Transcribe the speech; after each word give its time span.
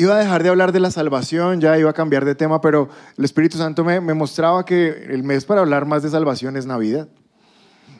Iba 0.00 0.16
a 0.16 0.18
dejar 0.18 0.42
de 0.42 0.48
hablar 0.48 0.72
de 0.72 0.80
la 0.80 0.90
salvación, 0.90 1.60
ya 1.60 1.78
iba 1.78 1.90
a 1.90 1.92
cambiar 1.92 2.24
de 2.24 2.34
tema, 2.34 2.62
pero 2.62 2.88
el 3.18 3.24
Espíritu 3.26 3.58
Santo 3.58 3.84
me, 3.84 4.00
mostraba 4.00 4.64
que 4.64 4.88
el 4.88 5.22
mes 5.22 5.44
para 5.44 5.60
hablar 5.60 5.84
más 5.84 6.02
de 6.02 6.08
salvación 6.08 6.56
es 6.56 6.64
Navidad. 6.64 7.06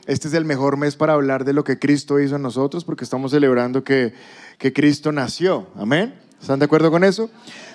Este 0.07 0.27
es 0.27 0.33
el 0.33 0.43
mejor 0.43 0.77
mes 0.77 0.95
para 0.95 1.13
hablar 1.13 1.45
de 1.45 1.53
lo 1.53 1.63
que 1.63 1.77
Cristo 1.77 2.19
hizo 2.19 2.37
en 2.37 2.41
nosotros 2.41 2.85
porque 2.85 3.03
estamos 3.03 3.29
celebrando 3.29 3.83
que 3.83 4.15
Cristo 4.73 5.11
nació. 5.11 5.67
Amén. 5.75 6.15
¿Están 6.41 6.57
de 6.57 6.65
acuerdo 6.65 6.89
con 6.89 7.03
eso? 7.03 7.29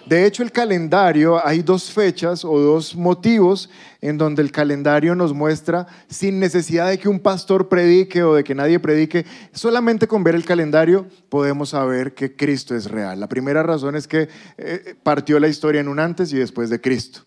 De 0.07 0.27
hecho, 0.27 0.43
el 0.43 0.51
calendario, 0.51 1.45
hay 1.45 1.63
dos 1.63 1.91
fechas 1.91 2.45
o 2.45 2.59
dos 2.59 2.97
motivos 2.97 3.71
en 4.01 4.19
donde 4.19 4.43
el 4.43 4.51
calendario 4.51 5.15
nos 5.15 5.33
muestra, 5.33 5.87
sin 6.09 6.41
necesidad 6.41 6.89
de 6.89 6.99
que 6.99 7.09
un 7.09 7.21
pastor 7.21 7.69
predique 7.69 8.25
o 8.25 8.35
de 8.35 8.43
que 8.43 8.57
nadie 8.57 8.81
predique, 8.81 9.25
solamente 9.53 10.09
con 10.09 10.25
ver 10.25 10.35
el 10.35 10.45
calendario 10.45 11.07
podemos 11.29 11.71
saber 11.71 12.15
que 12.15 12.35
Cristo 12.35 12.75
es 12.75 12.91
real. 12.91 13.21
La 13.21 13.29
primera 13.29 13.63
razón 13.63 13.95
es 13.95 14.09
que 14.09 14.29
eh, 14.59 14.97
partió 15.03 15.39
la 15.39 15.49
historia 15.49 15.81
en 15.81 15.89
un 15.89 16.01
antes 16.01 16.33
y 16.33 16.37
después 16.37 16.69
de 16.69 16.81
Cristo. 16.81 17.21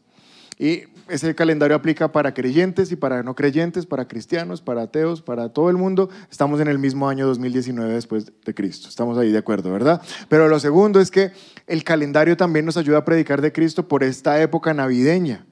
Y 0.58 0.84
ese 1.10 1.36
calendario 1.36 1.76
aplica 1.76 2.12
para 2.12 2.34
creyentes 2.34 2.92
y 2.92 2.96
para 2.96 3.24
no 3.24 3.36
creyentes, 3.36 3.86
para 3.86 4.08
cristianos, 4.08 4.62
para 4.62 4.84
ateos, 4.84 5.22
para 5.22 5.50
todo 5.50 5.70
el 5.70 5.78
mundo. 5.78 6.10
Estamos 6.32 6.62
en 6.62 6.68
el 6.68 6.80
mismo 6.80 7.10
año 7.10 7.26
2019 7.28 7.94
después 7.94 8.32
de 8.46 8.54
Cristo. 8.54 8.88
Estamos 8.88 9.18
ahí 9.18 9.32
de 9.32 9.38
acuerdo, 9.38 9.72
¿verdad? 9.72 10.02
Pero 10.30 10.48
lo 10.48 10.60
segundo 10.60 11.00
es 11.00 11.12
que 11.12 11.32
el 11.68 11.84
calendario 11.84 12.38
también 12.38 12.66
nos 12.66 12.78
ayuda 12.78 13.00
a 13.00 13.06
predicar 13.06 13.42
de 13.42 13.52
Cristo 13.52 13.88
por 13.88 14.04
esta 14.04 14.42
época 14.42 14.74
navideña. 14.74 15.46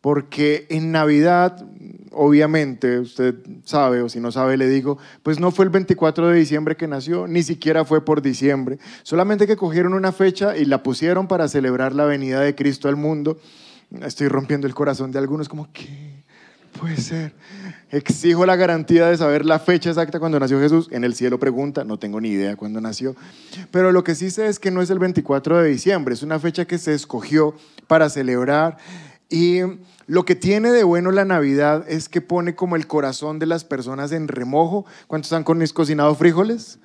Porque 0.00 0.66
en 0.70 0.92
Navidad, 0.92 1.66
obviamente, 2.12 3.00
usted 3.00 3.34
sabe, 3.64 4.00
o 4.00 4.08
si 4.08 4.20
no 4.20 4.30
sabe, 4.30 4.56
le 4.56 4.68
digo, 4.68 4.96
pues 5.24 5.40
no 5.40 5.50
fue 5.50 5.64
el 5.64 5.70
24 5.70 6.28
de 6.28 6.38
diciembre 6.38 6.76
que 6.76 6.86
nació, 6.86 7.26
ni 7.26 7.42
siquiera 7.42 7.84
fue 7.84 8.04
por 8.04 8.22
diciembre. 8.22 8.78
Solamente 9.02 9.48
que 9.48 9.56
cogieron 9.56 9.94
una 9.94 10.12
fecha 10.12 10.56
y 10.56 10.66
la 10.66 10.84
pusieron 10.84 11.26
para 11.26 11.48
celebrar 11.48 11.94
la 11.96 12.04
venida 12.04 12.40
de 12.40 12.54
Cristo 12.54 12.88
al 12.88 12.94
mundo 12.94 13.38
Estoy 14.02 14.28
rompiendo 14.28 14.66
el 14.66 14.74
corazón 14.74 15.12
de 15.12 15.18
algunos 15.18 15.48
como, 15.48 15.72
¿qué 15.72 16.24
puede 16.78 16.96
ser? 16.96 17.32
Exijo 17.90 18.44
la 18.44 18.56
garantía 18.56 19.08
de 19.08 19.16
saber 19.16 19.44
la 19.44 19.58
fecha 19.58 19.88
exacta 19.88 20.20
cuando 20.20 20.38
nació 20.38 20.60
Jesús. 20.60 20.88
En 20.90 21.04
el 21.04 21.14
cielo 21.14 21.38
pregunta, 21.38 21.84
no 21.84 21.98
tengo 21.98 22.20
ni 22.20 22.28
idea 22.28 22.56
cuándo 22.56 22.80
nació. 22.80 23.16
Pero 23.70 23.90
lo 23.92 24.04
que 24.04 24.14
sí 24.14 24.30
sé 24.30 24.46
es 24.46 24.58
que 24.58 24.70
no 24.70 24.82
es 24.82 24.90
el 24.90 24.98
24 24.98 25.58
de 25.58 25.70
diciembre, 25.70 26.14
es 26.14 26.22
una 26.22 26.38
fecha 26.38 26.66
que 26.66 26.78
se 26.78 26.94
escogió 26.94 27.54
para 27.86 28.10
celebrar. 28.10 28.76
Y 29.30 29.60
lo 30.06 30.24
que 30.24 30.34
tiene 30.34 30.70
de 30.70 30.84
bueno 30.84 31.10
la 31.10 31.24
Navidad 31.24 31.84
es 31.88 32.08
que 32.08 32.20
pone 32.20 32.54
como 32.54 32.76
el 32.76 32.86
corazón 32.86 33.38
de 33.38 33.46
las 33.46 33.64
personas 33.64 34.12
en 34.12 34.28
remojo. 34.28 34.84
¿Cuántos 35.06 35.32
han 35.32 35.44
cocinado 35.44 36.14
frijoles? 36.14 36.78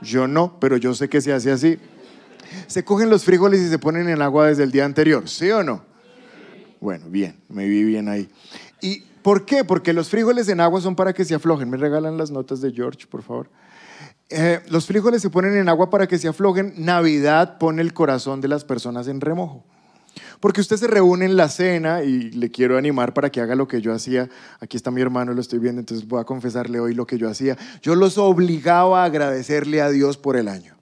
Yo 0.00 0.26
no, 0.26 0.58
pero 0.60 0.76
yo 0.76 0.94
sé 0.94 1.08
que 1.08 1.20
se 1.20 1.32
hace 1.32 1.50
así. 1.50 1.78
Se 2.66 2.84
cogen 2.84 3.10
los 3.10 3.24
frijoles 3.24 3.60
y 3.60 3.68
se 3.68 3.78
ponen 3.78 4.08
en 4.08 4.22
agua 4.22 4.46
desde 4.46 4.62
el 4.62 4.70
día 4.70 4.84
anterior, 4.84 5.28
¿sí 5.28 5.50
o 5.50 5.62
no? 5.62 5.95
Bueno, 6.86 7.06
bien, 7.08 7.34
me 7.48 7.66
vi 7.66 7.82
bien 7.82 8.08
ahí. 8.08 8.28
¿Y 8.80 9.02
por 9.22 9.44
qué? 9.44 9.64
Porque 9.64 9.92
los 9.92 10.08
frijoles 10.08 10.48
en 10.48 10.60
agua 10.60 10.80
son 10.80 10.94
para 10.94 11.12
que 11.12 11.24
se 11.24 11.34
aflojen. 11.34 11.68
Me 11.68 11.76
regalan 11.76 12.16
las 12.16 12.30
notas 12.30 12.60
de 12.60 12.70
George, 12.70 13.08
por 13.08 13.24
favor. 13.24 13.50
Eh, 14.28 14.60
los 14.68 14.86
frijoles 14.86 15.20
se 15.20 15.28
ponen 15.28 15.56
en 15.56 15.68
agua 15.68 15.90
para 15.90 16.06
que 16.06 16.16
se 16.16 16.28
aflojen. 16.28 16.74
Navidad 16.76 17.58
pone 17.58 17.82
el 17.82 17.92
corazón 17.92 18.40
de 18.40 18.46
las 18.46 18.64
personas 18.64 19.08
en 19.08 19.20
remojo. 19.20 19.64
Porque 20.38 20.60
usted 20.60 20.76
se 20.76 20.86
reúne 20.86 21.24
en 21.24 21.36
la 21.36 21.48
cena 21.48 22.04
y 22.04 22.30
le 22.30 22.52
quiero 22.52 22.78
animar 22.78 23.14
para 23.14 23.30
que 23.30 23.40
haga 23.40 23.56
lo 23.56 23.66
que 23.66 23.80
yo 23.80 23.92
hacía. 23.92 24.28
Aquí 24.60 24.76
está 24.76 24.92
mi 24.92 25.00
hermano, 25.00 25.34
lo 25.34 25.40
estoy 25.40 25.58
viendo, 25.58 25.80
entonces 25.80 26.06
voy 26.06 26.20
a 26.20 26.24
confesarle 26.24 26.78
hoy 26.78 26.94
lo 26.94 27.04
que 27.04 27.18
yo 27.18 27.28
hacía. 27.28 27.58
Yo 27.82 27.96
los 27.96 28.16
obligaba 28.16 29.02
a 29.02 29.06
agradecerle 29.06 29.82
a 29.82 29.90
Dios 29.90 30.18
por 30.18 30.36
el 30.36 30.46
año. 30.46 30.75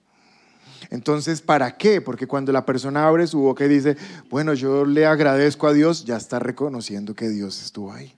Entonces, 0.95 1.41
¿para 1.41 1.77
qué? 1.77 2.01
Porque 2.01 2.25
cuando 2.25 2.51
la 2.51 2.65
persona 2.65 3.07
abre 3.07 3.27
su 3.27 3.39
boca 3.39 3.65
y 3.65 3.67
dice, 3.67 3.97
bueno, 4.29 4.53
yo 4.53 4.85
le 4.85 5.05
agradezco 5.05 5.67
a 5.67 5.73
Dios, 5.73 6.05
ya 6.05 6.15
está 6.15 6.39
reconociendo 6.39 7.13
que 7.13 7.29
Dios 7.29 7.61
estuvo 7.61 7.91
ahí. 7.91 8.15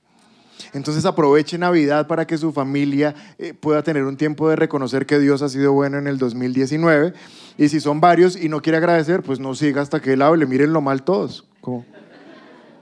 Entonces 0.74 1.06
aproveche 1.06 1.58
Navidad 1.58 2.08
para 2.08 2.28
que 2.28 2.38
su 2.38 2.52
familia 2.52 3.16
eh, 3.38 3.54
pueda 3.54 3.84
tener 3.84 4.04
un 4.04 4.16
tiempo 4.16 4.50
de 4.50 4.56
reconocer 4.56 5.06
que 5.06 5.20
Dios 5.20 5.42
ha 5.42 5.50
sido 5.50 5.74
bueno 5.74 5.98
en 5.98 6.08
el 6.08 6.18
2019. 6.18 7.14
Y 7.58 7.70
si 7.70 7.80
son 7.80 8.00
varios 8.00 8.36
y 8.36 8.48
no 8.48 8.62
quiere 8.62 8.78
agradecer, 8.78 9.24
pues 9.24 9.40
no 9.40 9.56
siga 9.56 9.82
hasta 9.82 10.00
que 10.00 10.14
él 10.14 10.22
hable. 10.22 10.46
Mírenlo 10.46 10.82
mal 10.82 11.04
todos. 11.04 11.48
Como, 11.62 11.86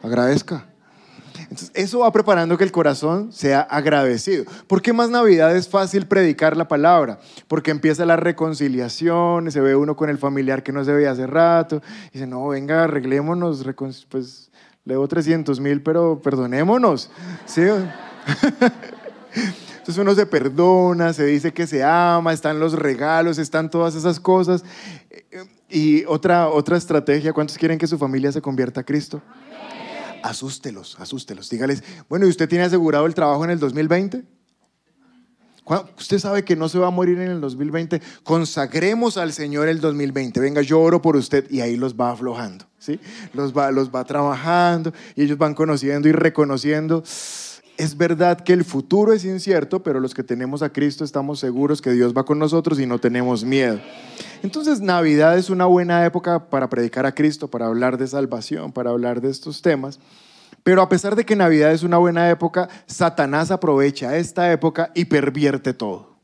agradezca. 0.03 0.67
Entonces, 1.49 1.71
eso 1.73 1.99
va 1.99 2.11
preparando 2.11 2.57
que 2.57 2.63
el 2.63 2.71
corazón 2.71 3.31
sea 3.31 3.61
agradecido. 3.61 4.45
¿Por 4.67 4.81
qué 4.81 4.93
más 4.93 5.09
Navidad 5.09 5.55
es 5.55 5.67
fácil 5.67 6.07
predicar 6.07 6.57
la 6.57 6.67
palabra? 6.67 7.19
Porque 7.47 7.71
empieza 7.71 8.05
la 8.05 8.15
reconciliación, 8.15 9.51
se 9.51 9.61
ve 9.61 9.75
uno 9.75 9.95
con 9.95 10.09
el 10.09 10.17
familiar 10.17 10.63
que 10.63 10.71
no 10.71 10.83
se 10.83 10.91
veía 10.91 11.11
hace 11.11 11.27
rato, 11.27 11.81
y 12.09 12.13
dice, 12.13 12.27
no, 12.27 12.47
venga, 12.47 12.83
arreglémonos, 12.83 13.65
pues 14.09 14.49
leo 14.85 15.07
300 15.07 15.59
mil, 15.59 15.81
pero 15.81 16.19
perdonémonos. 16.21 17.09
¿Sí? 17.45 17.61
Entonces 19.77 20.01
uno 20.01 20.15
se 20.15 20.25
perdona, 20.25 21.13
se 21.13 21.25
dice 21.25 21.53
que 21.53 21.67
se 21.67 21.83
ama, 21.83 22.33
están 22.33 22.59
los 22.59 22.73
regalos, 22.73 23.37
están 23.37 23.69
todas 23.69 23.93
esas 23.93 24.19
cosas. 24.19 24.63
Y 25.69 26.05
otra, 26.05 26.47
otra 26.47 26.77
estrategia, 26.77 27.33
¿cuántos 27.33 27.57
quieren 27.57 27.77
que 27.77 27.85
su 27.85 27.97
familia 27.97 28.31
se 28.31 28.41
convierta 28.41 28.81
a 28.81 28.83
Cristo? 28.83 29.21
Asústelos, 30.25 30.97
asústelos. 30.99 31.49
Dígales, 31.49 31.83
bueno, 32.09 32.25
¿y 32.25 32.29
usted 32.29 32.49
tiene 32.49 32.65
asegurado 32.65 33.05
el 33.05 33.13
trabajo 33.13 33.43
en 33.43 33.51
el 33.51 33.59
2020? 33.59 34.23
Usted 35.97 36.19
sabe 36.19 36.45
que 36.45 36.55
no 36.55 36.69
se 36.69 36.77
va 36.77 36.87
a 36.87 36.91
morir 36.91 37.19
en 37.19 37.31
el 37.31 37.41
2020. 37.41 37.99
Consagremos 38.23 39.17
al 39.17 39.33
Señor 39.33 39.67
el 39.67 39.81
2020. 39.81 40.39
Venga, 40.39 40.61
yo 40.61 40.79
oro 40.79 41.01
por 41.01 41.15
usted 41.15 41.49
y 41.49 41.61
ahí 41.61 41.75
los 41.75 41.95
va 41.95 42.11
aflojando. 42.11 42.65
¿sí? 42.77 42.99
Los, 43.33 43.55
va, 43.55 43.71
los 43.71 43.89
va 43.89 44.03
trabajando 44.03 44.93
y 45.15 45.23
ellos 45.23 45.39
van 45.39 45.55
conociendo 45.55 46.07
y 46.07 46.11
reconociendo. 46.11 47.03
Es 47.77 47.97
verdad 47.97 48.39
que 48.39 48.53
el 48.53 48.63
futuro 48.63 49.11
es 49.11 49.25
incierto, 49.25 49.83
pero 49.83 49.99
los 49.99 50.13
que 50.13 50.23
tenemos 50.23 50.61
a 50.61 50.71
Cristo 50.71 51.03
estamos 51.03 51.39
seguros 51.39 51.81
que 51.81 51.91
Dios 51.91 52.13
va 52.15 52.23
con 52.23 52.39
nosotros 52.39 52.79
y 52.79 52.85
no 52.85 52.99
tenemos 52.99 53.43
miedo. 53.43 53.81
Entonces 54.43 54.79
Navidad 54.79 55.37
es 55.37 55.49
una 55.49 55.65
buena 55.65 56.05
época 56.05 56.49
para 56.49 56.69
predicar 56.69 57.05
a 57.05 57.13
Cristo, 57.13 57.49
para 57.49 57.65
hablar 57.65 57.97
de 57.97 58.07
salvación, 58.07 58.71
para 58.71 58.91
hablar 58.91 59.19
de 59.19 59.29
estos 59.29 59.61
temas. 59.61 59.99
Pero 60.63 60.81
a 60.81 60.87
pesar 60.87 61.17
de 61.17 61.25
que 61.25 61.35
Navidad 61.35 61.73
es 61.73 61.83
una 61.83 61.97
buena 61.97 62.29
época, 62.29 62.69
Satanás 62.85 63.51
aprovecha 63.51 64.15
esta 64.15 64.51
época 64.51 64.91
y 64.95 65.05
pervierte 65.05 65.73
todo. 65.73 66.15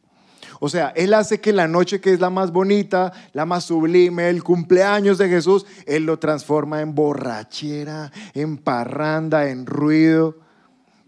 O 0.62 0.69
sea, 0.69 0.94
Él 0.95 1.13
hace 1.13 1.41
que 1.41 1.51
la 1.51 1.68
noche 1.68 2.00
que 2.00 2.13
es 2.13 2.19
la 2.19 2.29
más 2.29 2.51
bonita, 2.51 3.12
la 3.33 3.45
más 3.45 3.66
sublime, 3.66 4.29
el 4.29 4.44
cumpleaños 4.44 5.18
de 5.18 5.28
Jesús, 5.28 5.66
Él 5.85 6.06
lo 6.06 6.18
transforma 6.18 6.81
en 6.81 6.95
borrachera, 6.95 8.12
en 8.33 8.57
parranda, 8.57 9.50
en 9.50 9.66
ruido. 9.66 10.41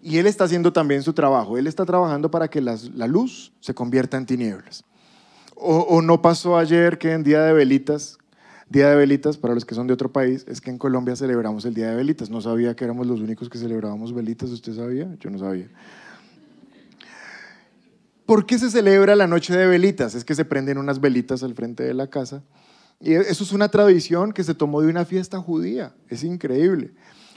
Y 0.04 0.18
Él 0.18 0.28
está 0.28 0.44
haciendo 0.44 0.74
también 0.74 1.02
su 1.02 1.14
trabajo. 1.14 1.58
Él 1.58 1.66
está 1.66 1.86
trabajando 1.86 2.30
para 2.30 2.50
que 2.50 2.60
la, 2.60 2.76
luz 3.08 3.54
se 3.62 3.74
convierta 3.74 4.18
en 4.18 4.26
tinieblas. 4.26 4.84
O, 5.56 6.02
no 6.02 6.22
pasó 6.22 6.58
ayer 6.58 6.98
que 6.98 7.14
en 7.14 7.24
Día 7.24 7.42
de 7.44 7.54
Velitas, 7.54 8.18
Día 8.68 8.90
de 8.90 8.98
Velitas, 8.98 9.38
para 9.38 9.54
los 9.54 9.64
que 9.64 9.76
son 9.76 9.88
de 9.88 9.94
otro 9.94 10.12
país, 10.12 10.44
es 10.50 10.60
que 10.60 10.72
en 10.72 10.78
Colombia 10.78 11.16
celebramos 11.16 11.64
el 11.64 11.74
Día 11.74 11.90
de 11.90 11.96
Velitas. 11.96 12.30
No 12.30 12.42
sabía 12.42 12.76
que 12.76 12.84
éramos 12.84 13.08
los 13.08 13.22
únicos 13.22 13.48
que 13.48 13.58
celebrábamos 13.58 14.14
velitas, 14.14 14.50
¿usted 14.50 14.76
sabía? 14.76 15.08
Yo 15.22 15.30
no 15.30 15.40
sabía. 15.40 15.70
¿Por 18.26 18.46
qué 18.46 18.60
se 18.60 18.70
celebra 18.70 19.16
la 19.16 19.28
noche 19.28 19.56
de 19.56 19.68
velitas? 19.68 20.16
Es 20.16 20.26
que 20.26 20.36
se 20.36 20.44
prenden 20.44 20.78
unas 20.78 21.00
velitas 21.00 21.44
al 21.44 21.54
frente 21.54 21.84
de 21.84 21.94
la 21.94 22.08
casa. 22.08 22.44
Y 23.00 23.14
eso 23.14 23.44
es 23.44 23.54
una 23.54 23.70
tradición 23.70 24.34
que 24.34 24.44
se 24.44 24.54
tomó 24.54 24.82
de 24.82 24.90
una 24.90 25.06
fiesta 25.06 25.40
judía. 25.40 25.94
Es 26.10 26.24
increíble. 26.24 26.94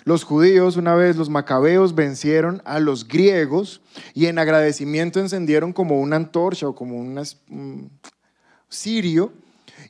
Los 0.06 0.22
judíos, 0.22 0.76
una 0.76 0.94
vez 0.94 1.16
los 1.16 1.30
macabeos 1.30 1.96
vencieron 1.96 2.62
a 2.64 2.78
los 2.78 3.08
griegos 3.08 3.80
y 4.14 4.26
en 4.26 4.38
agradecimiento 4.38 5.18
encendieron 5.18 5.72
como 5.72 6.00
una 6.00 6.14
antorcha 6.14 6.68
o 6.68 6.76
como 6.76 6.96
un 6.96 7.90
cirio 8.70 9.32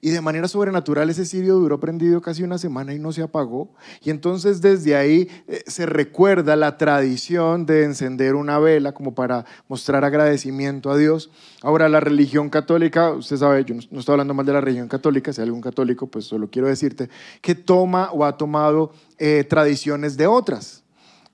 y 0.00 0.10
de 0.10 0.20
manera 0.20 0.48
sobrenatural 0.48 1.10
ese 1.10 1.24
cirio 1.24 1.54
duró 1.54 1.80
prendido 1.80 2.20
casi 2.20 2.42
una 2.42 2.58
semana 2.58 2.94
y 2.94 2.98
no 2.98 3.12
se 3.12 3.22
apagó. 3.22 3.70
Y 4.02 4.10
entonces 4.10 4.60
desde 4.60 4.96
ahí 4.96 5.28
eh, 5.48 5.62
se 5.66 5.86
recuerda 5.86 6.56
la 6.56 6.76
tradición 6.76 7.66
de 7.66 7.84
encender 7.84 8.34
una 8.34 8.58
vela 8.58 8.92
como 8.92 9.14
para 9.14 9.44
mostrar 9.68 10.04
agradecimiento 10.04 10.90
a 10.90 10.96
Dios. 10.96 11.30
Ahora 11.62 11.88
la 11.88 12.00
religión 12.00 12.50
católica, 12.50 13.10
usted 13.10 13.36
sabe, 13.36 13.64
yo 13.64 13.74
no, 13.74 13.80
estoy 13.98 14.12
hablando 14.12 14.34
mal 14.34 14.46
de 14.46 14.52
la 14.52 14.60
religión 14.60 14.88
católica, 14.88 15.32
si 15.32 15.40
hay 15.40 15.46
algún 15.46 15.60
católico, 15.60 16.06
pues 16.06 16.24
solo 16.24 16.48
quiero 16.50 16.68
decirte 16.68 17.08
que 17.40 17.54
toma 17.54 18.10
o 18.12 18.24
ha 18.24 18.36
tomado 18.36 18.92
eh, 19.18 19.44
tradiciones 19.48 20.16
de 20.16 20.26
otras. 20.26 20.84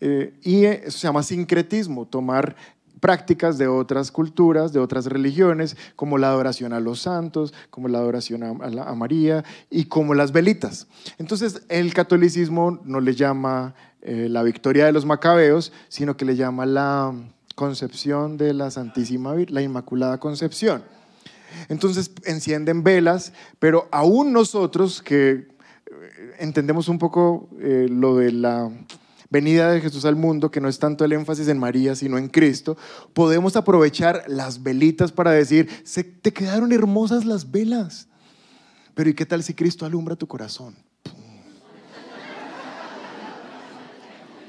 Eh, 0.04 0.34
y 0.42 0.64
eso 0.64 0.98
se 0.98 1.06
llama 1.06 1.22
sincretismo, 1.22 2.06
tomar 2.06 2.56
prácticas 3.02 3.58
de 3.58 3.66
otras 3.66 4.12
culturas, 4.12 4.72
de 4.72 4.78
otras 4.78 5.06
religiones, 5.06 5.76
como 5.96 6.18
la 6.18 6.28
adoración 6.28 6.72
a 6.72 6.78
los 6.78 7.00
santos, 7.00 7.52
como 7.68 7.88
la 7.88 7.98
adoración 7.98 8.44
a, 8.44 8.94
María 8.94 9.44
y 9.68 9.86
como 9.86 10.14
las 10.14 10.30
velitas. 10.30 10.86
Entonces, 11.18 11.62
el 11.68 11.92
catolicismo 11.94 12.78
no 12.84 13.00
le 13.00 13.16
llama 13.16 13.74
eh, 14.02 14.28
la 14.30 14.44
victoria 14.44 14.86
de 14.86 14.92
los 14.92 15.04
macabeos, 15.04 15.72
sino 15.88 16.16
que 16.16 16.24
le 16.24 16.36
llama 16.36 16.64
la 16.64 17.12
concepción 17.56 18.36
de 18.36 18.54
la 18.54 18.70
Santísima 18.70 19.34
Virgen, 19.34 19.56
la 19.56 19.62
Inmaculada 19.62 20.20
Concepción. 20.20 20.84
Entonces 21.68 22.12
encienden 22.24 22.84
velas, 22.84 23.32
pero 23.58 23.88
aún 23.90 24.32
nosotros 24.32 25.02
que 25.02 25.30
eh, 25.30 25.46
entendemos 26.38 26.88
un 26.88 27.00
poco 27.00 27.48
eh, 27.60 27.88
lo 27.90 28.16
de 28.16 28.30
la 28.30 28.70
venida 29.32 29.72
de 29.72 29.80
Jesús 29.80 30.04
al 30.04 30.14
mundo, 30.14 30.50
que 30.50 30.60
no 30.60 30.68
es 30.68 30.78
tanto 30.78 31.04
el 31.04 31.12
énfasis 31.12 31.48
en 31.48 31.58
María, 31.58 31.96
sino 31.96 32.18
en 32.18 32.28
Cristo, 32.28 32.76
podemos 33.14 33.56
aprovechar 33.56 34.24
las 34.28 34.62
velitas 34.62 35.10
para 35.10 35.30
decir, 35.30 35.68
se 35.84 36.04
te 36.04 36.32
quedaron 36.32 36.70
hermosas 36.70 37.24
las 37.24 37.50
velas. 37.50 38.08
Pero 38.94 39.08
¿y 39.08 39.14
qué 39.14 39.24
tal 39.24 39.42
si 39.42 39.54
Cristo 39.54 39.86
alumbra 39.86 40.16
tu 40.16 40.28
corazón? 40.28 40.76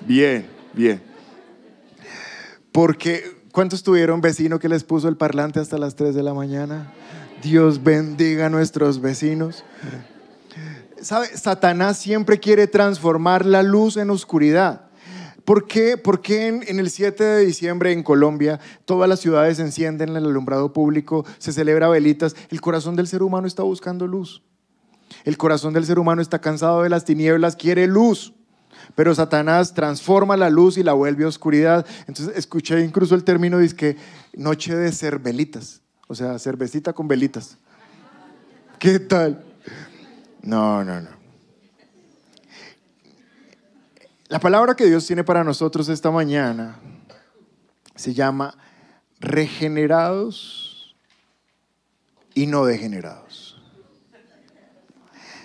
Bien, 0.06 0.46
bien. 0.74 1.02
Porque, 2.74 3.24
¿cuántos 3.54 3.84
tuvieron 3.84 4.20
vecino 4.20 4.60
que 4.60 4.68
les 4.68 4.84
puso 4.84 5.08
el 5.08 5.16
parlante 5.16 5.62
hasta 5.62 5.78
las 5.78 5.96
3 5.96 6.14
de 6.14 6.24
la 6.24 6.34
mañana? 6.34 6.92
Dios 7.42 7.82
bendiga 7.82 8.48
a 8.48 8.50
nuestros 8.50 9.00
vecinos. 9.00 9.64
Satanás 11.04 11.98
siempre 11.98 12.40
quiere 12.40 12.68
transformar 12.68 13.46
la 13.46 13.64
luz 13.64 13.98
en 13.98 14.10
oscuridad. 14.10 14.90
¿Por 15.46 15.68
qué, 15.68 15.98
¿Por 15.98 16.22
qué 16.22 16.48
en, 16.48 16.80
el 16.80 16.90
7 16.90 17.22
de 17.22 17.46
diciembre 17.46 17.92
en 17.92 18.02
Colombia 18.02 18.62
todas 18.86 19.10
las 19.10 19.20
ciudades 19.20 19.60
encienden 19.60 20.16
el 20.16 20.26
alumbrado 20.26 20.72
público, 20.72 21.26
se 21.38 21.52
celebra 21.52 21.90
velitas? 21.90 22.36
El 22.50 22.62
corazón 22.62 22.96
del 22.96 23.08
ser 23.08 23.24
humano 23.24 23.46
está 23.46 23.64
buscando 23.64 24.08
luz. 24.08 24.42
El 25.26 25.38
corazón 25.38 25.74
del 25.74 25.86
ser 25.86 26.00
humano 26.00 26.22
está 26.22 26.40
cansado 26.40 26.84
de 26.84 26.90
las 26.90 27.04
tinieblas, 27.04 27.58
quiere 27.58 27.88
luz. 27.88 28.34
Pero 28.96 29.14
Satanás 29.14 29.74
transforma 29.74 30.38
la 30.38 30.50
luz 30.50 30.78
y 30.78 30.84
la 30.84 30.94
vuelve 30.94 31.26
oscuridad. 31.26 31.86
Entonces 32.08 32.38
escuché 32.38 32.82
incluso 32.82 33.14
el 33.14 33.24
término, 33.24 33.60
dice 33.60 33.76
que 33.76 33.98
noche 34.34 34.76
de 34.76 34.92
cervelitas, 34.92 35.82
o 36.08 36.16
sea, 36.16 36.40
cervecita 36.40 36.94
con 36.94 37.08
velitas. 37.08 37.58
¿Qué 38.80 39.00
tal? 39.00 39.44
No, 40.44 40.84
no, 40.84 41.02
no. 41.02 41.10
La 44.28 44.40
palabra 44.40 44.76
que 44.76 44.86
Dios 44.86 45.08
tiene 45.08 45.24
para 45.24 45.44
nosotros 45.44 45.88
esta 45.90 46.12
mañana 46.12 46.80
se 47.96 48.14
llama 48.14 48.58
regenerados 49.20 50.96
y 52.34 52.48
no 52.48 52.66
degenerados. 52.66 53.62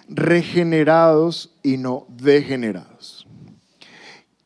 Regenerados 0.08 1.54
y 1.62 1.76
no 1.76 2.06
degenerados. 2.08 3.26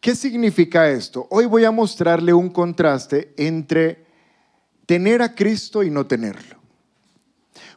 ¿Qué 0.01 0.17
significa 0.17 0.91
esto? 0.91 1.29
Hoy 1.31 1.47
voy 1.47 1.65
a 1.65 1.71
mostrarle 1.71 2.35
un 2.35 2.51
contraste 2.51 3.33
entre 3.37 4.05
tener 4.85 5.23
a 5.23 5.35
Cristo 5.35 5.83
y 5.83 5.91
no 5.91 6.07
tenerlo. 6.07 6.62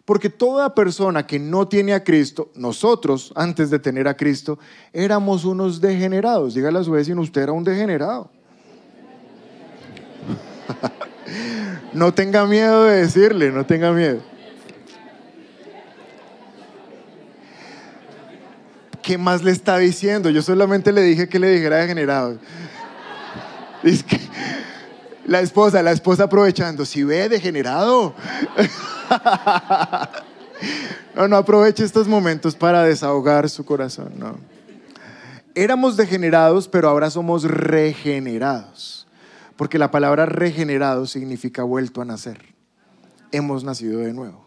Porque 0.06 0.30
toda 0.30 0.76
persona 0.76 1.26
que 1.26 1.40
no 1.40 1.68
tiene 1.68 1.94
a 1.96 2.04
Cristo, 2.04 2.52
nosotros, 2.54 3.34
antes 3.36 3.72
de 3.72 3.80
tener 3.80 4.08
a 4.08 4.16
Cristo, 4.16 4.60
éramos 4.94 5.46
unos 5.46 5.82
degenerados. 5.82 6.54
Dígale 6.54 6.78
a 6.78 6.84
su 6.84 6.92
vecino, 6.92 7.22
usted 7.22 7.42
era 7.42 7.52
un 7.52 7.64
degenerado. 7.64 8.30
no 11.94 12.14
tenga 12.14 12.46
miedo 12.46 12.84
de 12.84 12.98
decirle, 13.02 13.52
no 13.52 13.66
tenga 13.66 13.92
miedo. 13.92 14.22
¿Qué 19.02 19.18
más 19.18 19.44
le 19.44 19.52
está 19.52 19.78
diciendo? 19.78 20.30
Yo 20.30 20.44
solamente 20.44 20.92
le 20.92 21.02
dije 21.02 21.28
que 21.28 21.40
le 21.40 21.50
dijera 21.50 21.78
degenerado. 21.78 22.38
Que 23.84 24.20
la 25.26 25.42
esposa, 25.42 25.82
la 25.82 25.92
esposa 25.92 26.26
aprovechando, 26.26 26.86
si 26.86 27.04
ve 27.04 27.30
degenerado. 27.30 28.14
No, 31.16 31.28
no 31.28 31.38
aproveche 31.38 31.84
estos 31.84 32.08
momentos 32.08 32.56
para 32.56 32.84
desahogar 32.84 33.50
su 33.50 33.64
corazón, 33.66 34.14
no. 34.18 34.38
Éramos 35.54 35.96
degenerados, 35.96 36.68
pero 36.68 36.90
ahora 36.90 37.10
somos 37.10 37.44
regenerados. 37.44 39.08
Porque 39.56 39.80
la 39.80 39.90
palabra 39.92 40.26
regenerado 40.26 41.06
significa 41.06 41.64
vuelto 41.64 42.02
a 42.02 42.06
nacer. 42.06 42.54
Hemos 43.32 43.64
nacido 43.64 44.00
de 44.00 44.12
nuevo. 44.12 44.46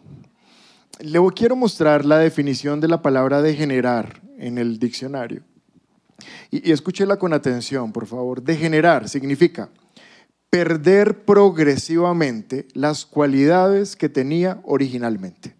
Le 0.99 1.19
quiero 1.35 1.55
mostrar 1.55 2.05
la 2.05 2.19
definición 2.19 2.79
de 2.79 2.87
la 2.87 3.01
palabra 3.01 3.41
degenerar 3.41 4.21
en 4.37 4.59
el 4.59 4.77
diccionario. 4.77 5.41
Y, 6.51 6.69
y 6.69 6.71
escúchela 6.71 7.17
con 7.17 7.33
atención, 7.33 7.91
por 7.91 8.05
favor. 8.05 8.43
Degenerar 8.43 9.09
significa 9.09 9.69
perder 10.49 11.25
progresivamente 11.25 12.67
las 12.73 13.05
cualidades 13.05 13.95
que 13.95 14.09
tenía 14.09 14.59
originalmente. 14.63 15.55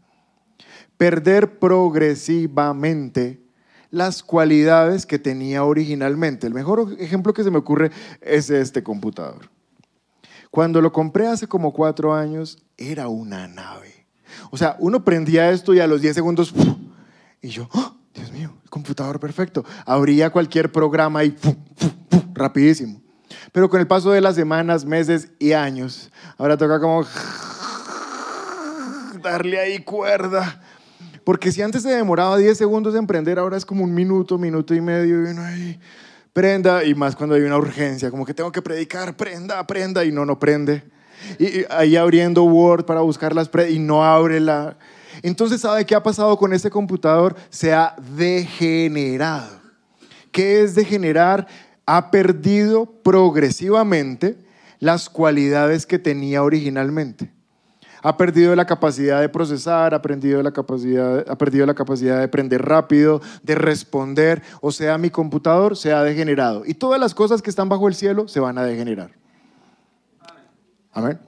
Perder 0.98 1.60
progresivamente 1.60 3.42
las 3.92 4.24
cualidades 4.24 5.06
que 5.06 5.20
tenía 5.20 5.64
originalmente. 5.64 6.48
El 6.48 6.54
mejor 6.54 6.96
ejemplo 7.00 7.34
que 7.34 7.44
se 7.44 7.52
me 7.52 7.58
ocurre 7.58 7.92
es 8.22 8.50
este 8.50 8.84
computador. 8.84 9.50
Cuando 10.52 10.82
lo 10.82 10.92
compré 10.92 11.28
hace 11.28 11.48
como 11.48 11.74
cuatro 11.74 12.14
años, 12.14 12.58
era 12.78 13.08
una 13.08 13.48
nave. 13.48 14.08
O 14.52 14.58
sea, 14.58 14.76
uno 14.80 15.06
prendía 15.06 15.52
esto 15.52 15.74
y 15.74 15.80
a 15.80 15.88
los 15.88 16.02
10 16.02 16.16
segundos, 16.16 16.54
y 17.42 17.50
yo, 17.50 17.70
¡Oh, 17.74 17.96
Dios 18.14 18.32
mío, 18.32 18.58
el 18.64 18.70
computador 18.70 19.20
perfecto. 19.20 19.64
Abría 19.86 20.32
cualquier 20.32 20.72
programa 20.72 21.24
y 21.24 21.36
rapidísimo. 22.34 23.02
Pero 23.52 23.70
con 23.70 23.80
el 23.80 23.88
paso 23.88 24.12
de 24.12 24.22
las 24.22 24.36
semanas, 24.36 24.86
meses 24.86 25.30
y 25.40 25.54
años, 25.54 26.12
ahora 26.38 26.58
toca 26.58 26.80
como 26.80 27.06
darle 29.22 29.60
ahí 29.60 29.80
cuerda. 29.80 30.62
Porque 31.24 31.52
si 31.52 31.62
antes 31.62 31.84
se 31.84 31.90
demoraba 31.90 32.38
10 32.38 32.58
segundos 32.58 32.96
en 32.96 33.06
prender, 33.06 33.38
ahora 33.40 33.58
es 33.58 33.66
como 33.66 33.84
un 33.84 33.94
minuto, 33.94 34.38
minuto 34.38 34.74
y 34.74 34.82
medio, 34.82 35.22
y 35.22 35.32
uno 35.32 35.44
ahí 35.44 35.80
prenda, 36.34 36.84
y 36.84 36.96
más 36.96 37.16
cuando 37.16 37.36
hay 37.36 37.42
una 37.42 37.58
urgencia, 37.58 38.10
como 38.10 38.26
que 38.26 38.34
tengo 38.34 38.52
que 38.52 38.62
predicar, 38.62 39.16
prenda, 39.16 39.66
prenda, 39.68 40.06
y 40.06 40.12
no, 40.12 40.26
no 40.26 40.40
prende. 40.40 40.84
Y, 41.38 41.66
ahí 41.70 41.98
abriendo 41.98 42.44
Word 42.44 42.86
para 42.86 43.02
buscar 43.02 43.36
las 43.36 43.50
y 43.70 43.80
no 43.80 44.04
abre 44.04 44.40
la... 44.40 44.78
Entonces, 45.22 45.62
¿sabe 45.62 45.86
qué 45.86 45.96
ha 45.96 46.04
pasado 46.04 46.38
con 46.38 46.54
este 46.54 46.70
computador? 46.70 47.36
Se 47.50 47.74
ha 47.74 47.96
degenerado. 48.16 49.60
¿Qué 50.32 50.62
es 50.62 50.76
degenerar? 50.76 51.48
Ha 51.92 52.12
perdido 52.12 52.86
progresivamente 52.86 54.38
las 54.80 55.10
cualidades 55.10 55.88
que 55.88 55.98
tenía 55.98 56.44
originalmente. 56.44 57.34
Ha 58.04 58.16
perdido 58.16 58.56
la 58.56 58.66
capacidad 58.66 59.20
de 59.20 59.28
procesar, 59.28 59.96
ha 59.96 60.02
perdido 60.02 60.44
la 60.44 60.52
capacidad, 60.52 61.26
ha 61.28 61.36
perdido 61.36 61.66
la 61.66 61.74
capacidad 61.74 62.20
de 62.20 62.26
aprender 62.26 62.62
rápido, 62.64 63.22
de 63.42 63.56
responder. 63.56 64.44
O 64.62 64.72
sea, 64.72 65.00
mi 65.00 65.10
computador 65.10 65.76
se 65.76 65.92
ha 65.92 66.04
degenerado. 66.04 66.62
Y 66.64 66.76
todas 66.76 67.00
las 67.00 67.16
cosas 67.16 67.42
que 67.42 67.50
están 67.50 67.70
bajo 67.70 67.88
el 67.88 67.96
cielo 67.96 68.28
se 68.28 68.40
van 68.40 68.60
a 68.60 68.64
degenerar. 68.64 69.10
Amén. 70.92 71.20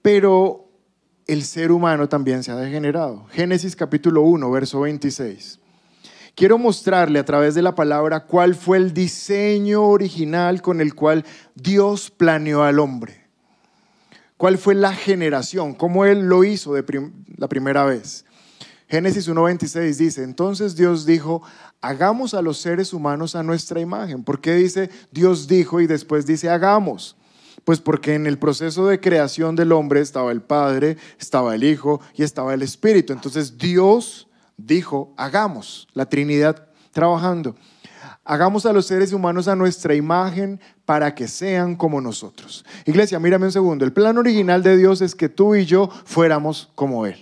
Pero 0.00 0.66
el 1.26 1.44
ser 1.44 1.72
humano 1.72 2.08
también 2.08 2.42
se 2.42 2.52
ha 2.52 2.56
degenerado. 2.56 3.26
Génesis 3.26 3.76
capítulo 3.76 4.22
1, 4.22 4.50
verso 4.50 4.80
26. 4.80 5.59
Quiero 6.34 6.58
mostrarle 6.58 7.18
a 7.18 7.24
través 7.24 7.54
de 7.54 7.62
la 7.62 7.74
palabra 7.74 8.26
cuál 8.26 8.54
fue 8.54 8.76
el 8.78 8.94
diseño 8.94 9.82
original 9.84 10.62
con 10.62 10.80
el 10.80 10.94
cual 10.94 11.24
Dios 11.54 12.10
planeó 12.10 12.62
al 12.62 12.78
hombre. 12.78 13.20
¿Cuál 14.36 14.56
fue 14.56 14.74
la 14.74 14.94
generación? 14.94 15.74
¿Cómo 15.74 16.06
Él 16.06 16.20
lo 16.28 16.44
hizo 16.44 16.72
de 16.72 17.10
la 17.36 17.48
primera 17.48 17.84
vez? 17.84 18.24
Génesis 18.88 19.28
1.26 19.28 19.96
dice, 19.96 20.24
entonces 20.24 20.74
Dios 20.74 21.06
dijo, 21.06 21.42
hagamos 21.80 22.34
a 22.34 22.42
los 22.42 22.58
seres 22.58 22.92
humanos 22.92 23.36
a 23.36 23.42
nuestra 23.42 23.80
imagen. 23.80 24.24
¿Por 24.24 24.40
qué 24.40 24.54
dice 24.54 24.90
Dios 25.12 25.46
dijo 25.46 25.80
y 25.80 25.86
después 25.86 26.26
dice 26.26 26.48
hagamos? 26.48 27.16
Pues 27.64 27.80
porque 27.80 28.14
en 28.14 28.26
el 28.26 28.38
proceso 28.38 28.86
de 28.86 28.98
creación 28.98 29.54
del 29.54 29.72
hombre 29.72 30.00
estaba 30.00 30.32
el 30.32 30.40
Padre, 30.40 30.96
estaba 31.18 31.54
el 31.54 31.62
Hijo 31.62 32.00
y 32.14 32.22
estaba 32.22 32.54
el 32.54 32.62
Espíritu. 32.62 33.12
Entonces 33.12 33.58
Dios 33.58 34.26
dijo, 34.66 35.14
hagamos, 35.16 35.88
la 35.94 36.06
Trinidad 36.06 36.68
trabajando, 36.92 37.56
hagamos 38.24 38.66
a 38.66 38.72
los 38.72 38.86
seres 38.86 39.12
humanos 39.12 39.48
a 39.48 39.56
nuestra 39.56 39.94
imagen 39.94 40.60
para 40.84 41.14
que 41.14 41.28
sean 41.28 41.76
como 41.76 42.00
nosotros. 42.00 42.64
Iglesia, 42.84 43.18
mírame 43.18 43.46
un 43.46 43.52
segundo, 43.52 43.84
el 43.84 43.92
plan 43.92 44.18
original 44.18 44.62
de 44.62 44.76
Dios 44.76 45.00
es 45.00 45.14
que 45.14 45.28
tú 45.28 45.54
y 45.54 45.64
yo 45.64 45.88
fuéramos 46.04 46.70
como 46.74 47.06
Él. 47.06 47.18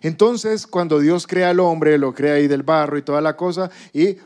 Entonces, 0.00 0.66
cuando 0.66 1.00
Dios 1.00 1.26
crea 1.26 1.50
al 1.50 1.60
hombre, 1.60 1.98
lo 1.98 2.14
crea 2.14 2.34
ahí 2.34 2.46
del 2.46 2.62
barro 2.62 2.98
y 2.98 3.02
toda 3.02 3.20
la 3.20 3.36
cosa, 3.36 3.70
y 3.92 4.16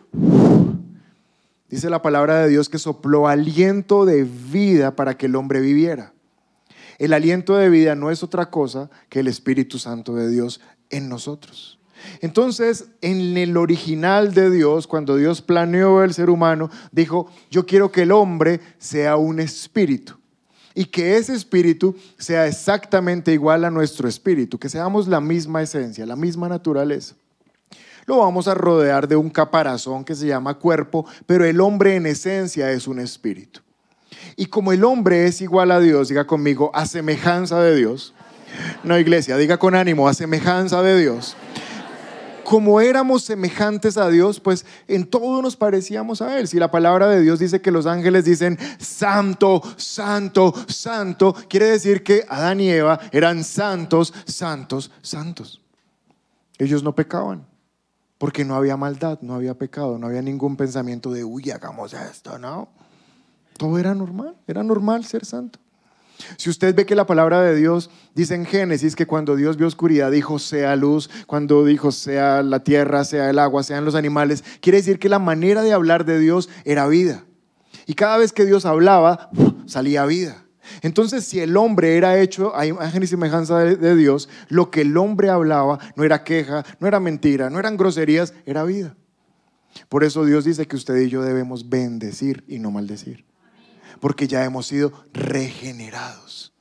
dice 1.68 1.88
la 1.88 2.02
palabra 2.02 2.40
de 2.40 2.48
Dios 2.48 2.68
que 2.68 2.78
sopló 2.78 3.28
aliento 3.28 4.04
de 4.04 4.24
vida 4.24 4.94
para 4.94 5.16
que 5.16 5.26
el 5.26 5.36
hombre 5.36 5.60
viviera. 5.60 6.12
El 6.98 7.14
aliento 7.14 7.56
de 7.56 7.70
vida 7.70 7.94
no 7.94 8.10
es 8.10 8.22
otra 8.22 8.50
cosa 8.50 8.90
que 9.08 9.20
el 9.20 9.28
Espíritu 9.28 9.78
Santo 9.78 10.14
de 10.14 10.28
Dios 10.28 10.60
en 10.92 11.08
nosotros. 11.08 11.80
Entonces, 12.20 12.86
en 13.00 13.36
el 13.36 13.56
original 13.56 14.34
de 14.34 14.50
Dios, 14.50 14.86
cuando 14.86 15.16
Dios 15.16 15.42
planeó 15.42 16.02
el 16.02 16.14
ser 16.14 16.30
humano, 16.30 16.70
dijo, 16.90 17.30
yo 17.50 17.66
quiero 17.66 17.90
que 17.90 18.02
el 18.02 18.12
hombre 18.12 18.60
sea 18.78 19.16
un 19.16 19.40
espíritu. 19.40 20.14
y 20.74 20.86
que 20.86 21.18
ese 21.18 21.34
espíritu 21.34 21.94
sea 22.16 22.46
exactamente 22.46 23.30
igual 23.30 23.66
a 23.66 23.70
nuestro 23.70 24.08
espíritu, 24.08 24.58
que 24.58 24.70
seamos 24.70 25.06
la 25.06 25.20
misma 25.20 25.60
esencia, 25.60 26.06
la 26.06 26.16
misma 26.16 26.48
naturaleza. 26.48 27.14
Lo 28.06 28.18
vamos 28.18 28.48
a 28.48 28.54
rodear 28.54 29.06
de 29.06 29.16
un 29.16 29.28
caparazón 29.28 30.02
que 30.02 30.14
se 30.14 30.26
llama 30.26 30.54
cuerpo, 30.54 31.04
pero 31.26 31.44
el 31.44 31.60
hombre 31.60 31.96
en 31.96 32.06
esencia 32.06 32.72
es 32.72 32.88
un 32.88 33.00
espíritu. 33.00 33.60
Y 34.36 34.46
como 34.46 34.72
el 34.72 34.82
hombre 34.84 35.26
es 35.26 35.40
igual 35.40 35.70
a 35.70 35.78
Dios, 35.78 36.08
diga 36.08 36.26
conmigo, 36.26 36.70
a 36.74 36.86
semejanza 36.86 37.60
de 37.60 37.76
Dios. 37.76 38.14
No, 38.84 38.98
iglesia, 38.98 39.36
diga 39.36 39.58
con 39.58 39.74
ánimo, 39.74 40.08
a 40.08 40.14
semejanza 40.14 40.82
de 40.82 41.00
Dios 41.00 41.36
como 42.52 42.82
éramos 42.82 43.22
semejantes 43.22 43.96
a 43.96 44.10
Dios, 44.10 44.38
pues 44.38 44.66
en 44.86 45.06
todo 45.06 45.40
nos 45.40 45.56
parecíamos 45.56 46.20
a 46.20 46.38
Él. 46.38 46.48
Si 46.48 46.58
la 46.58 46.70
palabra 46.70 47.08
de 47.08 47.22
Dios 47.22 47.38
dice 47.38 47.62
que 47.62 47.70
los 47.70 47.86
ángeles 47.86 48.26
dicen 48.26 48.58
santo, 48.78 49.62
santo, 49.78 50.52
santo, 50.68 51.34
quiere 51.48 51.64
decir 51.66 52.02
que 52.02 52.26
Adán 52.28 52.60
y 52.60 52.68
Eva 52.68 53.00
eran 53.10 53.42
santos, 53.42 54.12
santos, 54.26 54.90
santos. 55.00 55.62
Ellos 56.58 56.82
no 56.82 56.94
pecaban, 56.94 57.46
porque 58.18 58.44
no 58.44 58.54
había 58.54 58.76
maldad, 58.76 59.18
no 59.22 59.34
había 59.34 59.54
pecado, 59.54 59.98
no 59.98 60.08
había 60.08 60.20
ningún 60.20 60.56
pensamiento 60.56 61.10
de, 61.10 61.24
uy, 61.24 61.50
hagamos 61.50 61.94
esto, 61.94 62.38
no. 62.38 62.68
Todo 63.56 63.78
era 63.78 63.94
normal, 63.94 64.36
era 64.46 64.62
normal 64.62 65.06
ser 65.06 65.24
santo. 65.24 65.58
Si 66.36 66.50
usted 66.50 66.74
ve 66.74 66.86
que 66.86 66.94
la 66.94 67.06
palabra 67.06 67.40
de 67.42 67.54
Dios 67.54 67.90
dice 68.14 68.34
en 68.34 68.46
Génesis 68.46 68.96
que 68.96 69.06
cuando 69.06 69.36
Dios 69.36 69.56
vio 69.56 69.66
oscuridad 69.66 70.10
dijo 70.10 70.38
sea 70.38 70.76
luz, 70.76 71.10
cuando 71.26 71.64
dijo 71.64 71.92
sea 71.92 72.42
la 72.42 72.64
tierra, 72.64 73.04
sea 73.04 73.30
el 73.30 73.38
agua, 73.38 73.62
sean 73.62 73.84
los 73.84 73.94
animales, 73.94 74.44
quiere 74.60 74.78
decir 74.78 74.98
que 74.98 75.08
la 75.08 75.18
manera 75.18 75.62
de 75.62 75.72
hablar 75.72 76.04
de 76.04 76.18
Dios 76.18 76.48
era 76.64 76.86
vida. 76.88 77.24
Y 77.86 77.94
cada 77.94 78.18
vez 78.18 78.32
que 78.32 78.44
Dios 78.44 78.64
hablaba, 78.64 79.30
salía 79.66 80.06
vida. 80.06 80.44
Entonces, 80.82 81.24
si 81.24 81.40
el 81.40 81.56
hombre 81.56 81.96
era 81.96 82.20
hecho 82.20 82.54
a 82.54 82.66
imagen 82.66 83.02
y 83.02 83.06
semejanza 83.08 83.58
de, 83.58 83.76
de, 83.76 83.96
Dios, 83.96 84.28
lo 84.48 84.70
que 84.70 84.82
el 84.82 84.96
hombre 84.96 85.28
hablaba 85.28 85.80
no 85.96 86.04
era 86.04 86.22
queja, 86.22 86.64
no 86.78 86.86
era 86.86 87.00
mentira, 87.00 87.50
no 87.50 87.58
eran 87.58 87.76
groserías, 87.76 88.32
era 88.46 88.62
vida. 88.62 88.96
Por 89.88 90.04
eso 90.04 90.24
Dios 90.24 90.44
dice 90.44 90.66
que 90.66 90.76
usted 90.76 90.96
y 90.96 91.08
yo 91.08 91.22
debemos 91.22 91.68
bendecir 91.68 92.44
y 92.46 92.60
no 92.60 92.70
maldecir 92.70 93.24
porque 94.02 94.26
ya 94.26 94.44
hemos 94.44 94.66
sido 94.66 94.92
regenerados. 95.12 96.52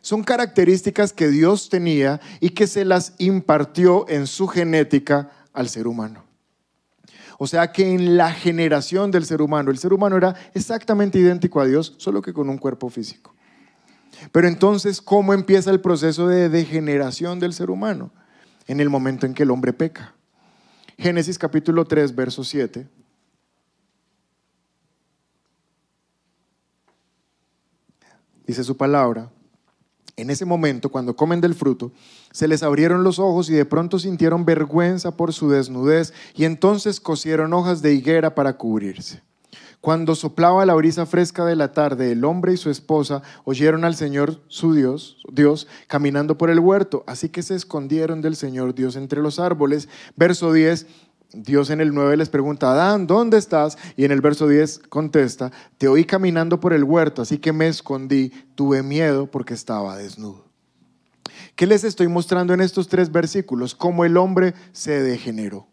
Son 0.00 0.24
características 0.24 1.12
que 1.12 1.28
Dios 1.28 1.68
tenía 1.68 2.22
y 2.40 2.48
que 2.50 2.66
se 2.66 2.86
las 2.86 3.12
impartió 3.18 4.08
en 4.08 4.26
su 4.26 4.48
genética 4.48 5.30
al 5.52 5.68
ser 5.68 5.86
humano. 5.86 6.24
O 7.36 7.46
sea 7.46 7.70
que 7.70 7.92
en 7.92 8.16
la 8.16 8.32
generación 8.32 9.10
del 9.10 9.26
ser 9.26 9.42
humano, 9.42 9.70
el 9.70 9.76
ser 9.76 9.92
humano 9.92 10.16
era 10.16 10.34
exactamente 10.54 11.18
idéntico 11.18 11.60
a 11.60 11.66
Dios, 11.66 11.96
solo 11.98 12.22
que 12.22 12.32
con 12.32 12.48
un 12.48 12.56
cuerpo 12.56 12.88
físico. 12.88 13.34
Pero 14.32 14.48
entonces, 14.48 15.02
¿cómo 15.02 15.34
empieza 15.34 15.70
el 15.70 15.82
proceso 15.82 16.28
de 16.28 16.48
degeneración 16.48 17.40
del 17.40 17.52
ser 17.52 17.68
humano? 17.70 18.10
En 18.66 18.80
el 18.80 18.88
momento 18.88 19.26
en 19.26 19.34
que 19.34 19.42
el 19.42 19.50
hombre 19.50 19.74
peca. 19.74 20.14
Génesis 20.96 21.38
capítulo 21.38 21.84
3, 21.84 22.14
verso 22.14 22.42
7. 22.42 22.88
Dice 28.52 28.64
su 28.64 28.76
palabra, 28.76 29.30
en 30.16 30.28
ese 30.28 30.44
momento, 30.44 30.90
cuando 30.90 31.16
comen 31.16 31.40
del 31.40 31.54
fruto, 31.54 31.90
se 32.32 32.46
les 32.46 32.62
abrieron 32.62 33.02
los 33.02 33.18
ojos 33.18 33.48
y 33.48 33.54
de 33.54 33.64
pronto 33.64 33.98
sintieron 33.98 34.44
vergüenza 34.44 35.16
por 35.16 35.32
su 35.32 35.48
desnudez 35.48 36.12
y 36.34 36.44
entonces 36.44 37.00
cosieron 37.00 37.54
hojas 37.54 37.80
de 37.80 37.94
higuera 37.94 38.34
para 38.34 38.58
cubrirse. 38.58 39.22
Cuando 39.80 40.14
soplaba 40.14 40.66
la 40.66 40.74
brisa 40.74 41.06
fresca 41.06 41.46
de 41.46 41.56
la 41.56 41.72
tarde, 41.72 42.12
el 42.12 42.24
hombre 42.24 42.52
y 42.52 42.56
su 42.58 42.70
esposa 42.70 43.22
oyeron 43.44 43.84
al 43.84 43.96
Señor 43.96 44.42
su 44.48 44.74
Dios, 44.74 45.16
Dios, 45.32 45.66
caminando 45.88 46.36
por 46.36 46.50
el 46.50 46.60
huerto, 46.60 47.04
así 47.06 47.30
que 47.30 47.42
se 47.42 47.54
escondieron 47.54 48.20
del 48.20 48.36
Señor 48.36 48.74
Dios 48.74 48.96
entre 48.96 49.22
los 49.22 49.40
árboles. 49.40 49.88
Verso 50.14 50.52
10, 50.52 50.86
Dios 51.34 51.70
en 51.70 51.80
el 51.80 51.94
9 51.94 52.16
les 52.16 52.28
pregunta, 52.28 52.72
Adán, 52.72 53.06
¿dónde 53.06 53.38
estás? 53.38 53.78
Y 53.96 54.04
en 54.04 54.12
el 54.12 54.20
verso 54.20 54.46
10 54.46 54.80
contesta, 54.88 55.50
te 55.78 55.88
oí 55.88 56.04
caminando 56.04 56.60
por 56.60 56.72
el 56.72 56.84
huerto, 56.84 57.22
así 57.22 57.38
que 57.38 57.52
me 57.52 57.68
escondí, 57.68 58.32
tuve 58.54 58.82
miedo 58.82 59.30
porque 59.30 59.54
estaba 59.54 59.96
desnudo. 59.96 60.52
¿Qué 61.56 61.66
les 61.66 61.84
estoy 61.84 62.08
mostrando 62.08 62.54
en 62.54 62.60
estos 62.60 62.88
tres 62.88 63.12
versículos? 63.12 63.74
Cómo 63.74 64.04
el 64.04 64.16
hombre 64.16 64.54
se 64.72 65.02
degeneró. 65.02 65.68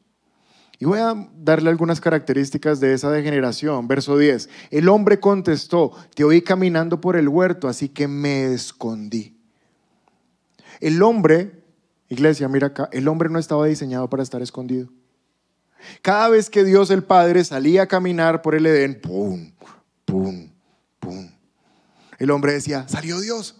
Y 0.78 0.86
voy 0.86 1.00
a 1.00 1.30
darle 1.36 1.70
algunas 1.70 2.00
características 2.00 2.80
de 2.80 2.94
esa 2.94 3.12
degeneración. 3.12 3.88
Verso 3.88 4.18
10, 4.18 4.50
el 4.72 4.88
hombre 4.88 5.20
contestó, 5.20 5.92
te 6.16 6.24
oí 6.24 6.42
caminando 6.42 7.02
por 7.02 7.18
el 7.18 7.28
huerto, 7.28 7.68
así 7.68 7.90
que 7.90 8.08
me 8.08 8.54
escondí. 8.54 9.38
El 10.80 11.04
hombre, 11.04 11.64
iglesia, 12.08 12.48
mira 12.48 12.68
acá, 12.68 12.88
el 12.94 13.10
hombre 13.10 13.30
no 13.30 13.40
estaba 13.40 13.66
diseñado 13.66 14.10
para 14.10 14.24
estar 14.24 14.42
escondido. 14.42 14.90
Cada 16.02 16.30
vez 16.30 16.50
que 16.50 16.64
Dios 16.64 16.92
el 16.92 17.04
Padre 17.04 17.44
salía 17.44 17.84
a 17.84 17.88
caminar 17.88 18.42
por 18.42 18.56
el 18.56 18.66
Edén, 18.66 19.00
¡pum! 19.00 19.52
¡pum! 20.06 20.50
¡pum! 21.00 21.30
El 22.18 22.32
hombre 22.32 22.54
decía, 22.54 22.88
salió 22.88 23.20
Dios. 23.20 23.56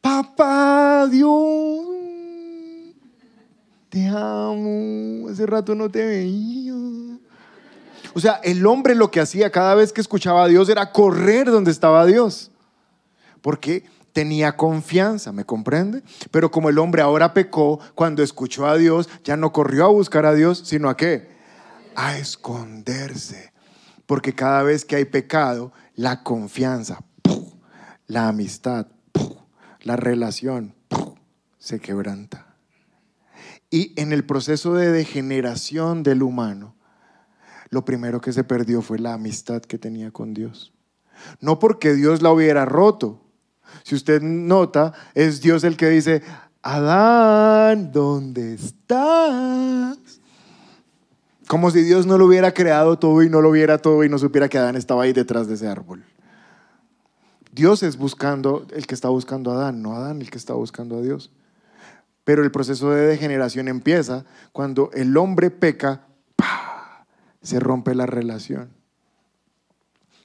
Papá, 0.00 1.06
Dios, 1.10 1.86
te 3.88 4.06
amo. 4.06 5.28
Hace 5.28 5.44
rato 5.46 5.74
no 5.74 5.90
te 5.90 6.04
veía. 6.04 6.74
O 8.14 8.20
sea, 8.20 8.40
el 8.42 8.66
hombre 8.66 8.94
lo 8.94 9.10
que 9.10 9.20
hacía 9.20 9.50
cada 9.50 9.74
vez 9.74 9.92
que 9.92 10.00
escuchaba 10.00 10.44
a 10.44 10.48
Dios 10.48 10.68
era 10.68 10.92
correr 10.92 11.50
donde 11.50 11.70
estaba 11.70 12.06
Dios. 12.06 12.50
Porque 13.42 13.84
tenía 14.12 14.56
confianza, 14.56 15.30
¿me 15.32 15.44
comprende? 15.44 16.02
Pero 16.30 16.50
como 16.50 16.70
el 16.70 16.78
hombre 16.78 17.02
ahora 17.02 17.34
pecó, 17.34 17.78
cuando 17.94 18.22
escuchó 18.22 18.66
a 18.66 18.76
Dios, 18.76 19.08
ya 19.22 19.36
no 19.36 19.52
corrió 19.52 19.84
a 19.84 19.88
buscar 19.88 20.26
a 20.26 20.34
Dios, 20.34 20.62
sino 20.64 20.88
a 20.88 20.96
qué? 20.96 21.37
A 21.98 22.16
esconderse. 22.16 23.52
Porque 24.06 24.32
cada 24.32 24.62
vez 24.62 24.84
que 24.84 24.94
hay 24.94 25.04
pecado, 25.04 25.72
la 25.96 26.22
confianza, 26.22 27.04
la 28.06 28.28
amistad, 28.28 28.86
la 29.82 29.96
relación 29.96 30.76
se 31.58 31.80
quebranta. 31.80 32.54
Y 33.68 34.00
en 34.00 34.12
el 34.12 34.24
proceso 34.24 34.74
de 34.74 34.92
degeneración 34.92 36.04
del 36.04 36.22
humano, 36.22 36.76
lo 37.68 37.84
primero 37.84 38.20
que 38.20 38.32
se 38.32 38.44
perdió 38.44 38.80
fue 38.80 39.00
la 39.00 39.14
amistad 39.14 39.60
que 39.60 39.76
tenía 39.76 40.12
con 40.12 40.34
Dios. 40.34 40.72
No 41.40 41.58
porque 41.58 41.94
Dios 41.94 42.22
la 42.22 42.30
hubiera 42.30 42.64
roto. 42.64 43.24
Si 43.82 43.96
usted 43.96 44.22
nota, 44.22 44.92
es 45.14 45.40
Dios 45.40 45.64
el 45.64 45.76
que 45.76 45.88
dice, 45.88 46.22
Adán, 46.62 47.90
¿dónde 47.90 48.54
estás? 48.54 49.98
Como 51.48 51.70
si 51.70 51.82
Dios 51.82 52.06
no 52.06 52.18
lo 52.18 52.26
hubiera 52.26 52.52
creado 52.52 52.98
todo 52.98 53.22
y 53.22 53.30
no 53.30 53.40
lo 53.40 53.50
viera 53.50 53.78
todo 53.78 54.04
y 54.04 54.10
no 54.10 54.18
supiera 54.18 54.50
que 54.50 54.58
Adán 54.58 54.76
estaba 54.76 55.04
ahí 55.04 55.14
detrás 55.14 55.48
de 55.48 55.54
ese 55.54 55.66
árbol. 55.66 56.04
Dios 57.52 57.82
es 57.82 57.96
buscando 57.96 58.66
el 58.72 58.86
que 58.86 58.94
está 58.94 59.08
buscando 59.08 59.50
a 59.50 59.54
Adán, 59.54 59.80
no 59.80 59.94
Adán 59.94 60.20
el 60.20 60.30
que 60.30 60.36
está 60.36 60.52
buscando 60.52 60.98
a 60.98 61.00
Dios. 61.00 61.32
Pero 62.24 62.44
el 62.44 62.50
proceso 62.50 62.90
de 62.90 63.06
degeneración 63.06 63.66
empieza 63.66 64.26
cuando 64.52 64.90
el 64.92 65.16
hombre 65.16 65.50
peca, 65.50 66.06
se 67.42 67.58
rompe 67.58 67.94
la 67.94 68.04
relación. 68.04 68.68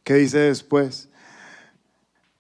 ¿Qué 0.03 0.15
dice 0.15 0.39
después? 0.39 1.08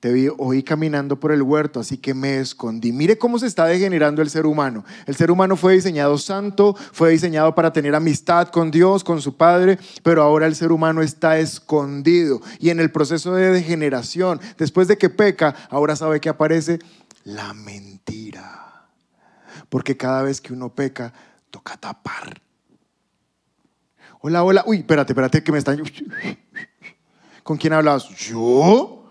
Te 0.03 0.11
vi, 0.11 0.27
oí 0.37 0.63
caminando 0.63 1.17
por 1.17 1.31
el 1.31 1.41
huerto, 1.41 1.79
así 1.79 1.97
que 1.97 2.13
me 2.13 2.37
escondí. 2.37 2.91
Mire 2.91 3.17
cómo 3.17 3.39
se 3.39 3.47
está 3.47 3.67
degenerando 3.67 4.21
el 4.21 4.29
ser 4.29 4.45
humano. 4.45 4.83
El 5.05 5.15
ser 5.15 5.31
humano 5.31 5.55
fue 5.55 5.75
diseñado 5.75 6.17
santo, 6.17 6.75
fue 6.91 7.11
diseñado 7.11 7.55
para 7.55 7.71
tener 7.71 7.95
amistad 7.95 8.49
con 8.49 8.69
Dios, 8.69 9.01
con 9.01 9.21
su 9.21 9.37
Padre, 9.37 9.79
pero 10.03 10.21
ahora 10.21 10.45
el 10.45 10.55
ser 10.55 10.73
humano 10.73 11.01
está 11.01 11.39
escondido. 11.39 12.41
Y 12.59 12.69
en 12.69 12.81
el 12.81 12.91
proceso 12.91 13.33
de 13.33 13.49
degeneración, 13.51 14.41
después 14.57 14.89
de 14.89 14.97
que 14.97 15.09
peca, 15.09 15.55
ahora 15.69 15.95
sabe 15.95 16.19
que 16.19 16.27
aparece 16.27 16.79
la 17.23 17.53
mentira. 17.53 18.89
Porque 19.69 19.95
cada 19.95 20.21
vez 20.21 20.41
que 20.41 20.51
uno 20.51 20.67
peca, 20.67 21.13
toca 21.49 21.77
tapar. 21.77 22.41
Hola, 24.19 24.43
hola. 24.43 24.63
Uy, 24.67 24.79
espérate, 24.79 25.13
espérate, 25.13 25.41
que 25.41 25.51
me 25.53 25.59
están... 25.59 25.81
¿Con 27.41 27.55
quién 27.55 27.71
hablas? 27.71 28.09
¿Yo? 28.09 29.02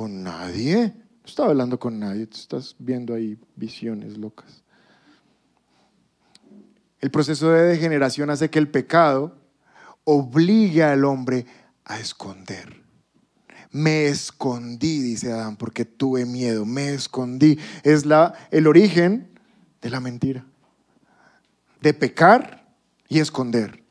Con 0.00 0.22
nadie. 0.22 0.94
No 0.94 1.26
estaba 1.26 1.50
hablando 1.50 1.78
con 1.78 1.98
nadie, 1.98 2.26
tú 2.26 2.38
estás 2.38 2.74
viendo 2.78 3.12
ahí 3.12 3.38
visiones 3.54 4.16
locas. 4.16 4.62
El 7.00 7.10
proceso 7.10 7.50
de 7.50 7.64
degeneración 7.64 8.30
hace 8.30 8.48
que 8.48 8.58
el 8.58 8.70
pecado 8.70 9.36
obligue 10.04 10.82
al 10.84 11.04
hombre 11.04 11.44
a 11.84 12.00
esconder. 12.00 12.82
Me 13.72 14.06
escondí, 14.06 15.00
dice 15.00 15.32
Adán, 15.32 15.56
porque 15.56 15.84
tuve 15.84 16.24
miedo. 16.24 16.64
Me 16.64 16.94
escondí. 16.94 17.58
Es 17.82 18.06
la, 18.06 18.32
el 18.50 18.68
origen 18.68 19.38
de 19.82 19.90
la 19.90 20.00
mentira. 20.00 20.46
De 21.82 21.92
pecar 21.92 22.74
y 23.06 23.18
esconder. 23.18 23.84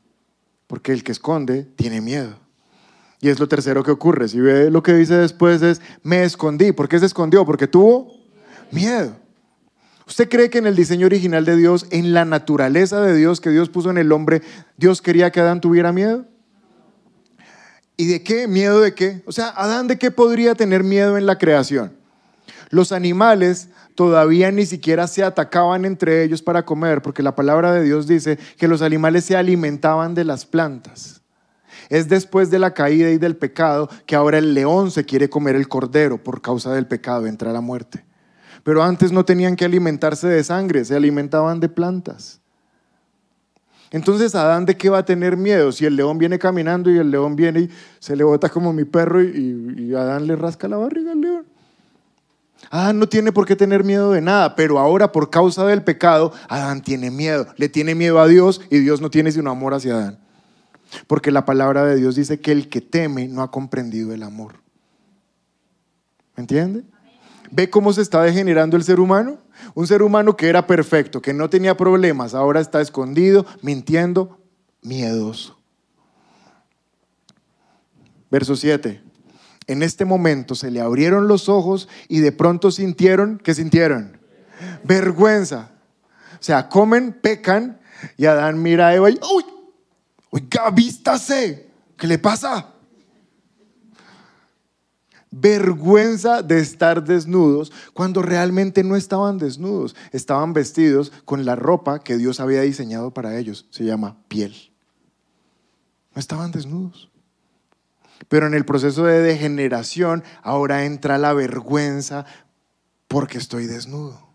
Porque 0.66 0.90
el 0.90 1.04
que 1.04 1.12
esconde 1.12 1.62
tiene 1.62 2.00
miedo. 2.00 2.36
Y 3.20 3.28
es 3.28 3.38
lo 3.38 3.48
tercero 3.48 3.82
que 3.84 3.90
ocurre. 3.90 4.28
Si 4.28 4.40
ve 4.40 4.70
lo 4.70 4.82
que 4.82 4.94
dice 4.94 5.14
después 5.14 5.60
es, 5.62 5.80
me 6.02 6.24
escondí. 6.24 6.72
¿Por 6.72 6.88
qué 6.88 6.98
se 6.98 7.06
escondió? 7.06 7.44
Porque 7.44 7.66
tuvo 7.66 8.12
miedo. 8.70 9.16
¿Usted 10.06 10.28
cree 10.28 10.50
que 10.50 10.58
en 10.58 10.66
el 10.66 10.74
diseño 10.74 11.06
original 11.06 11.44
de 11.44 11.56
Dios, 11.56 11.86
en 11.90 12.14
la 12.14 12.24
naturaleza 12.24 13.00
de 13.00 13.14
Dios 13.14 13.40
que 13.40 13.50
Dios 13.50 13.68
puso 13.68 13.90
en 13.90 13.98
el 13.98 14.10
hombre, 14.10 14.42
Dios 14.76 15.02
quería 15.02 15.30
que 15.30 15.40
Adán 15.40 15.60
tuviera 15.60 15.92
miedo? 15.92 16.24
¿Y 17.96 18.06
de 18.06 18.22
qué? 18.22 18.48
¿Miedo 18.48 18.80
de 18.80 18.94
qué? 18.94 19.22
O 19.26 19.32
sea, 19.32 19.50
Adán 19.50 19.86
de 19.86 19.98
qué 19.98 20.10
podría 20.10 20.54
tener 20.54 20.82
miedo 20.82 21.18
en 21.18 21.26
la 21.26 21.36
creación? 21.36 21.92
Los 22.70 22.92
animales 22.92 23.68
todavía 23.94 24.50
ni 24.50 24.64
siquiera 24.64 25.06
se 25.06 25.22
atacaban 25.22 25.84
entre 25.84 26.24
ellos 26.24 26.40
para 26.40 26.64
comer, 26.64 27.02
porque 27.02 27.22
la 27.22 27.36
palabra 27.36 27.72
de 27.72 27.84
Dios 27.84 28.06
dice 28.06 28.38
que 28.56 28.66
los 28.66 28.80
animales 28.80 29.26
se 29.26 29.36
alimentaban 29.36 30.14
de 30.14 30.24
las 30.24 30.46
plantas. 30.46 31.19
Es 31.90 32.08
después 32.08 32.50
de 32.50 32.60
la 32.60 32.72
caída 32.72 33.10
y 33.10 33.18
del 33.18 33.36
pecado 33.36 33.90
que 34.06 34.14
ahora 34.16 34.38
el 34.38 34.54
león 34.54 34.92
se 34.92 35.04
quiere 35.04 35.28
comer 35.28 35.56
el 35.56 35.68
cordero 35.68 36.22
por 36.22 36.40
causa 36.40 36.72
del 36.72 36.86
pecado, 36.86 37.26
entra 37.26 37.52
la 37.52 37.60
muerte. 37.60 38.04
Pero 38.62 38.82
antes 38.82 39.10
no 39.10 39.24
tenían 39.24 39.56
que 39.56 39.64
alimentarse 39.64 40.28
de 40.28 40.44
sangre, 40.44 40.84
se 40.84 40.94
alimentaban 40.94 41.58
de 41.58 41.68
plantas. 41.68 42.40
Entonces, 43.90 44.36
¿Adán 44.36 44.66
de 44.66 44.76
qué 44.76 44.88
va 44.88 44.98
a 44.98 45.04
tener 45.04 45.36
miedo? 45.36 45.72
Si 45.72 45.84
el 45.84 45.96
león 45.96 46.16
viene 46.16 46.38
caminando 46.38 46.90
y 46.92 46.98
el 46.98 47.10
león 47.10 47.34
viene 47.34 47.62
y 47.62 47.70
se 47.98 48.14
le 48.14 48.22
bota 48.22 48.48
como 48.48 48.72
mi 48.72 48.84
perro 48.84 49.20
y, 49.20 49.92
Adán 49.94 50.28
le 50.28 50.36
rasca 50.36 50.68
la 50.68 50.76
barriga 50.76 51.10
al 51.10 51.20
león. 51.20 51.44
Adán 52.70 53.00
no 53.00 53.08
tiene 53.08 53.32
por 53.32 53.46
qué 53.46 53.56
tener 53.56 53.82
miedo 53.82 54.12
de 54.12 54.20
nada, 54.20 54.54
pero 54.54 54.78
ahora 54.78 55.10
por 55.10 55.28
causa 55.28 55.66
del 55.66 55.82
pecado, 55.82 56.32
Adán 56.48 56.82
tiene 56.82 57.10
miedo. 57.10 57.48
Le 57.56 57.68
tiene 57.68 57.96
miedo 57.96 58.20
a 58.20 58.28
Dios 58.28 58.60
y 58.70 58.78
Dios 58.78 59.00
no 59.00 59.10
tiene 59.10 59.32
sino 59.32 59.50
amor 59.50 59.74
hacia 59.74 59.94
Adán. 59.94 60.18
Porque 61.06 61.30
la 61.30 61.44
palabra 61.44 61.84
de 61.84 61.96
Dios 61.96 62.14
dice 62.16 62.40
que 62.40 62.52
el 62.52 62.68
que 62.68 62.80
teme 62.80 63.28
no 63.28 63.42
ha 63.42 63.50
comprendido 63.50 64.12
el 64.12 64.22
amor. 64.22 64.54
¿Me 66.36 66.42
entiende? 66.42 66.84
¿Ve 67.50 67.68
cómo 67.68 67.92
se 67.92 68.02
está 68.02 68.22
degenerando 68.22 68.76
el 68.76 68.84
ser 68.84 69.00
humano? 69.00 69.38
Un 69.74 69.86
ser 69.86 70.02
humano 70.02 70.36
que 70.36 70.48
era 70.48 70.66
perfecto, 70.66 71.20
que 71.20 71.34
no 71.34 71.50
tenía 71.50 71.76
problemas, 71.76 72.34
ahora 72.34 72.60
está 72.60 72.80
escondido, 72.80 73.44
mintiendo, 73.62 74.38
miedoso. 74.82 75.58
Verso 78.30 78.56
7. 78.56 79.02
En 79.66 79.82
este 79.82 80.04
momento 80.04 80.54
se 80.54 80.70
le 80.70 80.80
abrieron 80.80 81.28
los 81.28 81.48
ojos 81.48 81.88
y 82.08 82.20
de 82.20 82.32
pronto 82.32 82.70
sintieron, 82.70 83.38
¿qué 83.42 83.54
sintieron? 83.54 84.18
Vergüenza. 84.84 85.72
O 86.34 86.42
sea, 86.42 86.68
comen, 86.68 87.12
pecan 87.12 87.80
y 88.16 88.26
Adán 88.26 88.62
mira 88.62 88.88
a 88.88 88.94
Eva 88.94 89.10
y, 89.10 89.14
¡uy! 89.14 89.44
Oiga, 90.30 90.70
vístase. 90.70 91.70
¿Qué 91.96 92.06
le 92.06 92.18
pasa? 92.18 92.74
vergüenza 95.30 96.42
de 96.42 96.58
estar 96.58 97.04
desnudos 97.04 97.72
cuando 97.94 98.22
realmente 98.22 98.82
no 98.82 98.96
estaban 98.96 99.38
desnudos, 99.38 99.94
estaban 100.12 100.52
vestidos 100.52 101.12
con 101.24 101.44
la 101.44 101.54
ropa 101.56 102.00
que 102.00 102.16
Dios 102.16 102.40
había 102.40 102.62
diseñado 102.62 103.12
para 103.12 103.38
ellos, 103.38 103.66
se 103.70 103.84
llama 103.84 104.16
piel. 104.28 104.72
No 106.14 106.20
estaban 106.20 106.50
desnudos. 106.50 107.10
Pero 108.28 108.46
en 108.46 108.54
el 108.54 108.64
proceso 108.64 109.04
de 109.04 109.20
degeneración 109.20 110.24
ahora 110.42 110.84
entra 110.84 111.16
la 111.16 111.32
vergüenza 111.32 112.26
porque 113.08 113.38
estoy 113.38 113.66
desnudo. 113.66 114.29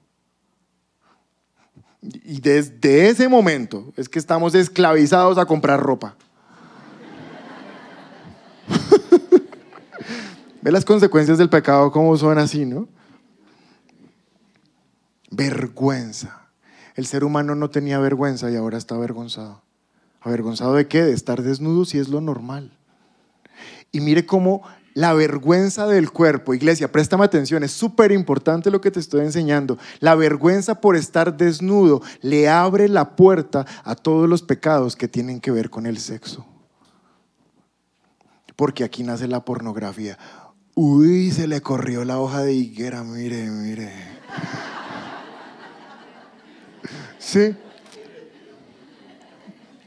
Y 2.24 2.40
desde 2.40 3.10
ese 3.10 3.28
momento 3.28 3.92
es 3.96 4.08
que 4.10 4.20
estamos 4.20 4.54
esclavizados 4.54 5.38
a 5.38 5.46
comprar 5.46 5.80
ropa. 5.80 6.16
Ve 10.62 10.72
las 10.72 10.86
consecuencias 10.86 11.38
del 11.38 11.50
pecado 11.50 11.92
como 11.92 12.16
son 12.18 12.38
así, 12.38 12.66
¿no? 12.66 12.88
Vergüenza. 15.32 16.50
El 16.96 17.06
ser 17.06 17.24
humano 17.24 17.56
no 17.56 17.70
tenía 17.70 18.00
vergüenza 18.00 18.50
y 18.52 18.56
ahora 18.56 18.78
está 18.78 18.96
avergonzado. 18.96 19.62
¿Avergonzado 20.22 20.76
de 20.76 20.88
qué? 20.88 21.04
De 21.04 21.14
estar 21.14 21.42
desnudo 21.42 21.86
si 21.86 22.00
es 22.00 22.08
lo 22.08 22.22
normal. 22.22 22.72
Y 23.92 24.00
mire 24.00 24.26
cómo 24.26 24.64
la 24.96 25.14
vergüenza 25.14 25.88
del 25.88 26.10
cuerpo, 26.10 26.54
iglesia, 26.54 26.90
préstame 26.90 27.26
atención, 27.26 27.64
es 27.64 27.72
súper 27.72 28.14
importante 28.14 28.72
lo 28.72 28.80
que 28.80 28.92
te 28.92 29.02
estoy 29.02 29.26
enseñando. 29.26 29.78
La 30.00 30.16
vergüenza 30.16 30.80
por 30.80 30.96
estar 30.96 31.36
desnudo 31.36 32.02
le 32.22 32.48
abre 32.48 32.88
la 32.88 33.18
puerta 33.18 33.66
a 33.84 33.96
todos 33.96 34.30
los 34.30 34.42
pecados 34.42 34.96
que 34.96 35.10
tienen 35.10 35.42
que 35.42 35.52
ver 35.52 35.70
con 35.70 35.86
el 35.86 35.98
sexo. 35.98 36.46
Porque 38.56 38.86
aquí 38.86 39.04
nace 39.04 39.28
la 39.28 39.44
pornografía. 39.44 40.18
Uy, 40.76 41.30
se 41.32 41.46
le 41.46 41.60
corrió 41.60 42.06
la 42.06 42.18
hoja 42.18 42.42
de 42.42 42.54
higuera, 42.54 43.04
mire, 43.04 43.50
mire. 43.50 43.92
Sí. 47.20 47.54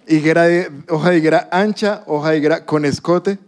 Higuera 0.07 0.45
hoja 0.91 1.11
de 1.11 1.17
higuera 1.17 1.49
ancha, 1.51 2.03
hoja 2.07 2.33
de 2.33 2.37
higuera 2.37 2.67
con 2.67 2.85
escote. 2.85 3.39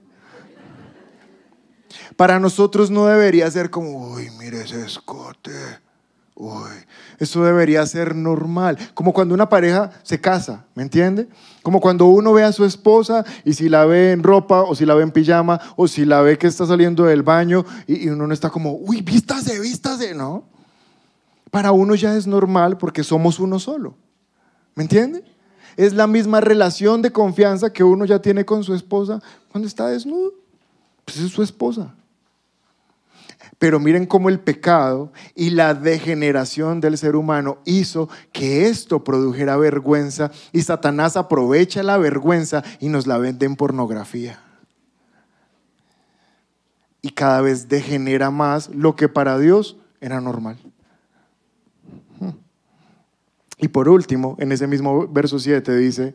Para 2.21 2.39
nosotros 2.39 2.91
no 2.91 3.07
debería 3.07 3.51
ser 3.51 3.71
como, 3.71 4.13
uy, 4.13 4.29
mire 4.39 4.61
ese 4.61 4.85
escote. 4.85 5.53
Uy, 6.35 6.69
eso 7.19 7.43
debería 7.43 7.87
ser 7.87 8.15
normal. 8.15 8.77
Como 8.93 9.15
cuando 9.15 9.33
una 9.33 9.49
pareja 9.49 9.91
se 10.03 10.21
casa, 10.21 10.67
¿me 10.75 10.83
entiende? 10.83 11.31
Como 11.63 11.81
cuando 11.81 12.05
uno 12.05 12.35
ve 12.35 12.45
a 12.45 12.53
su 12.53 12.67
esposa 12.67 13.25
y 13.43 13.55
si 13.55 13.71
la 13.71 13.87
ve 13.87 14.13
en 14.13 14.23
ropa 14.23 14.61
o 14.65 14.75
si 14.75 14.85
la 14.85 14.95
ve 14.95 15.03
en 15.03 15.13
pijama 15.13 15.59
o 15.77 15.89
si 15.89 16.05
la 16.05 16.21
ve 16.21 16.37
que 16.37 16.47
está 16.47 16.67
saliendo 16.67 17.05
del 17.05 17.23
baño 17.23 17.65
y, 17.87 18.11
uno 18.11 18.27
no 18.27 18.35
está 18.35 18.51
como, 18.51 18.75
uy, 18.75 19.01
vístase, 19.01 19.59
vístase, 19.59 20.13
¿no? 20.13 20.45
Para 21.51 21.73
uno 21.73 21.95
ya 21.95 22.15
es 22.19 22.27
normal 22.27 22.77
porque 22.77 23.03
somos 23.03 23.41
uno 23.41 23.59
solo. 23.59 23.95
¿Me 24.75 24.83
entiende? 24.83 25.25
Es 25.75 25.95
la 25.95 26.07
misma 26.07 26.43
relación 26.43 27.01
de 27.01 27.13
confianza 27.13 27.73
que 27.73 27.83
uno 27.83 28.05
ya 28.05 28.21
tiene 28.21 28.45
con 28.45 28.63
su 28.63 28.75
esposa 28.75 29.23
cuando 29.51 29.67
está 29.67 29.87
desnudo. 29.87 30.35
Pues 31.07 31.17
es 31.17 31.33
su 31.33 31.43
esposa. 31.43 31.95
Pero 33.61 33.79
miren 33.79 34.07
cómo 34.07 34.31
el 34.31 34.41
pecado 34.41 35.13
y 35.35 35.51
la 35.51 35.75
degeneración 35.75 36.81
del 36.81 36.97
ser 36.97 37.15
humano 37.15 37.59
hizo 37.67 38.09
que 38.33 38.69
esto 38.69 39.05
produjera 39.05 39.59
vergüenza 39.59 40.31
y 40.51 40.63
Satanás 40.63 41.19
aprovecha 41.19 41.83
la 41.83 41.99
vergüenza 41.99 42.65
y 42.81 42.89
nos 42.89 43.07
la 43.07 43.19
vende 43.19 43.45
en 43.45 43.57
pornografía. 43.57 44.43
Y 47.03 47.11
cada 47.11 47.43
vez 47.43 47.69
degenera 47.69 48.31
más 48.31 48.71
lo 48.71 48.97
que 48.97 49.11
para 49.11 49.39
Dios 49.39 49.77
era 50.01 50.23
normal. 50.23 50.57
Y 53.59 53.69
por 53.69 53.91
último, 53.91 54.37
en 54.39 54.53
ese 54.53 54.67
mismo 54.67 55.07
verso 55.07 55.39
7 55.39 55.77
dice, 55.77 56.15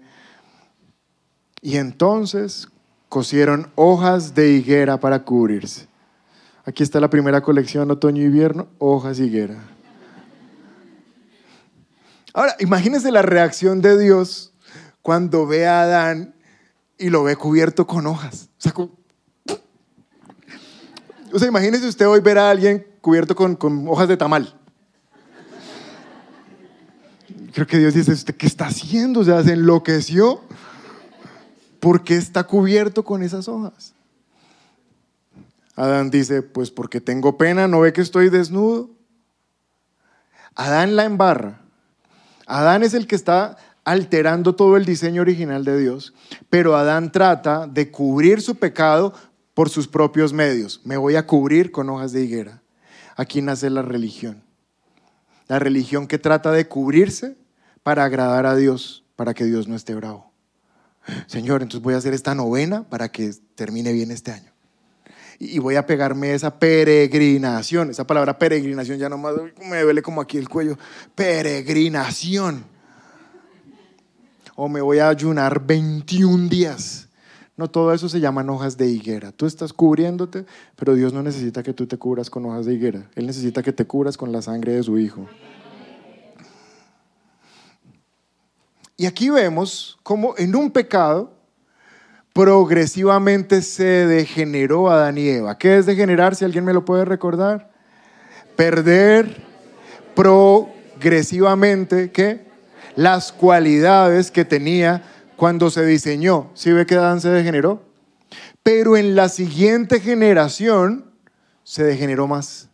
y 1.61 1.77
entonces 1.77 2.69
cosieron 3.07 3.71
hojas 3.75 4.33
de 4.33 4.49
higuera 4.49 4.99
para 4.99 5.23
cubrirse. 5.23 5.87
Aquí 6.65 6.81
está 6.81 6.99
la 6.99 7.09
primera 7.09 7.41
colección, 7.41 7.91
otoño-invierno, 7.91 8.67
hojas 8.79 9.19
higuera. 9.19 9.63
Ahora, 12.33 12.55
imagínense 12.59 13.11
la 13.11 13.21
reacción 13.21 13.81
de 13.81 13.97
Dios 13.97 14.51
cuando 15.01 15.45
ve 15.45 15.67
a 15.67 15.83
Adán 15.83 16.35
y 16.97 17.09
lo 17.09 17.23
ve 17.23 17.35
cubierto 17.35 17.85
con 17.85 18.07
hojas. 18.07 18.49
O 18.57 18.61
sea, 18.61 18.73
o 21.31 21.39
sea 21.39 21.47
imagínese 21.47 21.87
usted 21.87 22.07
hoy 22.07 22.19
ver 22.19 22.37
a 22.39 22.49
alguien 22.49 22.85
cubierto 22.99 23.35
con, 23.35 23.55
con 23.55 23.87
hojas 23.87 24.07
de 24.07 24.17
tamal. 24.17 24.59
Creo 27.53 27.67
que 27.67 27.77
Dios 27.77 27.93
dice, 27.93 28.11
¿usted 28.11 28.35
qué 28.35 28.47
está 28.47 28.65
haciendo? 28.65 29.21
O 29.21 29.23
sea, 29.23 29.41
se 29.43 29.53
enloqueció. 29.53 30.41
¿Por 31.79 32.03
qué 32.03 32.17
está 32.17 32.43
cubierto 32.43 33.05
con 33.05 33.23
esas 33.23 33.47
hojas? 33.47 33.94
Adán 35.75 36.09
dice, 36.09 36.41
pues 36.41 36.71
porque 36.71 37.01
tengo 37.01 37.37
pena, 37.37 37.67
¿no 37.67 37.81
ve 37.81 37.91
que 37.91 38.01
estoy 38.01 38.29
desnudo? 38.29 38.89
Adán 40.55 40.95
la 40.95 41.03
embarra. 41.03 41.61
Adán 42.47 42.83
es 42.83 42.93
el 42.93 43.07
que 43.07 43.15
está 43.15 43.57
alterando 43.83 44.55
todo 44.55 44.77
el 44.77 44.85
diseño 44.85 45.21
original 45.21 45.65
de 45.65 45.77
Dios, 45.77 46.13
pero 46.49 46.75
Adán 46.75 47.11
trata 47.11 47.67
de 47.67 47.91
cubrir 47.91 48.41
su 48.41 48.55
pecado 48.55 49.13
por 49.53 49.69
sus 49.69 49.87
propios 49.87 50.31
medios. 50.31 50.81
Me 50.85 50.97
voy 50.97 51.17
a 51.17 51.27
cubrir 51.27 51.71
con 51.71 51.89
hojas 51.89 52.13
de 52.13 52.23
higuera. 52.23 52.61
Aquí 53.17 53.41
nace 53.41 53.69
la 53.69 53.81
religión. 53.81 54.43
La 55.47 55.59
religión 55.59 56.07
que 56.07 56.17
trata 56.17 56.51
de 56.51 56.67
cubrirse 56.67 57.35
para 57.83 58.05
agradar 58.05 58.45
a 58.45 58.55
Dios, 58.55 59.03
para 59.15 59.33
que 59.33 59.43
Dios 59.43 59.67
no 59.67 59.75
esté 59.75 59.93
bravo. 59.93 60.31
Señor, 61.27 61.61
entonces 61.61 61.83
voy 61.83 61.93
a 61.93 61.97
hacer 61.97 62.13
esta 62.13 62.33
novena 62.33 62.83
para 62.89 63.09
que 63.09 63.31
termine 63.55 63.93
bien 63.93 64.09
este 64.09 64.31
año 64.31 64.54
y 65.39 65.59
voy 65.59 65.75
a 65.75 65.85
pegarme 65.85 66.33
esa 66.33 66.57
peregrinación. 66.59 67.89
Esa 67.89 68.07
palabra 68.07 68.37
peregrinación 68.37 68.97
ya 68.97 69.09
nomás 69.09 69.35
me 69.69 69.81
duele 69.81 70.01
como 70.01 70.21
aquí 70.21 70.37
el 70.37 70.49
cuello. 70.49 70.77
Peregrinación. 71.13 72.65
O 74.55 74.69
me 74.69 74.81
voy 74.81 74.99
a 74.99 75.09
ayunar 75.09 75.65
21 75.65 76.47
días. 76.47 77.09
No, 77.57 77.69
todo 77.69 77.93
eso 77.93 78.09
se 78.09 78.19
llaman 78.19 78.49
hojas 78.49 78.77
de 78.77 78.87
higuera. 78.87 79.31
Tú 79.31 79.45
estás 79.45 79.71
cubriéndote, 79.71 80.45
pero 80.75 80.93
Dios 80.93 81.13
no 81.13 81.23
necesita 81.23 81.63
que 81.63 81.73
tú 81.73 81.87
te 81.87 81.97
cubras 81.97 82.29
con 82.29 82.45
hojas 82.45 82.65
de 82.65 82.73
higuera. 82.73 83.09
Él 83.15 83.25
necesita 83.25 83.63
que 83.63 83.71
te 83.71 83.85
cubras 83.85 84.17
con 84.17 84.31
la 84.31 84.41
sangre 84.41 84.73
de 84.73 84.83
su 84.83 84.97
Hijo. 84.97 85.27
Y 88.97 89.05
aquí 89.05 89.29
vemos 89.29 89.97
cómo 90.03 90.35
en 90.37 90.55
un 90.55 90.71
pecado 90.71 91.34
progresivamente 92.35 93.61
se 93.61 94.05
degeneró 94.07 94.91
Adán 94.91 95.17
y 95.17 95.29
Eva. 95.29 95.57
¿Qué 95.57 95.77
es 95.77 95.85
degenerar? 95.85 96.35
Si 96.35 96.43
alguien 96.43 96.65
me 96.65 96.73
lo 96.73 96.83
puede 96.83 97.05
recordar. 97.05 97.71
Perder 98.57 99.41
progresivamente, 100.15 102.11
¿qué? 102.11 102.45
Las 102.97 103.31
cualidades 103.31 104.31
que 104.31 104.43
tenía 104.43 105.01
cuando 105.37 105.69
se 105.69 105.85
diseñó. 105.85 106.51
¿Sí 106.55 106.73
ve 106.73 106.85
que 106.85 106.95
Adán 106.95 107.21
se 107.21 107.29
degeneró? 107.29 107.83
Pero 108.63 108.97
en 108.97 109.15
la 109.15 109.29
siguiente 109.29 110.01
generación 110.01 111.05
se 111.63 111.85
degeneró 111.85 112.27
más. 112.27 112.67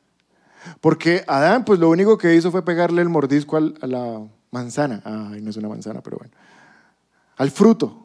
Porque 0.80 1.24
Adán, 1.28 1.66
pues 1.66 1.80
lo 1.80 1.92
único 1.92 2.18
que 2.18 2.34
hizo 2.34 2.50
fue 2.50 2.66
pegarle 2.66 3.04
el 3.04 3.10
mordisco 3.10 3.58
a 3.58 3.86
la 3.86 4.24
manzana. 4.50 5.04
Ay, 5.06 5.40
no 5.40 5.52
es 5.52 5.58
una 5.58 5.70
manzana, 5.70 6.02
pero 6.02 6.18
bueno. 6.18 6.34
Al 7.38 7.52
fruto. 7.52 8.01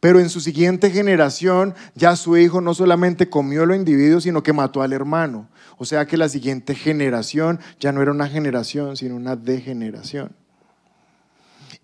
Pero 0.00 0.20
en 0.20 0.28
su 0.28 0.40
siguiente 0.40 0.90
generación 0.90 1.74
ya 1.94 2.16
su 2.16 2.36
hijo 2.36 2.60
no 2.60 2.74
solamente 2.74 3.28
comió 3.28 3.66
lo 3.66 3.74
individuo, 3.74 4.20
sino 4.20 4.42
que 4.42 4.52
mató 4.52 4.82
al 4.82 4.92
hermano. 4.92 5.48
O 5.78 5.84
sea 5.84 6.06
que 6.06 6.16
la 6.16 6.28
siguiente 6.28 6.74
generación 6.74 7.60
ya 7.80 7.92
no 7.92 8.02
era 8.02 8.10
una 8.10 8.28
generación, 8.28 8.96
sino 8.96 9.16
una 9.16 9.36
degeneración. 9.36 10.32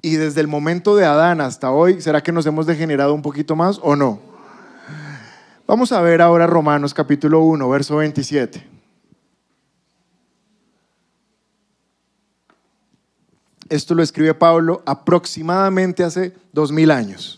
Y 0.00 0.16
desde 0.16 0.40
el 0.40 0.46
momento 0.46 0.94
de 0.96 1.04
Adán 1.04 1.40
hasta 1.40 1.70
hoy, 1.70 2.00
¿será 2.00 2.22
que 2.22 2.32
nos 2.32 2.46
hemos 2.46 2.66
degenerado 2.66 3.14
un 3.14 3.22
poquito 3.22 3.56
más 3.56 3.80
o 3.82 3.96
no? 3.96 4.20
Vamos 5.66 5.92
a 5.92 6.00
ver 6.00 6.22
ahora 6.22 6.46
Romanos 6.46 6.94
capítulo 6.94 7.40
1, 7.40 7.68
verso 7.68 7.96
27. 7.96 8.78
Esto 13.68 13.94
lo 13.94 14.02
escribe 14.02 14.32
Pablo 14.34 14.82
aproximadamente 14.87 16.02
hace 16.04 16.34
dos 16.52 16.72
mil 16.72 16.90
años. 16.90 17.38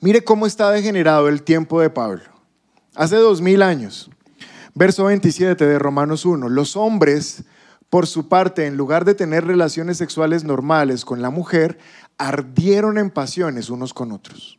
Mire 0.00 0.24
cómo 0.24 0.46
está 0.46 0.70
degenerado 0.70 1.28
el 1.28 1.42
tiempo 1.42 1.80
de 1.80 1.90
Pablo. 1.90 2.22
Hace 2.94 3.16
dos 3.16 3.40
mil 3.40 3.62
años. 3.62 4.10
Verso 4.74 5.04
27 5.04 5.66
de 5.66 5.78
Romanos 5.78 6.24
1. 6.24 6.48
Los 6.48 6.76
hombres 6.76 7.44
por 7.94 8.08
su 8.08 8.28
parte, 8.28 8.66
en 8.66 8.76
lugar 8.76 9.04
de 9.04 9.14
tener 9.14 9.46
relaciones 9.46 9.98
sexuales 9.98 10.42
normales 10.42 11.04
con 11.04 11.22
la 11.22 11.30
mujer, 11.30 11.78
ardieron 12.18 12.98
en 12.98 13.08
pasiones 13.08 13.70
unos 13.70 13.94
con 13.94 14.10
otros. 14.10 14.58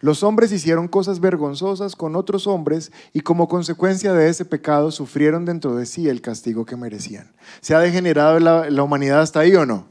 Los 0.00 0.24
hombres 0.24 0.50
hicieron 0.50 0.88
cosas 0.88 1.20
vergonzosas 1.20 1.94
con 1.94 2.16
otros 2.16 2.48
hombres 2.48 2.90
y 3.12 3.20
como 3.20 3.46
consecuencia 3.46 4.12
de 4.12 4.28
ese 4.28 4.44
pecado 4.44 4.90
sufrieron 4.90 5.44
dentro 5.44 5.76
de 5.76 5.86
sí 5.86 6.08
el 6.08 6.20
castigo 6.20 6.66
que 6.66 6.74
merecían. 6.74 7.32
¿Se 7.60 7.76
ha 7.76 7.78
degenerado 7.78 8.40
la, 8.40 8.68
la 8.68 8.82
humanidad 8.82 9.20
hasta 9.20 9.38
ahí 9.38 9.54
o 9.54 9.64
no? 9.64 9.86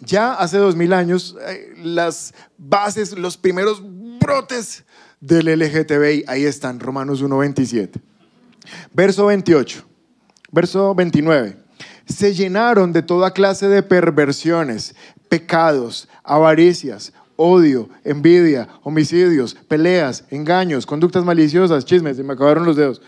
Ya 0.00 0.34
hace 0.34 0.58
dos 0.58 0.76
mil 0.76 0.92
años, 0.92 1.34
eh, 1.46 1.72
las 1.78 2.34
bases, 2.58 3.16
los 3.16 3.38
primeros 3.38 3.82
brotes 4.18 4.84
del 5.20 5.46
LGTBI, 5.46 6.24
ahí 6.26 6.44
están, 6.44 6.80
Romanos 6.80 7.22
1.27. 7.22 8.00
Verso 8.92 9.26
28, 9.26 9.84
verso 10.52 10.94
29 10.94 11.68
se 12.08 12.34
llenaron 12.34 12.92
de 12.92 13.02
toda 13.02 13.32
clase 13.32 13.68
de 13.68 13.82
perversiones, 13.82 14.94
pecados, 15.28 16.08
avaricias, 16.24 17.12
odio, 17.36 17.88
envidia, 18.02 18.68
homicidios, 18.82 19.54
peleas, 19.54 20.24
engaños, 20.30 20.86
conductas 20.86 21.24
maliciosas, 21.24 21.84
chismes, 21.84 22.18
y 22.18 22.22
me 22.22 22.32
acabaron 22.32 22.64
los 22.64 22.76
dedos. 22.76 23.02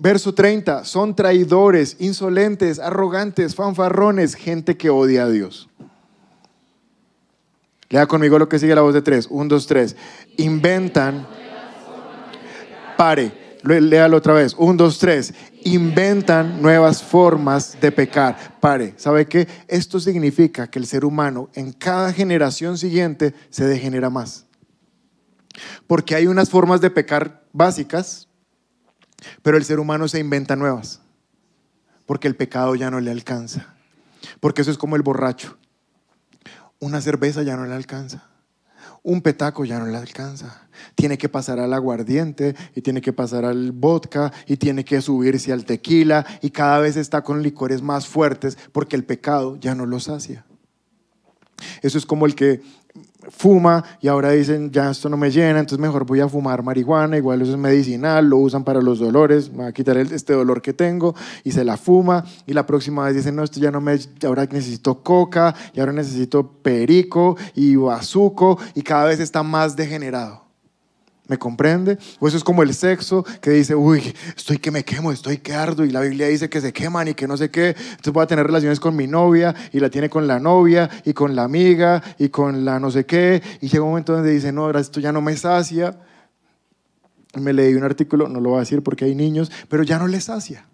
Verso 0.00 0.34
30, 0.34 0.84
son 0.84 1.14
traidores, 1.14 1.96
insolentes, 1.98 2.78
arrogantes, 2.78 3.54
fanfarrones, 3.54 4.34
gente 4.34 4.76
que 4.76 4.90
odia 4.90 5.24
a 5.24 5.30
Dios. 5.30 5.68
Lea 7.90 8.06
conmigo 8.06 8.38
lo 8.38 8.48
que 8.48 8.58
sigue 8.58 8.74
la 8.74 8.82
voz 8.82 8.94
de 8.94 9.02
tres. 9.02 9.26
Un, 9.30 9.48
dos, 9.48 9.66
tres. 9.66 9.96
Inventan. 10.36 11.26
Pare 12.96 13.48
léalo 13.62 14.16
otra 14.16 14.34
vez. 14.34 14.54
Un, 14.54 14.76
dos, 14.76 14.98
tres. 14.98 15.34
Inventan 15.64 16.60
nuevas 16.62 17.02
formas 17.02 17.78
de 17.80 17.92
pecar. 17.92 18.58
Pare, 18.60 18.94
¿sabe 18.96 19.26
qué? 19.26 19.48
Esto 19.66 20.00
significa 20.00 20.68
que 20.68 20.78
el 20.78 20.86
ser 20.86 21.04
humano 21.04 21.50
en 21.54 21.72
cada 21.72 22.12
generación 22.12 22.78
siguiente 22.78 23.34
se 23.50 23.66
degenera 23.66 24.10
más. 24.10 24.46
Porque 25.86 26.14
hay 26.14 26.26
unas 26.26 26.50
formas 26.50 26.80
de 26.80 26.90
pecar 26.90 27.44
básicas, 27.52 28.28
pero 29.42 29.56
el 29.56 29.64
ser 29.64 29.80
humano 29.80 30.06
se 30.08 30.20
inventa 30.20 30.56
nuevas. 30.56 31.00
Porque 32.06 32.28
el 32.28 32.36
pecado 32.36 32.74
ya 32.74 32.90
no 32.90 33.00
le 33.00 33.10
alcanza. 33.10 33.74
Porque 34.40 34.62
eso 34.62 34.70
es 34.70 34.78
como 34.78 34.96
el 34.96 35.02
borracho. 35.02 35.58
Una 36.80 37.00
cerveza 37.00 37.42
ya 37.42 37.56
no 37.56 37.66
le 37.66 37.74
alcanza 37.74 38.28
un 39.02 39.22
petaco 39.22 39.64
ya 39.64 39.78
no 39.78 39.86
le 39.86 39.96
alcanza. 39.96 40.68
Tiene 40.94 41.18
que 41.18 41.28
pasar 41.28 41.58
al 41.60 41.72
aguardiente 41.72 42.54
y 42.74 42.82
tiene 42.82 43.00
que 43.00 43.12
pasar 43.12 43.44
al 43.44 43.72
vodka 43.72 44.32
y 44.46 44.56
tiene 44.56 44.84
que 44.84 45.00
subirse 45.00 45.52
al 45.52 45.64
tequila 45.64 46.26
y 46.42 46.50
cada 46.50 46.78
vez 46.78 46.96
está 46.96 47.22
con 47.22 47.42
licores 47.42 47.82
más 47.82 48.06
fuertes 48.06 48.58
porque 48.72 48.96
el 48.96 49.04
pecado 49.04 49.56
ya 49.60 49.74
no 49.74 49.86
lo 49.86 50.00
sacia. 50.00 50.44
Eso 51.82 51.98
es 51.98 52.06
como 52.06 52.26
el 52.26 52.34
que 52.34 52.62
fuma 53.30 53.84
y 54.00 54.08
ahora 54.08 54.30
dicen, 54.30 54.70
ya 54.70 54.90
esto 54.90 55.08
no 55.08 55.16
me 55.16 55.30
llena, 55.30 55.58
entonces 55.58 55.78
mejor 55.78 56.06
voy 56.06 56.20
a 56.20 56.28
fumar 56.28 56.62
marihuana, 56.62 57.16
igual 57.16 57.42
eso 57.42 57.52
es 57.52 57.58
medicinal, 57.58 58.28
lo 58.28 58.38
usan 58.38 58.64
para 58.64 58.80
los 58.80 58.98
dolores, 58.98 59.52
me 59.52 59.64
va 59.64 59.68
a 59.68 59.72
quitar 59.72 59.96
este 59.96 60.32
dolor 60.32 60.62
que 60.62 60.72
tengo 60.72 61.14
y 61.44 61.52
se 61.52 61.64
la 61.64 61.76
fuma 61.76 62.24
y 62.46 62.52
la 62.52 62.66
próxima 62.66 63.04
vez 63.04 63.14
dicen, 63.14 63.36
no, 63.36 63.44
esto 63.44 63.60
ya 63.60 63.70
no 63.70 63.80
me, 63.80 63.98
ahora 64.24 64.46
necesito 64.46 65.02
coca 65.02 65.54
y 65.74 65.80
ahora 65.80 65.92
necesito 65.92 66.48
perico 66.62 67.36
y 67.54 67.76
bazuco 67.76 68.58
y 68.74 68.82
cada 68.82 69.06
vez 69.06 69.20
está 69.20 69.42
más 69.42 69.76
degenerado. 69.76 70.47
¿Me 71.28 71.38
comprende? 71.38 71.98
O 72.20 72.26
eso 72.26 72.38
es 72.38 72.42
como 72.42 72.62
el 72.62 72.72
sexo 72.72 73.22
que 73.42 73.50
dice, 73.50 73.74
uy, 73.74 74.14
estoy 74.34 74.56
que 74.56 74.70
me 74.70 74.82
quemo, 74.82 75.12
estoy 75.12 75.36
que 75.36 75.52
ardo, 75.52 75.84
y 75.84 75.90
la 75.90 76.00
Biblia 76.00 76.26
dice 76.26 76.48
que 76.48 76.62
se 76.62 76.72
queman 76.72 77.08
y 77.08 77.14
que 77.14 77.28
no 77.28 77.36
sé 77.36 77.50
qué. 77.50 77.68
Entonces 77.68 78.12
voy 78.14 78.22
a 78.22 78.26
tener 78.26 78.46
relaciones 78.46 78.80
con 78.80 78.96
mi 78.96 79.06
novia, 79.06 79.54
y 79.70 79.78
la 79.78 79.90
tiene 79.90 80.08
con 80.08 80.26
la 80.26 80.40
novia, 80.40 80.88
y 81.04 81.12
con 81.12 81.36
la 81.36 81.44
amiga, 81.44 82.02
y 82.18 82.30
con 82.30 82.64
la 82.64 82.80
no 82.80 82.90
sé 82.90 83.04
qué. 83.04 83.42
Y 83.60 83.68
llega 83.68 83.84
un 83.84 83.90
momento 83.90 84.14
donde 84.14 84.30
dice, 84.30 84.52
no, 84.52 84.62
ahora 84.62 84.80
esto 84.80 85.00
ya 85.00 85.12
no 85.12 85.20
me 85.20 85.36
sacia. 85.36 86.00
Me 87.34 87.52
leí 87.52 87.74
un 87.74 87.84
artículo, 87.84 88.26
no 88.26 88.40
lo 88.40 88.50
voy 88.50 88.56
a 88.56 88.60
decir 88.60 88.82
porque 88.82 89.04
hay 89.04 89.14
niños, 89.14 89.52
pero 89.68 89.82
ya 89.82 89.98
no 89.98 90.06
le 90.08 90.22
sacia. 90.22 90.66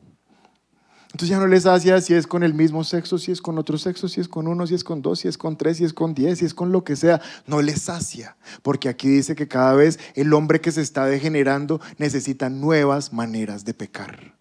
Entonces 1.14 1.28
ya 1.28 1.38
no 1.38 1.46
les 1.46 1.62
sacia 1.62 2.00
si 2.00 2.12
es 2.12 2.26
con 2.26 2.42
el 2.42 2.54
mismo 2.54 2.82
sexo, 2.82 3.18
si 3.18 3.30
es 3.30 3.40
con 3.40 3.56
otro 3.56 3.78
sexo, 3.78 4.08
si 4.08 4.20
es 4.20 4.26
con 4.26 4.48
uno, 4.48 4.66
si 4.66 4.74
es 4.74 4.82
con 4.82 5.00
dos, 5.00 5.20
si 5.20 5.28
es 5.28 5.38
con 5.38 5.56
tres, 5.56 5.76
si 5.76 5.84
es 5.84 5.92
con 5.92 6.12
diez, 6.12 6.40
si 6.40 6.44
es 6.44 6.54
con 6.54 6.72
lo 6.72 6.82
que 6.82 6.96
sea. 6.96 7.20
No 7.46 7.62
les 7.62 7.82
sacia, 7.82 8.36
porque 8.62 8.88
aquí 8.88 9.06
dice 9.06 9.36
que 9.36 9.46
cada 9.46 9.74
vez 9.74 10.00
el 10.16 10.32
hombre 10.32 10.60
que 10.60 10.72
se 10.72 10.80
está 10.80 11.06
degenerando 11.06 11.80
necesita 11.98 12.50
nuevas 12.50 13.12
maneras 13.12 13.64
de 13.64 13.74
pecar. 13.74 14.34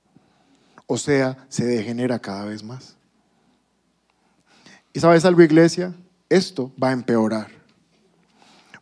O 0.88 0.98
sea, 0.98 1.46
se 1.48 1.64
degenera 1.64 2.18
cada 2.18 2.46
vez 2.46 2.64
más. 2.64 2.98
¿Y 4.94 5.00
sabes 5.00 5.26
algo, 5.26 5.44
iglesia? 5.44 5.94
Esto 6.28 6.72
va 6.82 6.90
a 6.90 6.94
empeorar. 6.94 7.52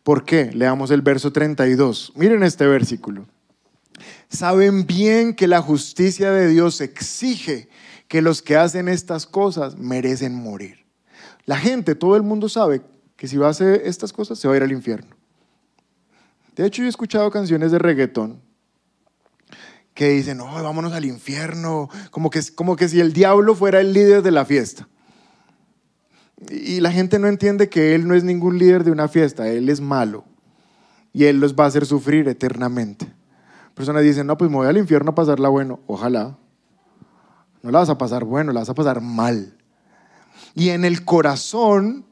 ¿Por 0.02 0.24
qué? 0.24 0.50
Leamos 0.54 0.90
el 0.90 1.02
verso 1.02 1.30
32. 1.30 2.14
Miren 2.16 2.42
este 2.42 2.66
versículo. 2.66 3.26
Saben 4.28 4.86
bien 4.86 5.34
que 5.34 5.46
la 5.46 5.60
justicia 5.62 6.30
de 6.30 6.48
Dios 6.48 6.80
exige 6.80 7.68
que 8.08 8.22
los 8.22 8.42
que 8.42 8.56
hacen 8.56 8.88
estas 8.88 9.26
cosas 9.26 9.78
merecen 9.78 10.34
morir. 10.34 10.84
La 11.44 11.58
gente, 11.58 11.94
todo 11.94 12.16
el 12.16 12.22
mundo 12.22 12.48
sabe 12.48 12.82
que 13.16 13.28
si 13.28 13.36
va 13.36 13.48
a 13.48 13.50
hacer 13.50 13.82
estas 13.84 14.12
cosas 14.12 14.38
se 14.38 14.48
va 14.48 14.54
a 14.54 14.56
ir 14.58 14.62
al 14.62 14.72
infierno. 14.72 15.16
De 16.56 16.66
hecho, 16.66 16.82
yo 16.82 16.86
he 16.86 16.90
escuchado 16.90 17.30
canciones 17.30 17.72
de 17.72 17.78
reggaetón 17.78 18.40
que 19.94 20.08
dicen, 20.10 20.38
no, 20.38 20.46
vámonos 20.46 20.92
al 20.92 21.04
infierno, 21.04 21.88
como 22.10 22.30
que, 22.30 22.40
como 22.54 22.76
que 22.76 22.88
si 22.88 23.00
el 23.00 23.12
diablo 23.12 23.54
fuera 23.54 23.80
el 23.80 23.92
líder 23.92 24.22
de 24.22 24.30
la 24.30 24.44
fiesta. 24.44 24.88
Y 26.50 26.80
la 26.80 26.90
gente 26.90 27.18
no 27.18 27.28
entiende 27.28 27.68
que 27.68 27.94
él 27.94 28.08
no 28.08 28.14
es 28.14 28.24
ningún 28.24 28.58
líder 28.58 28.84
de 28.84 28.90
una 28.90 29.08
fiesta, 29.08 29.48
él 29.48 29.68
es 29.68 29.80
malo 29.80 30.24
y 31.12 31.24
él 31.24 31.40
los 31.40 31.54
va 31.54 31.64
a 31.64 31.66
hacer 31.68 31.86
sufrir 31.86 32.28
eternamente. 32.28 33.12
Personas 33.74 34.02
dicen, 34.02 34.26
no, 34.26 34.36
pues 34.36 34.50
me 34.50 34.56
voy 34.56 34.66
al 34.66 34.76
infierno 34.76 35.12
a 35.12 35.14
pasarla 35.14 35.48
bueno, 35.48 35.80
ojalá. 35.86 36.36
No 37.62 37.70
la 37.70 37.78
vas 37.78 37.88
a 37.88 37.98
pasar 37.98 38.24
bueno, 38.24 38.52
la 38.52 38.60
vas 38.60 38.68
a 38.68 38.74
pasar 38.74 39.00
mal. 39.00 39.56
Y 40.54 40.70
en 40.70 40.84
el 40.84 41.04
corazón, 41.04 42.04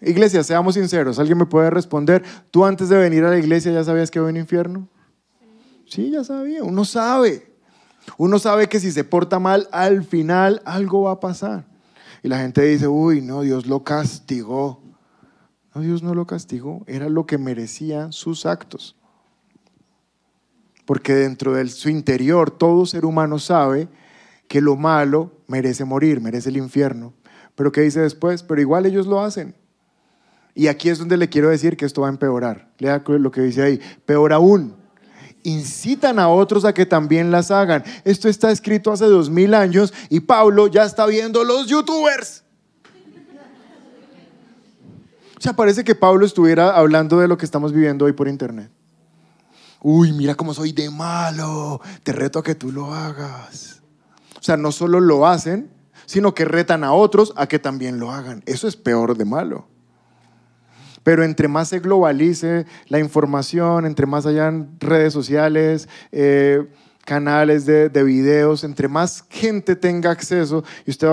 iglesia, 0.00 0.42
seamos 0.42 0.74
sinceros, 0.74 1.18
¿alguien 1.18 1.38
me 1.38 1.46
puede 1.46 1.70
responder? 1.70 2.24
¿Tú 2.50 2.64
antes 2.64 2.88
de 2.88 2.96
venir 2.96 3.24
a 3.24 3.30
la 3.30 3.38
iglesia 3.38 3.72
ya 3.72 3.84
sabías 3.84 4.10
que 4.10 4.18
iba 4.18 4.28
a 4.28 4.30
un 4.30 4.36
infierno? 4.36 4.88
Sí, 5.86 6.10
ya 6.10 6.24
sabía, 6.24 6.62
uno 6.62 6.84
sabe. 6.84 7.50
Uno 8.16 8.38
sabe 8.38 8.68
que 8.68 8.80
si 8.80 8.92
se 8.92 9.04
porta 9.04 9.38
mal, 9.38 9.68
al 9.72 10.04
final 10.04 10.62
algo 10.64 11.02
va 11.02 11.12
a 11.12 11.20
pasar. 11.20 11.66
Y 12.22 12.28
la 12.28 12.38
gente 12.38 12.62
dice, 12.62 12.86
uy, 12.88 13.20
no, 13.20 13.42
Dios 13.42 13.66
lo 13.66 13.82
castigó. 13.82 14.82
No, 15.74 15.80
Dios 15.80 16.02
no 16.02 16.14
lo 16.14 16.26
castigó, 16.26 16.84
era 16.86 17.08
lo 17.08 17.26
que 17.26 17.38
merecían 17.38 18.12
sus 18.12 18.46
actos. 18.46 18.96
Porque 20.90 21.14
dentro 21.14 21.52
de 21.52 21.68
su 21.68 21.88
interior 21.88 22.50
todo 22.50 22.84
ser 22.84 23.04
humano 23.04 23.38
sabe 23.38 23.86
que 24.48 24.60
lo 24.60 24.74
malo 24.74 25.30
merece 25.46 25.84
morir, 25.84 26.20
merece 26.20 26.48
el 26.48 26.56
infierno. 26.56 27.14
Pero 27.54 27.70
¿qué 27.70 27.82
dice 27.82 28.00
después? 28.00 28.42
Pero 28.42 28.60
igual 28.60 28.86
ellos 28.86 29.06
lo 29.06 29.22
hacen. 29.22 29.54
Y 30.52 30.66
aquí 30.66 30.88
es 30.88 30.98
donde 30.98 31.16
le 31.16 31.28
quiero 31.28 31.48
decir 31.48 31.76
que 31.76 31.84
esto 31.84 32.00
va 32.00 32.08
a 32.08 32.10
empeorar. 32.10 32.72
Lea 32.78 33.04
lo 33.06 33.30
que 33.30 33.40
dice 33.40 33.62
ahí. 33.62 33.80
Peor 34.04 34.32
aún, 34.32 34.74
incitan 35.44 36.18
a 36.18 36.28
otros 36.28 36.64
a 36.64 36.74
que 36.74 36.86
también 36.86 37.30
las 37.30 37.52
hagan. 37.52 37.84
Esto 38.04 38.28
está 38.28 38.50
escrito 38.50 38.90
hace 38.90 39.04
dos 39.04 39.30
mil 39.30 39.54
años 39.54 39.94
y 40.08 40.18
Pablo 40.18 40.66
ya 40.66 40.82
está 40.82 41.06
viendo 41.06 41.44
los 41.44 41.68
youtubers. 41.68 42.42
O 45.38 45.40
sea, 45.40 45.52
parece 45.52 45.84
que 45.84 45.94
Pablo 45.94 46.26
estuviera 46.26 46.76
hablando 46.76 47.20
de 47.20 47.28
lo 47.28 47.38
que 47.38 47.44
estamos 47.44 47.72
viviendo 47.72 48.06
hoy 48.06 48.12
por 48.12 48.26
internet. 48.26 48.72
Uy, 49.82 50.12
mira 50.12 50.34
cómo 50.34 50.52
soy 50.52 50.72
de 50.72 50.90
malo, 50.90 51.80
te 52.02 52.12
reto 52.12 52.38
a 52.38 52.42
que 52.42 52.54
tú 52.54 52.70
lo 52.70 52.92
hagas. 52.92 53.80
O 54.38 54.42
sea, 54.42 54.56
no 54.56 54.72
solo 54.72 55.00
lo 55.00 55.26
hacen, 55.26 55.70
sino 56.06 56.34
que 56.34 56.44
retan 56.44 56.84
a 56.84 56.92
otros 56.92 57.32
a 57.36 57.46
que 57.46 57.58
también 57.58 57.98
lo 57.98 58.10
hagan. 58.10 58.42
Eso 58.46 58.68
es 58.68 58.76
peor 58.76 59.16
de 59.16 59.24
malo. 59.24 59.68
Pero 61.02 61.24
entre 61.24 61.48
más 61.48 61.68
se 61.68 61.78
globalice 61.78 62.66
la 62.88 62.98
información, 62.98 63.86
entre 63.86 64.06
más 64.06 64.26
hayan 64.26 64.76
redes 64.80 65.12
sociales, 65.12 65.88
eh, 66.12 66.66
canales 67.04 67.64
de, 67.64 67.88
videos, 68.04 68.64
entre 68.64 68.88
más 68.88 69.24
gente 69.30 69.76
tenga 69.76 70.10
acceso, 70.10 70.62
y 70.86 70.90
usted 70.90 71.08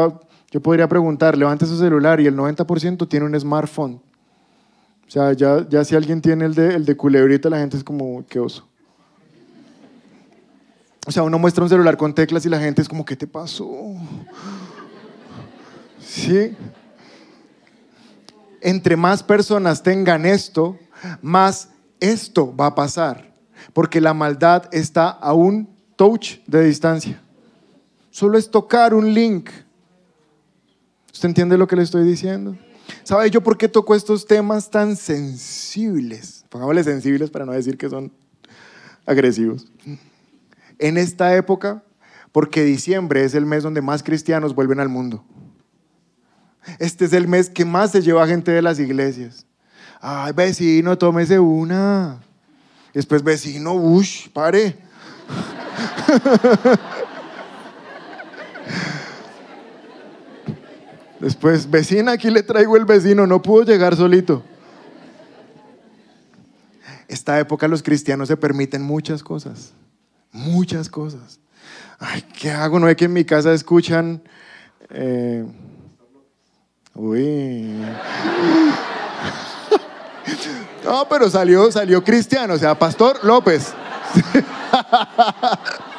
yo 0.51 0.61
podría 0.61 0.87
preguntar, 0.87 1.37
levante 1.37 1.65
su 1.65 1.77
celular 1.77 2.19
y 2.19 2.27
el 2.27 2.35
90% 2.35 3.07
tiene 3.07 3.25
un 3.25 3.39
smartphone. 3.39 4.01
O 5.07 5.09
sea, 5.09 5.31
ya, 5.31 5.65
ya 5.69 5.85
si 5.85 5.95
alguien 5.95 6.21
tiene 6.21 6.45
el 6.45 6.53
de, 6.53 6.75
el 6.75 6.85
de 6.85 6.97
culebrita, 6.97 7.49
la 7.49 7.59
gente 7.59 7.77
es 7.77 7.83
como, 7.83 8.25
qué 8.27 8.39
oso. 8.39 8.67
O 11.05 11.11
sea, 11.11 11.23
uno 11.23 11.39
muestra 11.39 11.63
un 11.63 11.69
celular 11.69 11.95
con 11.95 12.13
teclas 12.13 12.45
y 12.45 12.49
la 12.49 12.59
gente 12.59 12.81
es 12.81 12.89
como, 12.89 13.05
¿qué 13.05 13.15
te 13.15 13.25
pasó? 13.25 13.95
¿Sí? 16.01 16.53
Entre 18.59 18.97
más 18.97 19.23
personas 19.23 19.81
tengan 19.81 20.25
esto, 20.25 20.77
más 21.21 21.69
esto 22.01 22.53
va 22.53 22.67
a 22.67 22.75
pasar. 22.75 23.33
Porque 23.71 24.01
la 24.01 24.13
maldad 24.13 24.67
está 24.73 25.09
a 25.09 25.31
un 25.31 25.69
touch 25.95 26.39
de 26.45 26.65
distancia. 26.65 27.21
Solo 28.09 28.37
es 28.37 28.51
tocar 28.51 28.93
un 28.93 29.13
link. 29.13 29.49
¿Usted 31.13 31.29
entiende 31.29 31.57
lo 31.57 31.67
que 31.67 31.77
le 31.77 31.83
estoy 31.83 32.03
diciendo? 32.03 32.57
¿Sabe 33.07 33.29
yo 33.29 33.39
por 33.39 33.57
qué 33.57 33.69
toco 33.69 33.95
estos 33.95 34.25
temas 34.25 34.69
tan 34.69 34.97
sensibles? 34.97 36.43
Pongámosle 36.49 36.83
sensibles 36.83 37.29
para 37.29 37.45
no 37.45 37.53
decir 37.53 37.77
que 37.77 37.89
son 37.89 38.11
agresivos 39.05 39.71
en 40.77 40.97
esta 40.97 41.33
época 41.33 41.81
porque 42.33 42.65
diciembre 42.65 43.23
es 43.23 43.33
el 43.33 43.45
mes 43.45 43.63
donde 43.63 43.81
más 43.81 44.03
cristianos 44.03 44.53
vuelven 44.53 44.81
al 44.81 44.89
mundo. 44.89 45.23
Este 46.79 47.05
es 47.05 47.13
el 47.13 47.29
mes 47.29 47.49
que 47.49 47.63
más 47.63 47.91
se 47.91 48.01
lleva 48.01 48.27
gente 48.27 48.51
de 48.51 48.61
las 48.61 48.77
iglesias. 48.77 49.45
Ay, 50.01 50.33
vecino, 50.33 50.97
tómese 50.97 51.39
una. 51.39 52.19
Después, 52.93 53.23
vecino, 53.23 53.73
ush, 53.73 54.27
pare. 54.33 54.75
Después, 61.19 61.69
vecina, 61.69 62.13
aquí 62.13 62.29
le 62.29 62.43
traigo 62.43 62.77
el 62.77 62.85
vecino, 62.85 63.25
no 63.25 63.41
pudo 63.41 63.63
llegar 63.63 63.95
solito. 63.95 64.43
Esta 67.07 67.39
época 67.39 67.67
los 67.67 67.81
cristianos 67.81 68.27
se 68.27 68.37
permiten 68.37 68.81
muchas 68.83 69.23
cosas. 69.23 69.73
Muchas 70.31 70.89
cosas. 70.89 71.39
Ay, 71.99 72.23
¿qué 72.39 72.51
hago? 72.51 72.79
No 72.79 72.87
es 72.87 72.95
que 72.95 73.05
en 73.05 73.13
mi 73.13 73.25
casa 73.25 73.53
escuchan... 73.53 74.21
Eh, 74.89 75.45
uy. 76.93 77.73
No, 80.83 81.05
pero 81.09 81.29
salió, 81.29 81.69
salió 81.69 82.01
cristiano, 82.01 82.53
o 82.53 82.57
sea, 82.57 82.77
Pastor 82.79 83.19
López. 83.23 83.73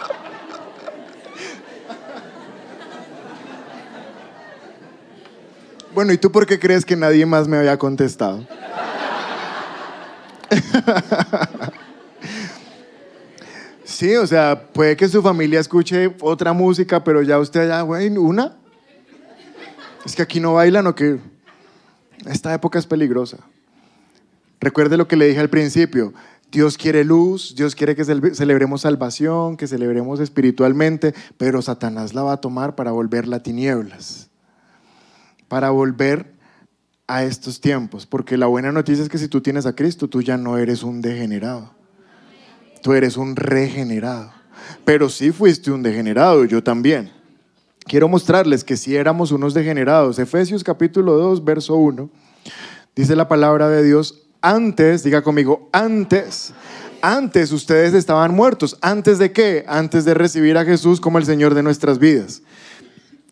Bueno, 5.99 6.13
¿y 6.13 6.17
tú 6.17 6.31
por 6.31 6.47
qué 6.47 6.61
crees 6.61 6.85
que 6.85 6.95
nadie 6.95 7.27
más 7.27 7.49
me 7.49 7.57
había 7.57 7.77
contestado? 7.77 8.47
Sí, 13.85 14.15
o 14.15 14.25
sea, 14.25 14.69
puede 14.73 14.97
que 14.97 15.09
su 15.09 15.21
familia 15.23 15.59
escuche 15.59 16.15
otra 16.21 16.53
música, 16.53 17.03
pero 17.03 17.21
ya 17.23 17.41
usted 17.41 17.67
ya, 17.67 17.81
güey, 17.81 18.17
¿una? 18.17 18.57
Es 20.07 20.15
que 20.15 20.23
aquí 20.23 20.39
no 20.39 20.55
bailan 20.55 20.87
o 20.87 20.95
que... 20.95 21.19
Esta 22.27 22.55
época 22.55 22.79
es 22.79 22.87
peligrosa. 22.87 23.39
Recuerde 24.61 24.97
lo 24.97 25.09
que 25.09 25.17
le 25.17 25.27
dije 25.27 25.41
al 25.41 25.51
principio. 25.51 26.15
Dios 26.53 26.79
quiere 26.79 27.03
luz, 27.03 27.57
Dios 27.57 27.75
quiere 27.75 27.97
que 27.97 28.05
celebremos 28.05 28.83
salvación, 28.83 29.57
que 29.57 29.67
celebremos 29.67 30.21
espiritualmente, 30.21 31.13
pero 31.37 31.61
Satanás 31.61 32.15
la 32.15 32.23
va 32.23 32.35
a 32.35 32.41
tomar 32.41 32.77
para 32.77 32.93
volverla 32.93 33.43
tinieblas, 33.43 34.28
para 35.49 35.71
volver 35.71 36.33
a 37.07 37.25
estos 37.25 37.61
tiempos, 37.61 38.07
porque 38.07 38.37
la 38.37 38.47
buena 38.47 38.71
noticia 38.71 39.03
es 39.03 39.09
que 39.09 39.19
si 39.19 39.29
tú 39.29 39.41
tienes 39.41 39.65
a 39.67 39.75
Cristo, 39.75 40.09
tú 40.09 40.21
ya 40.21 40.37
no 40.37 40.59
eres 40.59 40.83
un 40.83 41.01
degenerado. 41.01 41.73
Tú 42.83 42.93
eres 42.93 43.17
un 43.17 43.35
regenerado. 43.35 44.31
Pero 44.85 45.09
sí 45.09 45.33
fuiste 45.33 45.71
un 45.71 45.83
degenerado, 45.83 46.45
yo 46.45 46.63
también. 46.63 47.11
Quiero 47.81 48.09
mostrarles 48.09 48.63
que 48.63 48.77
si 48.77 48.95
éramos 48.95 49.33
unos 49.33 49.55
degenerados. 49.55 50.19
Efesios 50.19 50.63
capítulo 50.63 51.15
2, 51.15 51.43
verso 51.45 51.77
1. 51.77 52.11
Dice 52.95 53.17
la 53.17 53.29
palabra 53.29 53.71
de 53.71 53.83
Dios, 53.83 54.27
antes, 54.43 55.03
diga 55.03 55.23
conmigo, 55.23 55.71
antes, 55.73 56.53
antes 57.01 57.53
ustedes 57.53 57.95
estaban 57.95 58.35
muertos. 58.35 58.77
¿Antes 58.83 59.19
de 59.19 59.33
qué? 59.33 59.65
Antes 59.67 60.05
de 60.05 60.15
recibir 60.15 60.59
a 60.59 60.65
Jesús 60.65 61.01
como 61.01 61.19
el 61.19 61.25
Señor 61.25 61.55
de 61.55 61.63
nuestras 61.63 61.99
vidas. 61.99 62.43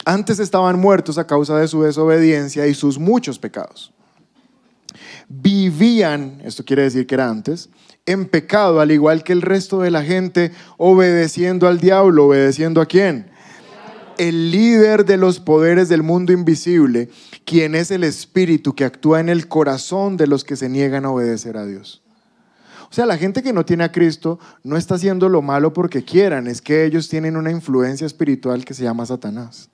Antes 0.08 0.38
estaban 0.38 0.78
muertos 0.78 1.18
a 1.18 1.26
causa 1.26 1.58
de 1.58 1.66
su 1.66 1.82
desobediencia 1.82 2.68
y 2.68 2.74
sus 2.74 2.96
muchos 2.96 3.40
pecados. 3.40 3.92
Vivían, 5.28 6.40
esto 6.44 6.64
quiere 6.64 6.82
decir 6.82 7.08
que 7.08 7.16
era 7.16 7.28
antes, 7.28 7.68
en 8.06 8.26
pecado, 8.26 8.78
al 8.80 8.92
igual 8.92 9.24
que 9.24 9.32
el 9.32 9.42
resto 9.42 9.80
de 9.80 9.90
la 9.90 10.04
gente, 10.04 10.52
obedeciendo 10.76 11.66
al 11.66 11.80
diablo, 11.80 12.26
obedeciendo 12.26 12.80
a 12.80 12.86
quién? 12.86 13.32
El 14.16 14.52
líder 14.52 15.06
de 15.06 15.16
los 15.16 15.40
poderes 15.40 15.88
del 15.88 16.04
mundo 16.04 16.32
invisible, 16.32 17.10
quien 17.44 17.74
es 17.74 17.90
el 17.90 18.04
espíritu 18.04 18.76
que 18.76 18.84
actúa 18.84 19.18
en 19.18 19.28
el 19.28 19.48
corazón 19.48 20.16
de 20.16 20.28
los 20.28 20.44
que 20.44 20.54
se 20.54 20.68
niegan 20.68 21.04
a 21.04 21.10
obedecer 21.10 21.56
a 21.56 21.66
Dios. 21.66 22.04
O 22.88 22.94
sea, 22.94 23.06
la 23.06 23.18
gente 23.18 23.42
que 23.42 23.52
no 23.52 23.64
tiene 23.64 23.82
a 23.82 23.90
Cristo 23.90 24.38
no 24.62 24.76
está 24.76 24.94
haciendo 24.94 25.28
lo 25.28 25.42
malo 25.42 25.72
porque 25.72 26.04
quieran, 26.04 26.46
es 26.46 26.62
que 26.62 26.84
ellos 26.84 27.08
tienen 27.08 27.36
una 27.36 27.50
influencia 27.50 28.06
espiritual 28.06 28.64
que 28.64 28.72
se 28.72 28.84
llama 28.84 29.04
Satanás 29.04 29.68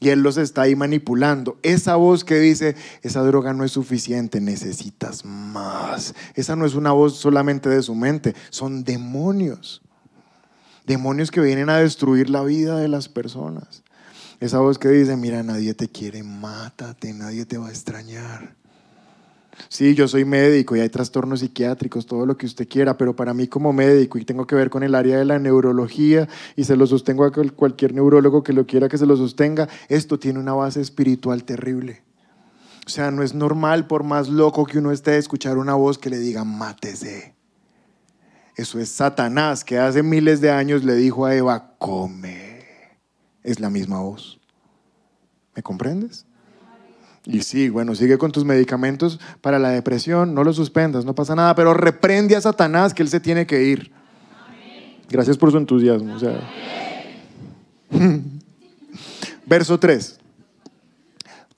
y 0.00 0.10
Él 0.10 0.20
los 0.20 0.36
está 0.36 0.62
ahí 0.62 0.76
manipulando. 0.76 1.58
Esa 1.62 1.96
voz 1.96 2.24
que 2.24 2.38
dice, 2.38 2.76
esa 3.02 3.22
droga 3.22 3.52
no 3.52 3.64
es 3.64 3.72
suficiente, 3.72 4.40
necesitas 4.40 5.24
más. 5.24 6.14
Esa 6.34 6.56
no 6.56 6.66
es 6.66 6.74
una 6.74 6.92
voz 6.92 7.16
solamente 7.16 7.68
de 7.68 7.82
su 7.82 7.94
mente, 7.94 8.34
son 8.50 8.84
demonios. 8.84 9.82
Demonios 10.86 11.30
que 11.30 11.40
vienen 11.40 11.68
a 11.70 11.78
destruir 11.78 12.30
la 12.30 12.42
vida 12.42 12.78
de 12.78 12.88
las 12.88 13.08
personas. 13.08 13.82
Esa 14.38 14.58
voz 14.58 14.78
que 14.78 14.88
dice, 14.88 15.16
mira, 15.16 15.42
nadie 15.42 15.74
te 15.74 15.88
quiere, 15.88 16.22
mátate, 16.22 17.12
nadie 17.14 17.46
te 17.46 17.58
va 17.58 17.68
a 17.68 17.70
extrañar. 17.70 18.54
Sí, 19.68 19.94
yo 19.94 20.06
soy 20.06 20.24
médico 20.24 20.76
y 20.76 20.80
hay 20.80 20.88
trastornos 20.88 21.40
psiquiátricos, 21.40 22.06
todo 22.06 22.26
lo 22.26 22.36
que 22.36 22.46
usted 22.46 22.68
quiera, 22.68 22.96
pero 22.96 23.16
para 23.16 23.34
mí 23.34 23.48
como 23.48 23.72
médico 23.72 24.18
y 24.18 24.24
tengo 24.24 24.46
que 24.46 24.54
ver 24.54 24.70
con 24.70 24.82
el 24.82 24.94
área 24.94 25.18
de 25.18 25.24
la 25.24 25.38
neurología 25.38 26.28
y 26.56 26.64
se 26.64 26.76
lo 26.76 26.86
sostengo 26.86 27.24
a 27.24 27.32
cualquier 27.32 27.94
neurólogo 27.94 28.42
que 28.42 28.52
lo 28.52 28.66
quiera 28.66 28.88
que 28.88 28.98
se 28.98 29.06
lo 29.06 29.16
sostenga, 29.16 29.68
esto 29.88 30.18
tiene 30.18 30.38
una 30.38 30.52
base 30.52 30.80
espiritual 30.80 31.44
terrible. 31.44 32.02
O 32.86 32.90
sea, 32.90 33.10
no 33.10 33.22
es 33.22 33.34
normal 33.34 33.86
por 33.86 34.04
más 34.04 34.28
loco 34.28 34.64
que 34.64 34.78
uno 34.78 34.92
esté 34.92 35.18
escuchar 35.18 35.58
una 35.58 35.74
voz 35.74 35.98
que 35.98 36.10
le 36.10 36.18
diga 36.18 36.44
mátese. 36.44 37.34
Eso 38.54 38.78
es 38.78 38.88
Satanás 38.90 39.64
que 39.64 39.78
hace 39.78 40.02
miles 40.02 40.40
de 40.40 40.50
años 40.50 40.84
le 40.84 40.94
dijo 40.94 41.26
a 41.26 41.34
Eva, 41.34 41.74
come. 41.78 42.64
Es 43.42 43.60
la 43.60 43.70
misma 43.70 44.00
voz. 44.00 44.40
¿Me 45.54 45.62
comprendes? 45.62 46.26
Y 47.26 47.42
sí, 47.42 47.68
bueno, 47.68 47.96
sigue 47.96 48.18
con 48.18 48.30
tus 48.30 48.44
medicamentos 48.44 49.18
para 49.40 49.58
la 49.58 49.70
depresión, 49.70 50.32
no 50.32 50.44
lo 50.44 50.52
suspendas, 50.52 51.04
no 51.04 51.14
pasa 51.14 51.34
nada, 51.34 51.56
pero 51.56 51.74
reprende 51.74 52.36
a 52.36 52.40
Satanás 52.40 52.94
que 52.94 53.02
él 53.02 53.08
se 53.08 53.18
tiene 53.18 53.46
que 53.46 53.64
ir. 53.64 53.90
Gracias 55.10 55.36
por 55.36 55.50
su 55.50 55.58
entusiasmo. 55.58 56.16
Verso 59.46 59.78
3. 59.78 60.20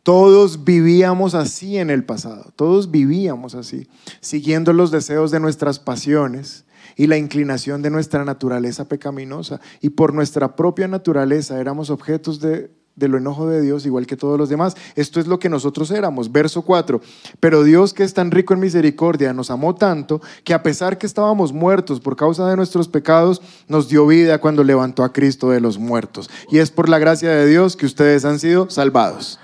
Todos 0.03 0.65
vivíamos 0.65 1.35
así 1.35 1.77
en 1.77 1.91
el 1.91 2.03
pasado, 2.03 2.51
todos 2.57 2.91
vivíamos 2.91 3.55
así, 3.55 3.89
siguiendo 4.21 4.73
los 4.73 4.91
deseos 4.91 5.31
de 5.31 5.39
nuestras 5.39 5.79
pasiones 5.79 6.65
y 6.97 7.09
la 7.09 7.19
inclinación 7.19 7.83
de 7.83 7.91
nuestra 7.91 8.25
naturaleza 8.25 8.89
pecaminosa. 8.89 9.61
Y 9.83 9.91
por 9.91 10.15
nuestra 10.15 10.57
propia 10.57 10.89
naturaleza 10.89 11.61
éramos 11.61 11.91
objetos 11.91 12.41
de, 12.41 12.71
lo 13.07 13.19
enojo 13.19 13.47
de 13.47 13.61
Dios, 13.61 13.87
igual 13.87 14.07
que 14.07 14.17
todos 14.17 14.37
los 14.37 14.49
demás. 14.49 14.77
Esto 14.97 15.21
es 15.21 15.29
lo 15.29 15.39
que 15.39 15.49
nosotros 15.49 15.93
éramos. 15.93 16.33
Verso 16.33 16.63
4. 16.63 17.01
Pero 17.39 17.63
Dios 17.63 17.95
que 17.95 18.03
es 18.03 18.15
tan 18.15 18.33
rico 18.33 18.55
en 18.55 18.61
misericordia 18.61 19.33
nos 19.33 19.51
amó 19.51 19.77
tanto 19.77 20.21
que 20.43 20.55
a 20.55 20.63
pesar 20.63 20.99
que 20.99 21.07
estábamos 21.07 21.53
muertos 21.53 22.01
por 22.01 22.17
causa 22.17 22.49
de 22.49 22.57
nuestros 22.57 22.89
pecados, 22.89 23.41
nos 23.69 23.89
dio 23.89 24.07
vida 24.07 24.39
cuando 24.39 24.65
levantó 24.65 25.05
a 25.05 25.13
Cristo 25.13 25.51
de 25.51 25.61
los 25.61 25.79
muertos. 25.79 26.31
Y 26.51 26.59
es 26.59 26.71
por 26.71 26.89
la 26.89 26.99
gracia 26.99 27.31
de 27.31 27.47
Dios 27.47 27.77
que 27.77 27.87
ustedes 27.87 28.25
han 28.25 28.39
sido 28.41 28.71
salvados. 28.71 29.39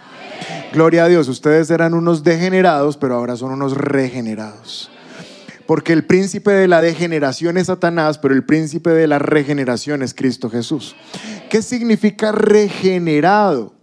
Gloria 0.73 1.05
a 1.05 1.09
Dios, 1.09 1.29
ustedes 1.29 1.71
eran 1.71 1.95
unos 1.95 2.25
degenerados, 2.25 2.97
pero 2.97 3.15
ahora 3.15 3.37
son 3.37 3.53
unos 3.53 3.77
regenerados. 3.77 4.91
Porque 5.67 5.93
el 5.93 6.05
príncipe 6.05 6.51
de 6.51 6.69
la 6.69 6.83
degeneración 6.83 7.57
es 7.57 7.69
Satanás, 7.69 8.19
pero 8.19 8.35
el 8.35 8.45
príncipe 8.45 8.91
de 8.91 9.07
la 9.07 9.19
regeneración 9.19 10.03
es 10.03 10.15
Cristo 10.15 10.51
Jesús. 10.51 10.95
¿Qué 11.49 11.63
significa 11.63 12.33
regenerado? 12.33 13.75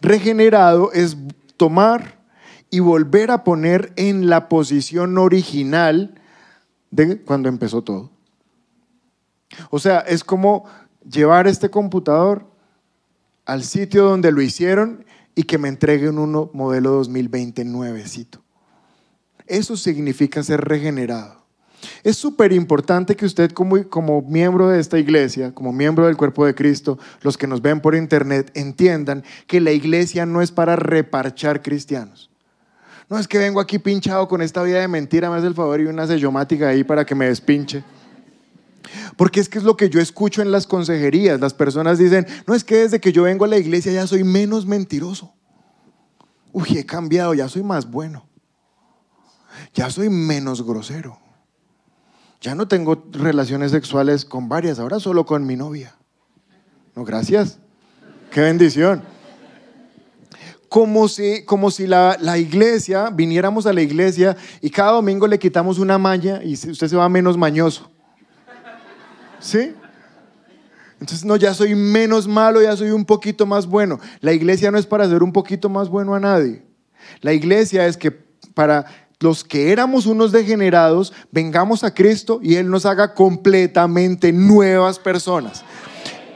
Regenerado 0.00 0.92
es 0.92 1.16
tomar 1.56 2.18
y 2.70 2.80
volver 2.80 3.30
a 3.30 3.44
poner 3.44 3.92
en 3.96 4.28
la 4.28 4.48
posición 4.48 5.18
original 5.18 6.14
de 6.90 7.20
cuando 7.22 7.48
empezó 7.48 7.82
todo. 7.82 8.10
O 9.70 9.78
sea, 9.78 10.00
es 10.00 10.24
como 10.24 10.64
llevar 11.08 11.46
este 11.46 11.70
computador 11.70 12.46
al 13.44 13.64
sitio 13.64 14.04
donde 14.04 14.32
lo 14.32 14.42
hicieron 14.42 15.04
y 15.34 15.44
que 15.44 15.58
me 15.58 15.68
entreguen 15.68 16.18
uno 16.18 16.50
modelo 16.52 16.90
2020 16.92 17.64
nuevecito. 17.64 18.42
Eso 19.50 19.76
significa 19.76 20.44
ser 20.44 20.60
regenerado. 20.60 21.44
Es 22.04 22.16
súper 22.16 22.52
importante 22.52 23.16
que 23.16 23.26
usted 23.26 23.50
como, 23.50 24.22
miembro 24.22 24.68
de 24.68 24.78
esta 24.78 24.96
iglesia, 24.96 25.52
como 25.52 25.72
miembro 25.72 26.06
del 26.06 26.16
cuerpo 26.16 26.46
de 26.46 26.54
Cristo, 26.54 27.00
los 27.22 27.36
que 27.36 27.48
nos 27.48 27.60
ven 27.60 27.80
por 27.80 27.96
internet, 27.96 28.52
entiendan 28.54 29.24
que 29.48 29.60
la 29.60 29.72
iglesia 29.72 30.24
no 30.24 30.40
es 30.40 30.52
para 30.52 30.76
reparchar 30.76 31.62
cristianos. 31.62 32.30
No 33.08 33.18
es 33.18 33.26
que 33.26 33.38
vengo 33.38 33.58
aquí 33.58 33.80
pinchado 33.80 34.28
con 34.28 34.40
esta 34.40 34.62
vida 34.62 34.78
de 34.78 34.86
mentira, 34.86 35.28
me 35.28 35.36
hace 35.36 35.48
el 35.48 35.54
favor 35.56 35.80
y 35.80 35.86
una 35.86 36.06
sellomática 36.06 36.68
ahí 36.68 36.84
para 36.84 37.04
que 37.04 37.16
me 37.16 37.26
despinche. 37.26 37.82
Porque 39.16 39.40
es 39.40 39.48
que 39.48 39.58
es 39.58 39.64
lo 39.64 39.76
que 39.76 39.90
yo 39.90 40.00
escucho 40.00 40.42
en 40.42 40.52
las 40.52 40.68
consejerías. 40.68 41.40
Las 41.40 41.54
personas 41.54 41.98
dicen, 41.98 42.24
no 42.46 42.54
es 42.54 42.62
que 42.62 42.76
desde 42.76 43.00
que 43.00 43.10
yo 43.10 43.24
vengo 43.24 43.46
a 43.46 43.48
la 43.48 43.58
iglesia 43.58 43.90
ya 43.90 44.06
soy 44.06 44.22
menos 44.22 44.64
mentiroso. 44.64 45.34
Uy, 46.52 46.78
he 46.78 46.86
cambiado, 46.86 47.34
ya 47.34 47.48
soy 47.48 47.64
más 47.64 47.90
bueno 47.90 48.29
ya 49.74 49.90
soy 49.90 50.08
menos 50.08 50.64
grosero. 50.64 51.18
Ya 52.40 52.54
no 52.54 52.66
tengo 52.68 53.04
relaciones 53.12 53.70
sexuales 53.70 54.24
con 54.24 54.48
varias, 54.48 54.78
ahora 54.78 54.98
solo 54.98 55.26
con 55.26 55.46
mi 55.46 55.56
novia. 55.56 55.94
No, 56.96 57.04
gracias. 57.04 57.58
Qué 58.30 58.40
bendición. 58.40 59.02
Como 60.68 61.08
si, 61.08 61.44
como 61.44 61.70
si 61.70 61.86
la, 61.86 62.16
la, 62.20 62.38
iglesia, 62.38 63.10
viniéramos 63.10 63.66
a 63.66 63.72
la 63.72 63.82
iglesia 63.82 64.36
y 64.60 64.70
cada 64.70 64.92
domingo 64.92 65.26
le 65.26 65.38
quitamos 65.38 65.78
una 65.78 65.98
maña 65.98 66.40
y 66.42 66.54
usted 66.54 66.86
se 66.86 66.96
va 66.96 67.08
menos 67.08 67.36
mañoso. 67.36 67.90
¿Sí? 69.40 69.74
Entonces, 71.00 71.24
no, 71.24 71.36
ya 71.36 71.54
soy 71.54 71.74
menos 71.74 72.28
malo, 72.28 72.62
ya 72.62 72.76
soy 72.76 72.90
un 72.90 73.04
poquito 73.04 73.46
más 73.46 73.66
bueno. 73.66 73.98
La 74.20 74.32
iglesia 74.32 74.70
no 74.70 74.78
es 74.78 74.86
para 74.86 75.08
ser 75.08 75.22
un 75.22 75.32
poquito 75.32 75.68
más 75.68 75.88
bueno 75.88 76.14
a 76.14 76.20
nadie. 76.20 76.62
La 77.22 77.32
iglesia 77.32 77.86
es 77.86 77.96
que 77.96 78.10
para 78.54 78.84
los 79.20 79.44
que 79.44 79.70
éramos 79.70 80.06
unos 80.06 80.32
degenerados, 80.32 81.12
vengamos 81.30 81.84
a 81.84 81.94
Cristo 81.94 82.40
y 82.42 82.54
Él 82.54 82.70
nos 82.70 82.86
haga 82.86 83.14
completamente 83.14 84.32
nuevas 84.32 84.98
personas. 84.98 85.62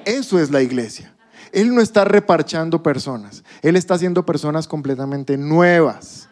Eso 0.04 0.38
es 0.38 0.50
la 0.50 0.60
iglesia. 0.60 1.14
Él 1.50 1.74
no 1.74 1.80
está 1.80 2.04
reparchando 2.04 2.82
personas, 2.82 3.42
Él 3.62 3.76
está 3.76 3.94
haciendo 3.94 4.26
personas 4.26 4.68
completamente 4.68 5.38
nuevas. 5.38 6.28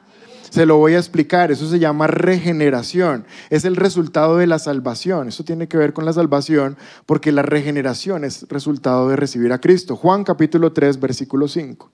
Se 0.50 0.66
lo 0.66 0.76
voy 0.76 0.94
a 0.94 0.98
explicar, 0.98 1.50
eso 1.50 1.66
se 1.70 1.78
llama 1.78 2.06
regeneración, 2.08 3.24
es 3.48 3.64
el 3.64 3.74
resultado 3.74 4.36
de 4.36 4.46
la 4.46 4.58
salvación, 4.58 5.28
eso 5.28 5.44
tiene 5.44 5.66
que 5.66 5.78
ver 5.78 5.94
con 5.94 6.04
la 6.04 6.12
salvación 6.12 6.76
porque 7.06 7.32
la 7.32 7.40
regeneración 7.40 8.24
es 8.24 8.46
resultado 8.50 9.08
de 9.08 9.16
recibir 9.16 9.50
a 9.54 9.60
Cristo. 9.62 9.96
Juan 9.96 10.24
capítulo 10.24 10.74
3, 10.74 11.00
versículo 11.00 11.48
5. 11.48 11.90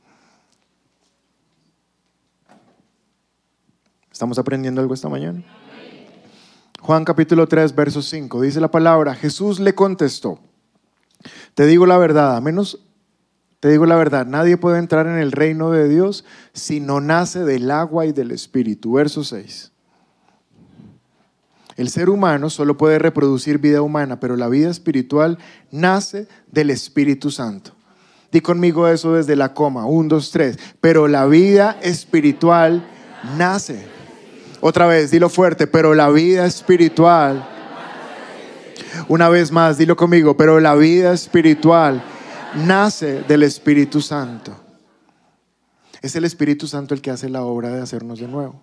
¿Estamos 4.18 4.36
aprendiendo 4.40 4.80
algo 4.80 4.94
esta 4.94 5.08
mañana? 5.08 5.44
Juan 6.80 7.04
capítulo 7.04 7.46
3, 7.46 7.72
verso 7.76 8.02
5, 8.02 8.40
dice 8.40 8.60
la 8.60 8.68
palabra, 8.68 9.14
Jesús 9.14 9.60
le 9.60 9.76
contestó, 9.76 10.40
te 11.54 11.66
digo 11.66 11.86
la 11.86 11.98
verdad, 11.98 12.34
a 12.34 12.40
menos, 12.40 12.84
te 13.60 13.68
digo 13.68 13.86
la 13.86 13.94
verdad, 13.94 14.26
nadie 14.26 14.56
puede 14.56 14.80
entrar 14.80 15.06
en 15.06 15.18
el 15.18 15.30
reino 15.30 15.70
de 15.70 15.88
Dios 15.88 16.24
si 16.52 16.80
no 16.80 17.00
nace 17.00 17.44
del 17.44 17.70
agua 17.70 18.06
y 18.06 18.12
del 18.12 18.32
espíritu. 18.32 18.94
Verso 18.94 19.22
6. 19.22 19.70
El 21.76 21.88
ser 21.88 22.10
humano 22.10 22.50
solo 22.50 22.76
puede 22.76 22.98
reproducir 22.98 23.58
vida 23.58 23.82
humana, 23.82 24.18
pero 24.18 24.34
la 24.34 24.48
vida 24.48 24.68
espiritual 24.68 25.38
nace 25.70 26.26
del 26.50 26.70
Espíritu 26.70 27.30
Santo. 27.30 27.70
Di 28.32 28.40
conmigo 28.40 28.88
eso 28.88 29.14
desde 29.14 29.36
la 29.36 29.54
coma, 29.54 29.86
1, 29.86 30.08
2, 30.08 30.30
3. 30.32 30.58
Pero 30.80 31.06
la 31.06 31.24
vida 31.26 31.78
espiritual 31.82 32.84
nace 33.36 33.96
otra 34.60 34.86
vez, 34.86 35.10
dilo 35.10 35.28
fuerte, 35.28 35.66
pero 35.66 35.94
la 35.94 36.10
vida 36.10 36.46
espiritual. 36.46 37.46
Una 39.08 39.28
vez 39.28 39.52
más, 39.52 39.78
dilo 39.78 39.96
conmigo, 39.96 40.36
pero 40.36 40.60
la 40.60 40.74
vida 40.74 41.12
espiritual 41.12 42.02
nace 42.54 43.22
del 43.22 43.42
Espíritu 43.42 44.00
Santo. 44.00 44.56
Es 46.02 46.16
el 46.16 46.24
Espíritu 46.24 46.66
Santo 46.66 46.94
el 46.94 47.00
que 47.00 47.10
hace 47.10 47.28
la 47.28 47.42
obra 47.42 47.70
de 47.70 47.82
hacernos 47.82 48.18
de 48.18 48.28
nuevo. 48.28 48.60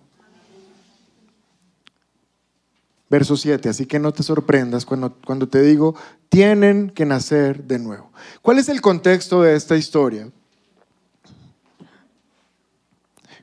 Verso 3.08 3.36
7, 3.36 3.68
así 3.68 3.86
que 3.86 4.00
no 4.00 4.12
te 4.12 4.22
sorprendas 4.22 4.84
cuando, 4.84 5.14
cuando 5.24 5.48
te 5.48 5.62
digo, 5.62 5.94
tienen 6.28 6.90
que 6.90 7.06
nacer 7.06 7.64
de 7.64 7.78
nuevo. 7.78 8.10
¿Cuál 8.42 8.58
es 8.58 8.68
el 8.68 8.80
contexto 8.80 9.42
de 9.42 9.54
esta 9.54 9.76
historia? 9.76 10.28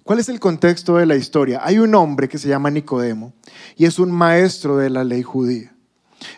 ¿Cuál 0.04 0.20
es 0.20 0.28
el 0.28 0.42
contexto 0.42 0.98
de 0.98 1.06
la 1.06 1.16
historia? 1.16 1.62
Hay 1.63 1.80
un 1.80 1.96
hombre 1.96 2.28
que 2.28 2.38
se 2.38 2.50
llama 2.50 2.70
Nicodemo 2.70 3.34
y 3.78 3.86
es 3.86 4.00
un 4.00 4.12
maestro 4.12 4.76
de 4.76 4.89
la 4.89 5.06
ley 5.06 5.24
judía. 5.24 5.74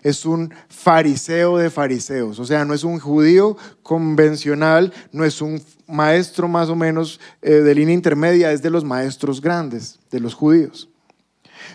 Es 0.04 0.25
un 0.25 0.54
fariseo 0.69 1.58
de 1.58 1.69
fariseos, 1.69 2.39
o 2.39 2.45
sea, 2.45 2.65
no 2.65 2.73
es 2.73 2.84
un 2.84 2.99
judío 2.99 3.56
convencional, 3.84 4.91
no 5.12 5.23
es 5.25 5.41
un 5.41 5.62
maestro 5.88 6.47
más 6.47 6.69
o 6.69 6.75
menos 6.75 7.19
eh, 7.43 7.51
de 7.54 7.75
línea 7.75 7.93
intermedia, 7.93 8.51
es 8.51 8.63
de 8.63 8.71
los 8.71 8.84
maestros 8.84 9.41
grandes, 9.41 9.99
de 10.10 10.19
los 10.19 10.34
judíos. 10.34 10.89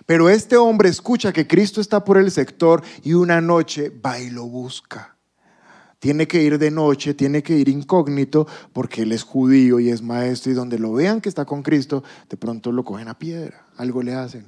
Pero 0.07 0.29
este 0.29 0.57
hombre 0.57 0.88
escucha 0.88 1.33
que 1.33 1.46
Cristo 1.46 1.81
está 1.81 2.05
por 2.05 2.18
el 2.18 2.31
sector 2.33 2.83
y 3.05 3.14
una 3.14 3.40
noche 3.40 3.90
va 3.90 4.18
y 4.18 4.31
lo 4.31 4.46
busca 4.46 5.16
tiene 6.00 6.26
que 6.26 6.42
ir 6.42 6.58
de 6.58 6.70
noche, 6.70 7.14
tiene 7.14 7.42
que 7.42 7.56
ir 7.56 7.68
incógnito, 7.68 8.46
porque 8.72 9.02
él 9.02 9.12
es 9.12 9.22
judío 9.22 9.78
y 9.78 9.90
es 9.90 10.02
maestro, 10.02 10.50
y 10.50 10.54
donde 10.54 10.78
lo 10.78 10.92
vean 10.94 11.20
que 11.20 11.28
está 11.28 11.44
con 11.44 11.62
Cristo, 11.62 12.02
de 12.28 12.36
pronto 12.36 12.72
lo 12.72 12.84
cogen 12.84 13.08
a 13.08 13.18
piedra, 13.18 13.66
algo 13.76 14.02
le 14.02 14.14
hacen. 14.14 14.46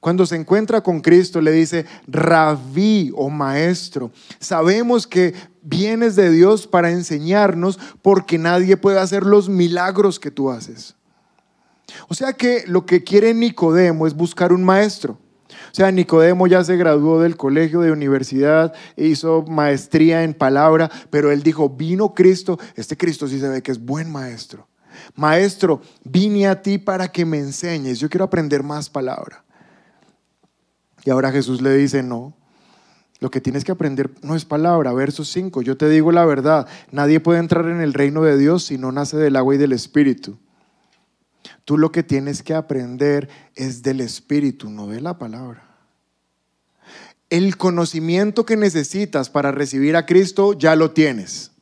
Cuando 0.00 0.26
se 0.26 0.34
encuentra 0.34 0.80
con 0.80 1.00
Cristo, 1.00 1.40
le 1.40 1.52
dice, 1.52 1.86
rabí 2.08 3.12
o 3.14 3.30
maestro, 3.30 4.10
sabemos 4.40 5.06
que 5.06 5.34
vienes 5.62 6.16
de 6.16 6.30
Dios 6.30 6.66
para 6.66 6.90
enseñarnos 6.90 7.78
porque 8.02 8.38
nadie 8.38 8.76
puede 8.76 8.98
hacer 8.98 9.24
los 9.24 9.48
milagros 9.48 10.18
que 10.18 10.30
tú 10.30 10.50
haces. 10.50 10.96
O 12.08 12.14
sea 12.14 12.32
que 12.32 12.64
lo 12.66 12.86
que 12.86 13.04
quiere 13.04 13.34
Nicodemo 13.34 14.06
es 14.06 14.14
buscar 14.14 14.52
un 14.52 14.64
maestro. 14.64 15.18
Sea, 15.78 15.92
Nicodemo 15.92 16.48
ya 16.48 16.64
se 16.64 16.76
graduó 16.76 17.20
del 17.20 17.36
colegio 17.36 17.82
de 17.82 17.92
universidad, 17.92 18.74
hizo 18.96 19.42
maestría 19.42 20.24
en 20.24 20.34
palabra, 20.34 20.90
pero 21.08 21.30
él 21.30 21.44
dijo, 21.44 21.68
vino 21.68 22.14
Cristo, 22.14 22.58
este 22.74 22.96
Cristo 22.96 23.28
sí 23.28 23.38
se 23.38 23.48
ve 23.48 23.62
que 23.62 23.70
es 23.70 23.78
buen 23.78 24.10
maestro. 24.10 24.66
Maestro, 25.14 25.80
vine 26.02 26.48
a 26.48 26.62
ti 26.62 26.78
para 26.78 27.06
que 27.06 27.24
me 27.24 27.38
enseñes, 27.38 28.00
yo 28.00 28.10
quiero 28.10 28.24
aprender 28.24 28.64
más 28.64 28.90
palabra. 28.90 29.44
Y 31.04 31.10
ahora 31.10 31.30
Jesús 31.30 31.62
le 31.62 31.72
dice, 31.76 32.02
no, 32.02 32.34
lo 33.20 33.30
que 33.30 33.40
tienes 33.40 33.62
que 33.62 33.70
aprender 33.70 34.10
no 34.20 34.34
es 34.34 34.44
palabra. 34.44 34.92
Verso 34.92 35.24
5, 35.24 35.62
yo 35.62 35.76
te 35.76 35.88
digo 35.88 36.10
la 36.10 36.24
verdad, 36.24 36.66
nadie 36.90 37.20
puede 37.20 37.38
entrar 37.38 37.66
en 37.66 37.80
el 37.80 37.94
reino 37.94 38.24
de 38.24 38.36
Dios 38.36 38.64
si 38.64 38.78
no 38.78 38.90
nace 38.90 39.16
del 39.16 39.36
agua 39.36 39.54
y 39.54 39.58
del 39.58 39.70
Espíritu. 39.70 40.40
Tú 41.64 41.78
lo 41.78 41.92
que 41.92 42.02
tienes 42.02 42.42
que 42.42 42.54
aprender 42.54 43.28
es 43.54 43.84
del 43.84 44.00
Espíritu, 44.00 44.70
no 44.70 44.88
de 44.88 45.00
la 45.00 45.18
palabra. 45.18 45.67
El 47.30 47.56
conocimiento 47.56 48.46
que 48.46 48.56
necesitas 48.56 49.28
para 49.28 49.52
recibir 49.52 49.96
a 49.96 50.06
Cristo 50.06 50.54
ya 50.54 50.76
lo 50.76 50.92
tienes. 50.92 51.52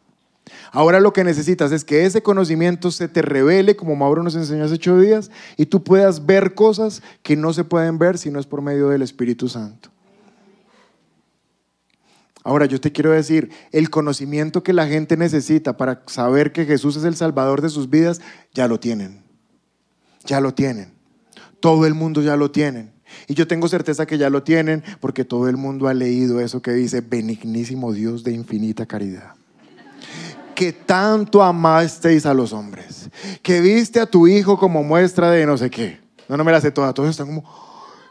Ahora 0.70 1.00
lo 1.00 1.12
que 1.12 1.24
necesitas 1.24 1.72
es 1.72 1.84
que 1.84 2.04
ese 2.04 2.22
conocimiento 2.22 2.90
se 2.90 3.08
te 3.08 3.22
revele, 3.22 3.76
como 3.76 3.96
Mauro 3.96 4.22
nos 4.22 4.36
enseñó 4.36 4.64
hace 4.64 4.74
ocho 4.74 4.98
días, 4.98 5.30
y 5.56 5.66
tú 5.66 5.82
puedas 5.82 6.26
ver 6.26 6.54
cosas 6.54 7.02
que 7.22 7.36
no 7.36 7.52
se 7.52 7.64
pueden 7.64 7.98
ver 7.98 8.18
si 8.18 8.30
no 8.30 8.38
es 8.38 8.46
por 8.46 8.62
medio 8.62 8.88
del 8.88 9.02
Espíritu 9.02 9.48
Santo. 9.48 9.90
Ahora 12.44 12.66
yo 12.66 12.80
te 12.80 12.92
quiero 12.92 13.10
decir, 13.10 13.50
el 13.72 13.90
conocimiento 13.90 14.62
que 14.62 14.72
la 14.72 14.86
gente 14.86 15.16
necesita 15.16 15.76
para 15.76 16.04
saber 16.06 16.52
que 16.52 16.64
Jesús 16.64 16.94
es 16.96 17.02
el 17.02 17.16
Salvador 17.16 17.60
de 17.60 17.70
sus 17.70 17.90
vidas, 17.90 18.20
ya 18.54 18.68
lo 18.68 18.78
tienen. 18.78 19.24
Ya 20.26 20.40
lo 20.40 20.54
tienen. 20.54 20.92
Todo 21.58 21.86
el 21.86 21.94
mundo 21.94 22.22
ya 22.22 22.36
lo 22.36 22.52
tienen. 22.52 22.92
Y 23.28 23.34
yo 23.34 23.46
tengo 23.46 23.68
certeza 23.68 24.06
que 24.06 24.18
ya 24.18 24.30
lo 24.30 24.42
tienen 24.42 24.82
porque 25.00 25.24
todo 25.24 25.48
el 25.48 25.56
mundo 25.56 25.88
ha 25.88 25.94
leído 25.94 26.40
eso 26.40 26.62
que 26.62 26.72
dice, 26.72 27.00
benignísimo 27.00 27.92
Dios 27.92 28.24
de 28.24 28.32
infinita 28.32 28.86
caridad. 28.86 29.34
Que 30.54 30.72
tanto 30.72 31.42
amasteis 31.42 32.24
a 32.24 32.34
los 32.34 32.52
hombres, 32.52 33.10
que 33.42 33.60
viste 33.60 34.00
a 34.00 34.06
tu 34.06 34.26
hijo 34.26 34.58
como 34.58 34.82
muestra 34.82 35.30
de 35.30 35.44
no 35.44 35.58
sé 35.58 35.70
qué. 35.70 36.00
No, 36.28 36.36
no 36.36 36.44
me 36.44 36.52
la 36.52 36.60
sé 36.60 36.70
toda, 36.70 36.92
todos 36.94 37.10
están 37.10 37.26
como, 37.26 37.44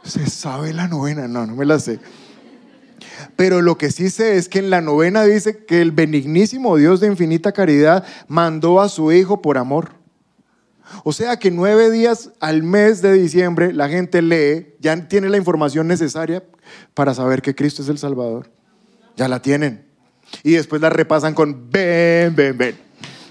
se 0.03 0.29
sabe 0.29 0.73
la 0.73 0.87
novena, 0.87 1.27
no, 1.27 1.45
no 1.45 1.55
me 1.55 1.65
la 1.65 1.79
sé. 1.79 1.99
Pero 3.35 3.61
lo 3.61 3.77
que 3.77 3.91
sí 3.91 4.09
sé 4.09 4.37
es 4.37 4.47
que 4.47 4.59
en 4.59 4.69
la 4.69 4.81
novena 4.81 5.23
dice 5.23 5.65
que 5.65 5.81
el 5.81 5.91
benignísimo 5.91 6.77
Dios 6.77 6.99
de 6.99 7.07
infinita 7.07 7.51
caridad 7.51 8.05
mandó 8.27 8.81
a 8.81 8.89
su 8.89 9.11
Hijo 9.11 9.41
por 9.41 9.57
amor. 9.57 10.04
O 11.03 11.13
sea 11.13 11.37
que 11.37 11.51
nueve 11.51 11.91
días 11.91 12.31
al 12.39 12.63
mes 12.63 13.01
de 13.01 13.13
diciembre 13.13 13.73
la 13.73 13.89
gente 13.89 14.21
lee, 14.21 14.75
ya 14.79 15.07
tiene 15.07 15.29
la 15.29 15.37
información 15.37 15.87
necesaria 15.87 16.43
para 16.93 17.13
saber 17.13 17.41
que 17.41 17.55
Cristo 17.55 17.81
es 17.81 17.89
el 17.89 17.97
Salvador. 17.97 18.49
Ya 19.15 19.27
la 19.27 19.41
tienen. 19.41 19.85
Y 20.43 20.51
después 20.51 20.81
la 20.81 20.89
repasan 20.89 21.33
con 21.33 21.69
ven, 21.69 22.35
ven, 22.35 22.57
ven. 22.57 22.77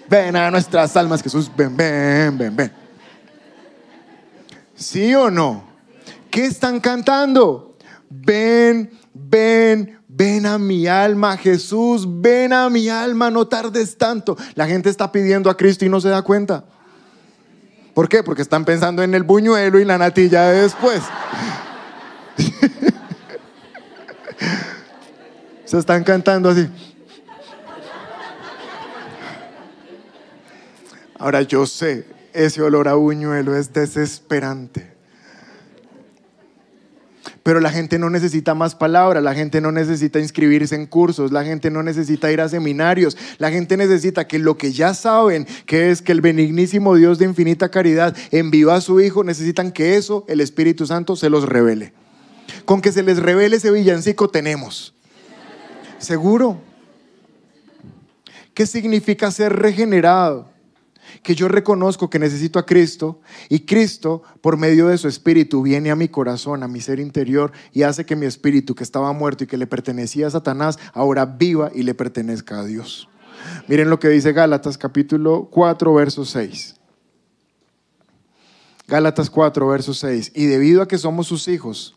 Ven 0.09 0.37
a 0.37 0.51
nuestras 0.51 0.97
almas, 0.97 1.23
Jesús, 1.23 1.51
ven, 1.57 1.77
ven, 1.77 2.37
ven, 2.37 2.55
ven. 2.55 2.73
¿Sí 4.75 5.15
o 5.15 5.31
no? 5.31 5.65
¿Qué 6.31 6.47
están 6.47 6.81
cantando? 6.81 7.77
Ven, 8.11 8.91
ven, 9.13 9.99
ven 10.09 10.47
a 10.47 10.59
mi 10.59 10.87
alma, 10.87 11.37
Jesús, 11.37 12.07
ven 12.09 12.53
a 12.53 12.69
mi 12.69 12.89
alma, 12.89 13.31
no 13.31 13.47
tardes 13.47 13.97
tanto. 13.97 14.37
La 14.55 14.67
gente 14.67 14.91
está 14.91 15.11
pidiendo 15.11 15.49
a 15.49 15.57
Cristo 15.57 15.85
y 15.85 15.89
no 15.89 16.01
se 16.01 16.09
da 16.09 16.23
cuenta. 16.23 16.65
¿Por 17.95 18.09
qué? 18.09 18.23
Porque 18.25 18.43
están 18.43 18.65
pensando 18.65 19.03
en 19.03 19.15
el 19.15 19.23
buñuelo 19.23 19.79
y 19.79 19.85
la 19.85 19.97
natilla 19.99 20.49
de 20.49 20.63
después. 20.63 21.01
se 25.65 25.79
están 25.79 26.03
cantando 26.03 26.51
así. 26.51 26.69
Ahora 31.19 31.43
yo 31.43 31.65
sé, 31.67 32.07
ese 32.33 32.61
olor 32.61 32.89
a 32.89 32.95
buñuelo 32.95 33.57
es 33.57 33.73
desesperante. 33.73 34.94
Pero 37.45 37.61
la 37.61 37.71
gente 37.71 37.99
no 37.99 38.09
necesita 38.09 38.55
más 38.55 38.75
palabras, 38.75 39.23
la 39.23 39.35
gente 39.35 39.61
no 39.61 39.71
necesita 39.71 40.19
inscribirse 40.19 40.75
en 40.75 40.87
cursos, 40.87 41.31
la 41.31 41.45
gente 41.45 41.71
no 41.71 41.83
necesita 41.83 42.33
ir 42.33 42.41
a 42.41 42.49
seminarios, 42.49 43.19
la 43.37 43.51
gente 43.51 43.77
necesita 43.77 44.27
que 44.27 44.39
lo 44.39 44.57
que 44.57 44.73
ya 44.73 44.95
saben, 44.95 45.47
que 45.67 45.91
es 45.91 46.01
que 46.01 46.13
el 46.13 46.23
benignísimo 46.23 46.97
Dios 46.97 47.19
de 47.19 47.27
infinita 47.27 47.71
caridad 47.71 48.17
envió 48.31 48.73
a 48.73 48.81
su 48.81 48.99
Hijo, 48.99 49.25
necesitan 49.25 49.73
que 49.73 49.97
eso, 49.97 50.25
el 50.27 50.41
Espíritu 50.41 50.87
Santo, 50.87 51.17
se 51.17 51.29
los 51.29 51.47
revele. 51.47 51.93
Con 52.65 52.81
que 52.81 52.93
se 52.93 53.03
les 53.03 53.19
revele 53.19 53.57
ese 53.57 53.71
villancico 53.71 54.29
tenemos. 54.29 54.95
¿Seguro? 55.99 56.63
¿Qué 58.55 58.67
significa 58.67 59.31
ser 59.31 59.53
regenerado? 59.53 60.54
Que 61.23 61.35
yo 61.35 61.49
reconozco 61.49 62.11
que 62.11 62.19
necesito 62.19 62.59
a 62.59 62.67
Cristo 62.67 63.21
y 63.49 63.61
Cristo, 63.61 64.23
por 64.41 64.57
medio 64.57 64.89
de 64.89 64.99
su 64.99 65.09
espíritu, 65.09 65.63
viene 65.63 65.91
a 65.91 65.97
mi 65.97 66.09
corazón, 66.09 66.63
a 66.63 66.69
mi 66.69 66.81
ser 66.81 67.01
interior 67.01 67.53
y 67.73 67.83
hace 67.83 68.05
que 68.05 68.17
mi 68.17 68.27
espíritu, 68.27 68.75
que 68.75 68.85
estaba 68.85 69.13
muerto 69.13 69.45
y 69.45 69.47
que 69.47 69.57
le 69.57 69.67
pertenecía 69.67 70.27
a 70.27 70.31
Satanás, 70.31 70.79
ahora 70.93 71.27
viva 71.27 71.71
y 71.75 71.83
le 71.83 71.95
pertenezca 71.95 72.61
a 72.61 72.65
Dios. 72.65 73.09
Miren 73.69 73.91
lo 73.91 73.99
que 73.99 74.09
dice 74.09 74.33
Gálatas 74.33 74.79
capítulo 74.79 75.49
4, 75.51 75.95
verso 75.95 76.25
6. 76.25 76.77
Gálatas 78.87 79.31
4, 79.31 79.67
verso 79.67 79.95
6. 79.95 80.33
Y 80.35 80.47
debido 80.47 80.83
a 80.83 80.89
que 80.89 80.99
somos 80.99 81.27
sus 81.27 81.49
hijos, 81.49 81.97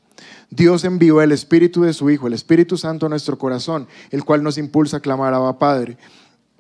Dios 0.49 0.85
envió 0.85 1.21
el 1.21 1.31
Espíritu 1.31 1.81
de 1.81 1.93
su 1.93 2.09
Hijo, 2.09 2.27
el 2.27 2.33
Espíritu 2.33 2.77
Santo 2.77 3.05
a 3.05 3.09
nuestro 3.09 3.37
corazón, 3.37 3.87
el 4.11 4.23
cual 4.23 4.43
nos 4.43 4.57
impulsa 4.57 4.97
a 4.97 5.01
clamar 5.01 5.33
a 5.33 5.59
Padre. 5.59 5.97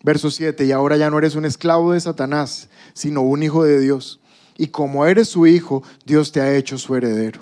Verso 0.03 0.31
7, 0.31 0.65
y 0.65 0.71
ahora 0.71 0.97
ya 0.97 1.09
no 1.09 1.17
eres 1.17 1.35
un 1.35 1.45
esclavo 1.45 1.93
de 1.93 1.99
Satanás, 1.99 2.69
sino 2.93 3.21
un 3.21 3.43
hijo 3.43 3.63
de 3.63 3.79
Dios. 3.79 4.19
Y 4.57 4.67
como 4.67 5.05
eres 5.05 5.27
su 5.27 5.47
hijo, 5.47 5.83
Dios 6.05 6.31
te 6.31 6.41
ha 6.41 6.55
hecho 6.55 6.77
su 6.77 6.95
heredero. 6.95 7.41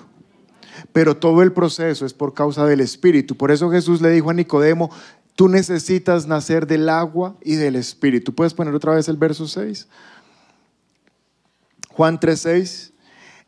Pero 0.92 1.16
todo 1.16 1.42
el 1.42 1.52
proceso 1.52 2.04
es 2.04 2.12
por 2.12 2.34
causa 2.34 2.66
del 2.66 2.80
Espíritu. 2.80 3.36
Por 3.36 3.50
eso 3.50 3.70
Jesús 3.70 4.00
le 4.00 4.10
dijo 4.10 4.30
a 4.30 4.34
Nicodemo, 4.34 4.90
tú 5.34 5.48
necesitas 5.48 6.26
nacer 6.26 6.66
del 6.66 6.88
agua 6.88 7.36
y 7.42 7.54
del 7.54 7.76
Espíritu. 7.76 8.34
¿Puedes 8.34 8.54
poner 8.54 8.74
otra 8.74 8.94
vez 8.94 9.08
el 9.08 9.16
verso 9.16 9.46
6? 9.46 9.88
Juan 11.90 12.20
3:6, 12.20 12.92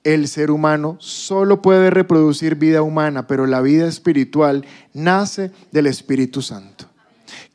el 0.05 0.29
ser 0.29 0.51
humano 0.51 0.97
solo 1.01 1.61
puede 1.61 1.91
reproducir 1.91 2.55
vida 2.55 2.81
humana, 2.81 3.27
pero 3.27 3.47
la 3.47 3.61
vida 3.61 3.87
espiritual 3.87 4.65
nace 4.95 5.51
del 5.71 5.87
Espíritu 5.87 6.41
Santo. 6.41 6.78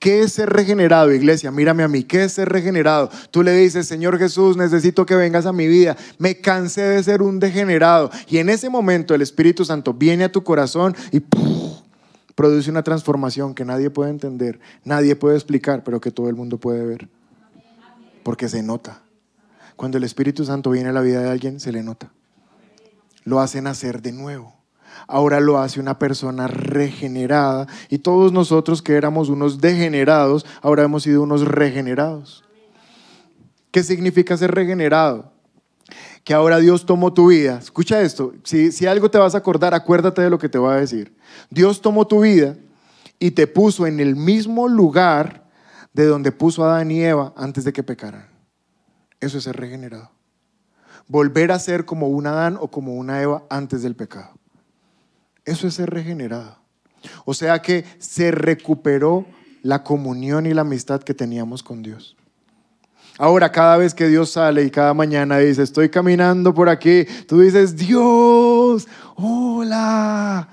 ¿Qué 0.04 0.20
es 0.20 0.34
ser 0.34 0.50
regenerado, 0.50 1.14
iglesia? 1.14 1.50
Mírame 1.50 1.82
a 1.82 1.88
mí, 1.88 2.04
¿qué 2.04 2.26
es 2.26 2.34
ser 2.34 2.50
regenerado? 2.50 3.10
Tú 3.32 3.42
le 3.42 3.54
dices, 3.54 3.88
Señor 3.88 4.20
Jesús, 4.20 4.58
necesito 4.58 5.06
que 5.06 5.16
vengas 5.16 5.46
a 5.46 5.54
mi 5.54 5.66
vida. 5.66 5.96
Me 6.18 6.42
cansé 6.42 6.82
de 6.82 7.02
ser 7.02 7.22
un 7.22 7.40
degenerado. 7.40 8.12
Y 8.28 8.40
en 8.40 8.50
ese 8.50 8.70
momento 8.70 9.16
el 9.16 9.22
Espíritu 9.22 9.64
Santo 9.64 9.94
viene 9.94 10.26
a 10.26 10.30
tu 10.30 10.44
corazón 10.44 10.94
y 11.14 11.22
produce 12.36 12.70
una 12.70 12.84
transformación 12.84 13.56
que 13.56 13.64
nadie 13.64 13.90
puede 13.90 14.10
entender, 14.10 14.60
nadie 14.84 15.16
puede 15.16 15.38
explicar, 15.38 15.86
pero 15.86 16.02
que 16.02 16.12
todo 16.12 16.28
el 16.28 16.36
mundo 16.36 16.58
puede 16.58 16.86
ver. 16.86 17.08
Porque 18.24 18.50
se 18.50 18.62
nota. 18.62 19.04
Cuando 19.78 20.00
el 20.00 20.04
Espíritu 20.04 20.44
Santo 20.44 20.70
viene 20.70 20.90
a 20.90 20.92
la 20.92 21.00
vida 21.00 21.22
de 21.22 21.30
alguien, 21.30 21.62
se 21.62 21.72
le 21.72 21.82
nota. 21.82 22.12
Lo 23.24 23.40
hace 23.40 23.62
nacer 23.62 24.02
de 24.02 24.12
nuevo 24.12 24.63
ahora 25.08 25.40
lo 25.40 25.58
hace 25.58 25.80
una 25.80 26.00
persona 26.00 26.48
regenerada. 26.48 27.68
Y 27.90 28.00
todos 28.00 28.32
nosotros 28.32 28.82
que 28.82 28.96
éramos 28.96 29.30
unos 29.30 29.62
degenerados, 29.62 30.46
ahora 30.62 30.84
hemos 30.84 31.04
sido 31.04 31.22
unos 31.22 31.46
regenerados. 31.46 32.44
¿Qué 33.72 33.84
significa 33.84 34.38
ser 34.38 34.52
regenerado? 34.52 35.32
Que 36.24 36.34
ahora 36.34 36.60
Dios 36.60 36.86
tomó 36.86 37.14
tu 37.14 37.28
vida. 37.28 37.60
Escucha 37.60 38.02
esto, 38.02 38.34
si, 38.44 38.72
si 38.72 38.86
algo 38.86 39.10
te 39.10 39.18
vas 39.18 39.36
a 39.36 39.40
acordar, 39.40 39.74
acuérdate 39.74 40.22
de 40.22 40.30
lo 40.30 40.40
que 40.40 40.50
te 40.50 40.58
voy 40.58 40.74
a 40.74 40.78
decir. 40.78 41.16
Dios 41.50 41.82
tomó 41.82 42.08
tu 42.08 42.22
vida 42.22 42.56
y 43.20 43.32
te 43.32 43.48
puso 43.48 43.88
en 43.88 44.00
el 44.00 44.16
mismo 44.16 44.68
lugar 44.68 45.44
de 45.94 46.06
donde 46.06 46.32
puso 46.32 46.64
a 46.64 46.76
Adán 46.76 46.92
y 46.92 47.02
Eva 47.04 47.34
antes 47.36 47.64
de 47.64 47.74
que 47.74 47.84
pecaran. 47.84 48.28
Eso 49.20 49.38
es 49.38 49.46
ser 49.46 49.56
regenerado. 49.56 50.12
Volver 51.08 51.52
a 51.52 51.60
ser 51.60 51.86
como 51.86 52.08
un 52.08 52.28
Adán 52.28 52.58
o 52.60 52.70
como 52.70 52.96
una 52.96 53.22
Eva 53.22 53.44
antes 53.50 53.84
del 53.84 53.96
pecado. 53.96 54.32
Eso 55.46 55.68
es 55.68 55.76
ser 55.76 55.90
regenerado. 55.90 56.58
O 57.26 57.34
sea 57.34 57.62
que 57.62 57.86
se 58.00 58.32
recuperó 58.32 59.26
la 59.62 59.84
comunión 59.84 60.46
y 60.46 60.54
la 60.54 60.62
amistad 60.62 61.02
que 61.02 61.14
teníamos 61.14 61.64
con 61.64 61.84
Dios. 61.84 62.16
Ahora, 63.18 63.52
cada 63.52 63.78
vez 63.78 63.94
que 63.94 64.08
Dios 64.08 64.32
sale 64.32 64.64
y 64.64 64.72
cada 64.72 64.94
mañana 64.94 65.38
dice, 65.38 65.62
estoy 65.62 65.90
caminando 65.90 66.54
por 66.54 66.68
aquí, 66.68 67.06
tú 67.28 67.42
dices, 67.42 67.76
Dios, 67.76 68.88
hola, 69.16 70.50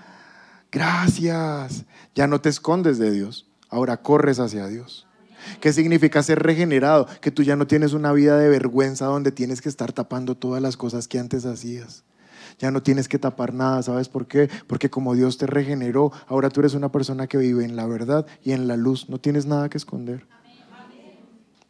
gracias. 0.70 1.84
Ya 2.14 2.26
no 2.26 2.40
te 2.40 2.50
escondes 2.50 2.98
de 2.98 3.12
Dios, 3.12 3.48
ahora 3.70 4.02
corres 4.02 4.38
hacia 4.38 4.66
Dios. 4.66 5.06
¿Qué 5.60 5.72
significa 5.72 6.22
ser 6.22 6.40
regenerado? 6.40 7.06
Que 7.22 7.30
tú 7.30 7.42
ya 7.42 7.56
no 7.56 7.66
tienes 7.66 7.94
una 7.94 8.12
vida 8.12 8.36
de 8.36 8.50
vergüenza 8.50 9.06
donde 9.06 9.32
tienes 9.32 9.62
que 9.62 9.70
estar 9.70 9.92
tapando 9.92 10.36
todas 10.36 10.60
las 10.60 10.76
cosas 10.76 11.08
que 11.08 11.18
antes 11.18 11.46
hacías 11.46 12.04
ya 12.60 12.70
no 12.70 12.82
tienes 12.82 13.08
que 13.08 13.18
tapar 13.18 13.54
nada, 13.54 13.82
¿sabes 13.82 14.08
por 14.08 14.26
qué? 14.26 14.50
Porque 14.66 14.90
como 14.90 15.14
Dios 15.14 15.38
te 15.38 15.46
regeneró, 15.46 16.12
ahora 16.28 16.50
tú 16.50 16.60
eres 16.60 16.74
una 16.74 16.92
persona 16.92 17.26
que 17.26 17.38
vive 17.38 17.64
en 17.64 17.74
la 17.74 17.86
verdad 17.86 18.26
y 18.44 18.52
en 18.52 18.68
la 18.68 18.76
luz, 18.76 19.08
no 19.08 19.18
tienes 19.18 19.46
nada 19.46 19.70
que 19.70 19.78
esconder. 19.78 20.26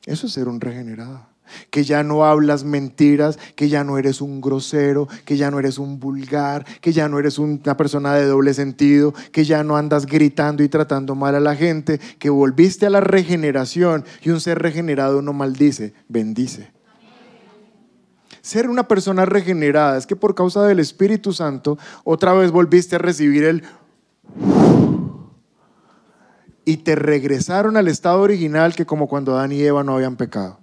Eso 0.05 0.26
es 0.26 0.32
ser 0.32 0.49
un 0.49 0.61
regenerado. 0.61 1.28
Que 1.70 1.84
ya 1.84 2.03
no 2.03 2.24
hablas 2.24 2.64
mentiras, 2.64 3.38
que 3.55 3.68
ya 3.68 3.84
no 3.84 3.99
eres 3.99 4.20
un 4.20 4.41
grosero, 4.41 5.09
que 5.24 5.36
ya 5.36 5.51
no 5.51 5.59
eres 5.61 5.78
un 5.78 6.01
vulgar, 6.01 6.64
que 6.80 6.93
ya 6.93 7.09
no 7.09 7.18
eres 7.18 7.38
una 7.38 7.76
persona 7.76 8.14
de 8.14 8.26
doble 8.26 8.55
sentido, 8.55 9.14
que 9.30 9.45
ya 9.45 9.62
no 9.62 9.76
andas 9.76 10.07
gritando 10.07 10.62
y 10.64 10.68
tratando 10.68 11.14
mal 11.14 11.36
a 11.36 11.41
la 11.41 11.55
gente, 11.55 12.01
que 12.18 12.30
volviste 12.30 12.86
a 12.86 12.91
la 12.91 13.01
regeneración 13.01 14.05
y 14.22 14.30
un 14.30 14.41
ser 14.41 14.59
regenerado 14.59 15.22
no 15.22 15.32
maldice, 15.32 15.93
bendice 16.09 16.80
ser 18.43 18.68
una 18.68 18.88
persona 18.88 19.24
regenerada 19.26 19.99
es 19.99 20.07
que 20.07 20.16
por 20.16 20.34
causa 20.34 20.64
del 20.64 20.78
Espíritu 20.78 21.32
Santo 21.32 21.78
otra 22.05 22.32
vez 22.32 22.51
volviste 22.51 22.97
a 22.97 22.99
recibir 22.99 23.45
el... 23.45 23.64
Y 26.64 26.78
te 26.78 26.95
regresaron 26.95 27.76
al 27.76 27.88
estado 27.88 28.20
original 28.20 28.74
que 28.74 28.86
como 28.86 29.09
cuando 29.09 29.36
Adán 29.36 29.53
y 29.53 29.61
Eva 29.62 29.82
no 29.82 29.95
habían 29.95 30.16
pecado. 30.16 30.61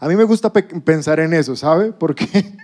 A 0.00 0.08
mí 0.08 0.16
me 0.16 0.24
gusta 0.24 0.52
pensar 0.52 1.20
en 1.20 1.34
eso, 1.34 1.56
¿sabe? 1.56 1.92
Porque, 1.92 2.56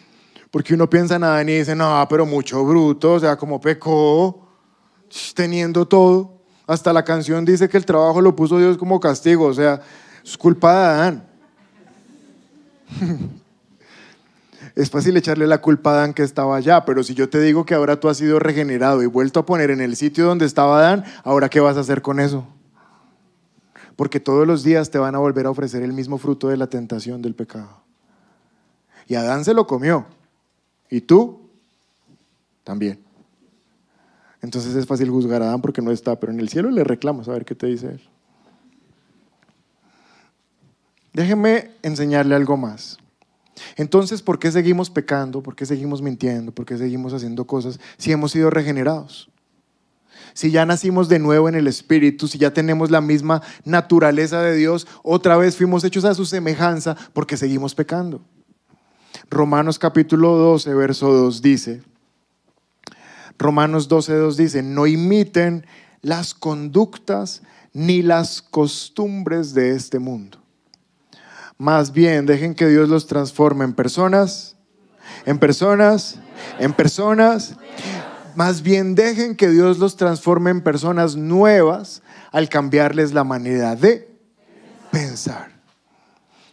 porque 0.50 0.74
uno 0.74 0.88
piensa 0.88 1.16
en 1.16 1.24
Adán 1.24 1.48
y 1.48 1.58
dice, 1.58 1.74
no, 1.74 2.06
pero 2.08 2.26
mucho 2.26 2.64
bruto, 2.64 3.14
o 3.14 3.20
sea, 3.20 3.36
como 3.36 3.60
pecó, 3.60 4.46
teniendo 5.34 5.86
todo. 5.86 6.38
Hasta 6.66 6.92
la 6.92 7.04
canción 7.04 7.44
dice 7.44 7.68
que 7.68 7.76
el 7.76 7.84
trabajo 7.84 8.20
lo 8.20 8.36
puso 8.36 8.58
Dios 8.58 8.78
como 8.78 9.00
castigo, 9.00 9.46
o 9.46 9.54
sea, 9.54 9.80
es 10.24 10.36
culpa 10.38 10.72
de 10.72 10.86
Adán. 10.86 11.28
Es 14.74 14.90
fácil 14.90 15.16
echarle 15.16 15.46
la 15.46 15.60
culpa 15.60 15.90
a 15.90 15.94
Adán 15.94 16.14
que 16.14 16.22
estaba 16.22 16.56
allá, 16.56 16.84
pero 16.84 17.02
si 17.02 17.14
yo 17.14 17.28
te 17.28 17.40
digo 17.40 17.64
que 17.66 17.74
ahora 17.74 17.98
tú 17.98 18.08
has 18.08 18.16
sido 18.16 18.38
regenerado 18.38 19.02
y 19.02 19.06
vuelto 19.06 19.40
a 19.40 19.46
poner 19.46 19.70
en 19.70 19.80
el 19.80 19.96
sitio 19.96 20.26
donde 20.26 20.46
estaba 20.46 20.78
Adán, 20.78 21.04
ahora 21.24 21.48
¿qué 21.48 21.60
vas 21.60 21.76
a 21.76 21.80
hacer 21.80 22.02
con 22.02 22.20
eso? 22.20 22.46
Porque 23.96 24.20
todos 24.20 24.46
los 24.46 24.62
días 24.62 24.90
te 24.90 24.98
van 24.98 25.14
a 25.14 25.18
volver 25.18 25.46
a 25.46 25.50
ofrecer 25.50 25.82
el 25.82 25.92
mismo 25.92 26.18
fruto 26.18 26.48
de 26.48 26.56
la 26.56 26.68
tentación 26.68 27.20
del 27.20 27.34
pecado. 27.34 27.82
Y 29.06 29.16
Adán 29.16 29.44
se 29.44 29.54
lo 29.54 29.66
comió. 29.66 30.06
Y 30.88 31.00
tú 31.00 31.40
también. 32.64 33.00
Entonces 34.40 34.74
es 34.74 34.86
fácil 34.86 35.10
juzgar 35.10 35.42
a 35.42 35.48
Adán 35.48 35.60
porque 35.60 35.82
no 35.82 35.90
está, 35.90 36.18
pero 36.18 36.32
en 36.32 36.40
el 36.40 36.48
cielo 36.48 36.70
le 36.70 36.84
reclamos 36.84 37.28
a 37.28 37.32
ver 37.32 37.44
qué 37.44 37.54
te 37.54 37.66
dice 37.66 37.88
él. 37.88 38.00
Déjeme 41.12 41.72
enseñarle 41.82 42.36
algo 42.36 42.56
más. 42.56 42.99
Entonces, 43.76 44.22
¿por 44.22 44.38
qué 44.38 44.50
seguimos 44.50 44.90
pecando? 44.90 45.42
¿Por 45.42 45.56
qué 45.56 45.66
seguimos 45.66 46.02
mintiendo? 46.02 46.52
¿Por 46.52 46.66
qué 46.66 46.76
seguimos 46.78 47.12
haciendo 47.12 47.46
cosas 47.46 47.80
si 47.96 48.12
hemos 48.12 48.32
sido 48.32 48.50
regenerados? 48.50 49.30
Si 50.32 50.50
ya 50.50 50.64
nacimos 50.64 51.08
de 51.08 51.18
nuevo 51.18 51.48
en 51.48 51.54
el 51.54 51.66
Espíritu, 51.66 52.28
si 52.28 52.38
ya 52.38 52.52
tenemos 52.52 52.90
la 52.90 53.00
misma 53.00 53.42
naturaleza 53.64 54.40
de 54.42 54.54
Dios, 54.54 54.86
otra 55.02 55.36
vez 55.36 55.56
fuimos 55.56 55.82
hechos 55.84 56.04
a 56.04 56.14
su 56.14 56.24
semejanza 56.24 56.96
porque 57.12 57.36
seguimos 57.36 57.74
pecando. 57.74 58.20
Romanos 59.28 59.78
capítulo 59.78 60.36
12, 60.36 60.74
verso 60.74 61.12
2 61.12 61.42
dice, 61.42 61.82
Romanos 63.38 63.88
12, 63.88 64.14
2 64.14 64.36
dice, 64.36 64.62
no 64.62 64.86
imiten 64.86 65.66
las 66.02 66.34
conductas 66.34 67.42
ni 67.72 68.02
las 68.02 68.42
costumbres 68.42 69.54
de 69.54 69.70
este 69.70 69.98
mundo. 69.98 70.38
Más 71.60 71.92
bien, 71.92 72.24
dejen 72.24 72.54
que 72.54 72.68
Dios 72.68 72.88
los 72.88 73.06
transforme 73.06 73.66
en 73.66 73.74
personas, 73.74 74.56
en 75.26 75.38
personas, 75.38 76.18
en 76.58 76.72
personas. 76.72 77.54
Más 78.34 78.62
bien, 78.62 78.94
dejen 78.94 79.36
que 79.36 79.50
Dios 79.50 79.76
los 79.76 79.94
transforme 79.98 80.48
en 80.52 80.62
personas 80.62 81.16
nuevas 81.16 82.00
al 82.32 82.48
cambiarles 82.48 83.12
la 83.12 83.24
manera 83.24 83.76
de 83.76 84.08
pensar. 84.90 85.50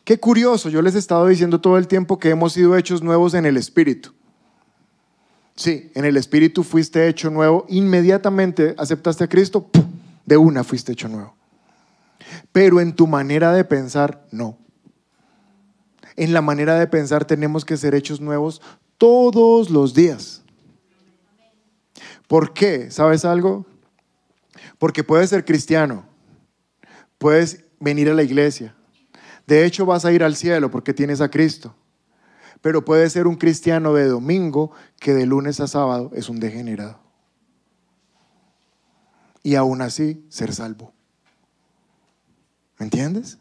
Qué 0.04 0.20
curioso, 0.20 0.68
yo 0.68 0.82
les 0.82 0.94
he 0.94 1.00
estado 1.00 1.26
diciendo 1.26 1.62
todo 1.62 1.78
el 1.78 1.88
tiempo 1.88 2.20
que 2.20 2.32
hemos 2.32 2.52
sido 2.52 2.76
hechos 2.76 3.02
nuevos 3.02 3.34
en 3.34 3.46
el 3.46 3.56
Espíritu. 3.56 4.12
Sí, 5.56 5.90
en 5.96 6.04
el 6.04 6.18
Espíritu 6.18 6.64
fuiste 6.64 7.08
hecho 7.08 7.30
nuevo, 7.30 7.66
inmediatamente 7.70 8.76
aceptaste 8.78 9.24
a 9.24 9.30
Cristo, 9.30 9.70
de 10.26 10.36
una 10.36 10.66
fuiste 10.66 10.92
hecho 10.92 11.08
nuevo. 11.08 11.34
Pero 12.52 12.82
en 12.82 12.94
tu 12.94 13.08
manera 13.08 13.54
de 13.54 13.64
pensar, 13.64 14.28
no. 14.32 14.67
En 16.18 16.34
la 16.34 16.42
manera 16.42 16.78
de 16.78 16.88
pensar 16.88 17.24
tenemos 17.24 17.64
que 17.64 17.78
ser 17.78 17.96
hechos 17.96 18.20
nuevos 18.20 18.62
todos 18.98 19.70
los 19.70 19.94
días. 19.94 20.44
¿Por 22.28 22.54
qué? 22.54 22.92
¿Sabes 22.92 23.24
algo? 23.24 23.66
Porque 24.78 25.04
puedes 25.04 25.30
ser 25.30 25.46
cristiano, 25.46 26.06
puedes 27.18 27.64
venir 27.80 28.10
a 28.10 28.14
la 28.14 28.24
iglesia. 28.24 28.76
De 29.46 29.66
hecho, 29.66 29.86
vas 29.86 30.04
a 30.04 30.12
ir 30.12 30.24
al 30.24 30.36
cielo 30.36 30.70
porque 30.70 30.94
tienes 30.94 31.22
a 31.22 31.32
Cristo 31.32 31.74
pero 32.62 32.84
puede 32.84 33.10
ser 33.10 33.28
un 33.28 33.36
cristiano 33.36 33.94
de 33.94 34.08
domingo 34.08 34.72
que 35.00 35.14
de 35.14 35.26
lunes 35.26 35.60
a 35.60 35.68
sábado 35.68 36.12
es 36.14 36.30
un 36.30 36.40
degenerado. 36.40 37.00
Y 39.44 39.56
aún 39.56 39.82
así 39.82 40.26
ser 40.30 40.54
salvo. 40.54 40.94
¿Me 42.80 42.86
entiendes? 42.86 43.38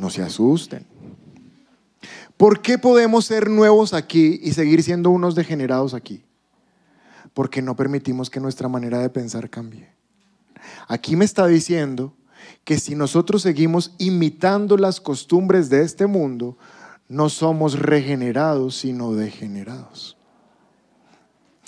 No 0.00 0.08
se 0.08 0.22
asusten. 0.22 0.86
¿Por 2.38 2.62
qué 2.62 2.78
podemos 2.78 3.26
ser 3.26 3.50
nuevos 3.50 3.92
aquí 3.92 4.40
y 4.42 4.52
seguir 4.52 4.82
siendo 4.82 5.10
unos 5.10 5.34
degenerados 5.34 5.92
aquí? 5.92 6.24
Porque 7.34 7.60
no 7.60 7.76
permitimos 7.76 8.30
que 8.30 8.40
nuestra 8.40 8.66
manera 8.66 8.98
de 9.00 9.10
pensar 9.10 9.50
cambie. 9.50 9.90
Aquí 10.88 11.16
me 11.16 11.26
está 11.26 11.46
diciendo 11.46 12.14
que 12.64 12.78
si 12.78 12.94
nosotros 12.94 13.42
seguimos 13.42 13.94
imitando 13.98 14.78
las 14.78 15.02
costumbres 15.02 15.68
de 15.68 15.82
este 15.82 16.06
mundo, 16.06 16.56
no 17.06 17.28
somos 17.28 17.78
regenerados, 17.78 18.76
sino 18.76 19.12
degenerados. 19.12 20.16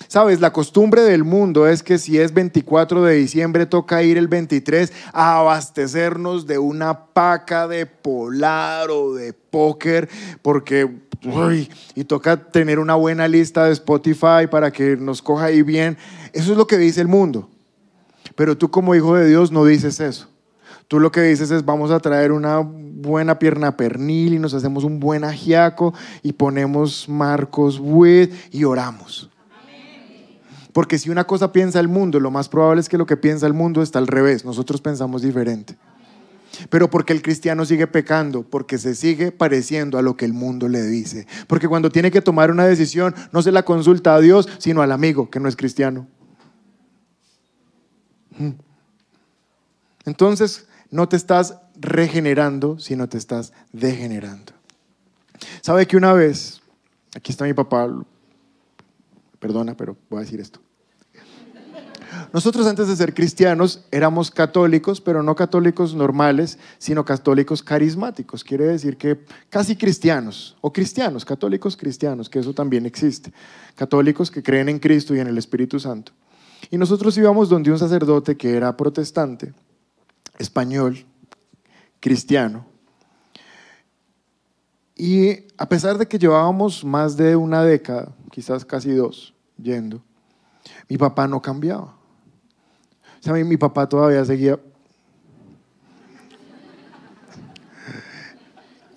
Sabes, 0.09 0.41
la 0.41 0.53
costumbre 0.53 1.03
del 1.03 1.25
mundo 1.25 1.67
es 1.69 1.83
que 1.83 1.99
si 1.99 2.19
es 2.19 2.35
24 2.35 3.03
de 3.03 3.15
diciembre 3.15 3.67
toca 3.67 4.03
ir 4.03 4.19
el 4.19 4.29
23 4.29 4.93
a 5.13 5.39
abastecernos 5.39 6.47
de 6.47 6.59
una 6.59 7.07
paca 7.07 7.69
de 7.69 7.87
polar 7.87 8.91
o 8.91 9.15
de 9.15 9.33
póker, 9.33 10.09
porque 10.43 10.91
y 11.95 12.05
toca 12.05 12.37
tener 12.37 12.79
una 12.79 12.95
buena 12.95 13.29
lista 13.29 13.67
de 13.67 13.73
Spotify 13.73 14.49
para 14.51 14.73
que 14.73 14.97
nos 14.97 15.23
coja 15.23 15.47
ahí 15.47 15.63
bien. 15.63 15.97
Eso 16.33 16.53
es 16.53 16.59
lo 16.59 16.67
que 16.67 16.79
dice 16.79 17.01
el 17.01 17.09
mundo. 17.09 17.49
Pero 18.35 18.57
tú 18.57 18.71
como 18.71 18.95
hijo 18.95 19.15
de 19.15 19.29
Dios 19.29 19.53
no 19.53 19.65
dices 19.65 20.01
eso. 20.01 20.29
Tú 20.89 20.99
lo 20.99 21.13
que 21.13 21.23
dices 21.23 21.51
es 21.51 21.65
vamos 21.65 21.91
a 21.91 22.01
traer 22.01 22.33
una 22.33 22.59
buena 22.59 23.39
pierna 23.39 23.77
pernil 23.77 24.35
y 24.35 24.39
nos 24.39 24.53
hacemos 24.53 24.85
un 24.85 25.01
buen 25.01 25.25
ajiaco 25.25 25.95
y 26.23 26.33
ponemos 26.33 27.09
Marcos 27.09 27.79
Witt 27.81 28.33
y 28.51 28.65
oramos. 28.65 29.31
Porque 30.73 30.99
si 30.99 31.11
una 31.11 31.25
cosa 31.25 31.53
piensa 31.53 31.81
el 31.81 31.89
mundo, 31.89 32.19
lo 32.19 32.31
más 32.31 32.49
probable 32.49 32.81
es 32.81 32.89
que 32.89 32.99
lo 32.99 33.07
que 33.07 33.17
piensa 33.17 33.47
el 33.47 33.53
mundo 33.53 33.83
está 33.83 33.99
al 33.99 34.07
revés. 34.07 34.45
Nosotros 34.45 34.81
pensamos 34.81 35.23
diferente. 35.23 35.77
Pero 36.71 36.91
porque 36.91 37.13
el 37.13 37.23
cristiano 37.23 37.65
sigue 37.65 37.87
pecando, 37.87 38.43
porque 38.43 38.79
se 38.79 38.95
sigue 38.95 39.33
pareciendo 39.33 39.99
a 39.99 40.03
lo 40.03 40.17
que 40.17 40.25
el 40.25 40.33
mundo 40.33 40.69
le 40.69 40.83
dice. 40.83 41.27
Porque 41.47 41.69
cuando 41.69 41.91
tiene 41.91 42.11
que 42.11 42.21
tomar 42.21 42.51
una 42.51 42.67
decisión, 42.67 43.15
no 43.33 43.43
se 43.43 43.53
la 43.53 43.65
consulta 43.65 44.15
a 44.15 44.21
Dios, 44.21 44.49
sino 44.59 44.83
al 44.83 44.93
amigo 44.93 45.31
que 45.31 45.41
no 45.41 45.49
es 45.49 45.57
cristiano. 45.57 46.07
Hmm. 48.39 48.53
Entonces, 50.05 50.67
no 50.91 51.09
te 51.09 51.17
estás 51.17 51.57
regenerando, 51.75 52.79
sino 52.79 53.09
te 53.09 53.19
estás 53.19 53.53
degenerando. 53.73 54.53
¿Sabe 55.61 55.87
que 55.87 55.97
una 55.97 56.13
vez, 56.13 56.61
aquí 57.15 57.33
está 57.33 57.45
mi 57.45 57.55
papá, 57.55 57.89
perdona, 59.43 59.77
pero 59.77 59.97
voy 60.09 60.19
a 60.19 60.21
decir 60.23 60.41
esto. 60.41 60.61
Nosotros 62.33 62.67
antes 62.67 62.87
de 62.87 62.95
ser 62.95 63.13
cristianos 63.13 63.85
éramos 63.91 64.31
católicos, 64.31 65.01
pero 65.01 65.23
no 65.23 65.35
católicos 65.35 65.95
normales, 65.95 66.59
sino 66.79 67.05
católicos 67.05 67.63
carismáticos. 67.63 68.45
Quiere 68.45 68.67
decir 68.67 68.97
que 68.97 69.25
casi 69.51 69.77
cristianos, 69.77 70.57
o 70.61 70.73
cristianos, 70.73 71.25
católicos 71.25 71.77
cristianos, 71.77 72.29
que 72.29 72.39
eso 72.39 72.55
también 72.55 72.87
existe. 72.87 73.33
Católicos 73.75 74.31
que 74.31 74.43
creen 74.43 74.69
en 74.69 74.79
Cristo 74.79 75.15
y 75.15 75.21
en 75.21 75.27
el 75.27 75.39
Espíritu 75.39 75.81
Santo. 75.81 76.13
Y 76.71 76.79
nosotros 76.79 77.17
íbamos 77.19 77.49
donde 77.49 77.73
un 77.73 77.79
sacerdote 77.79 78.37
que 78.37 78.57
era 78.57 78.77
protestante 78.77 79.53
español, 80.39 81.05
cristiano. 81.99 82.67
Y 84.97 85.47
a 85.59 85.69
pesar 85.69 85.99
de 85.99 86.07
que 86.07 86.19
llevábamos 86.19 86.85
más 86.85 87.17
de 87.17 87.35
una 87.35 87.65
década, 87.65 88.15
quizás 88.31 88.65
casi 88.65 88.93
dos, 88.93 89.32
yendo, 89.57 90.03
mi 90.89 90.97
papá 90.97 91.27
no 91.27 91.41
cambiaba. 91.41 91.95
O 93.23 93.25
sea, 93.25 93.35
mi, 93.35 93.57
papá 93.57 93.89
todavía 93.89 94.25
seguía... 94.25 94.59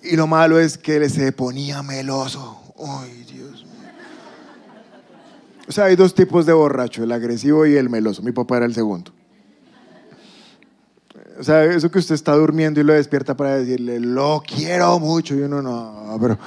Y 0.02 0.16
lo 0.16 0.26
malo 0.26 0.58
es 0.58 0.78
que 0.78 0.96
él 0.96 1.10
se 1.10 1.32
ponía 1.32 1.82
meloso. 1.82 2.60
Ay, 2.78 3.24
Dios 3.24 3.64
mío. 3.64 3.90
O 5.68 5.72
sea, 5.72 5.84
hay 5.84 5.96
dos 5.96 6.14
tipos 6.14 6.46
de 6.46 6.52
borracho, 6.52 7.02
el 7.04 7.12
agresivo 7.12 7.66
y 7.66 7.76
el 7.76 7.88
meloso. 7.88 8.22
Mi 8.22 8.32
papá 8.32 8.56
era 8.58 8.66
el 8.66 8.74
segundo. 8.74 9.12
O 11.38 11.42
sea, 11.42 11.64
eso 11.64 11.90
que 11.90 11.98
usted 11.98 12.14
está 12.14 12.32
durmiendo 12.34 12.80
y 12.80 12.84
lo 12.84 12.94
despierta 12.94 13.36
para 13.36 13.56
decirle, 13.56 14.00
lo 14.00 14.42
quiero 14.46 14.98
mucho. 14.98 15.34
Y 15.34 15.42
uno 15.42 15.60
no, 15.62 16.18
pero. 16.20 16.38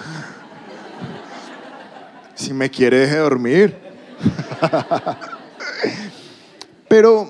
Si 2.34 2.54
me 2.54 2.70
quiere, 2.70 3.00
deje 3.00 3.18
dormir. 3.18 3.89
pero, 6.88 7.30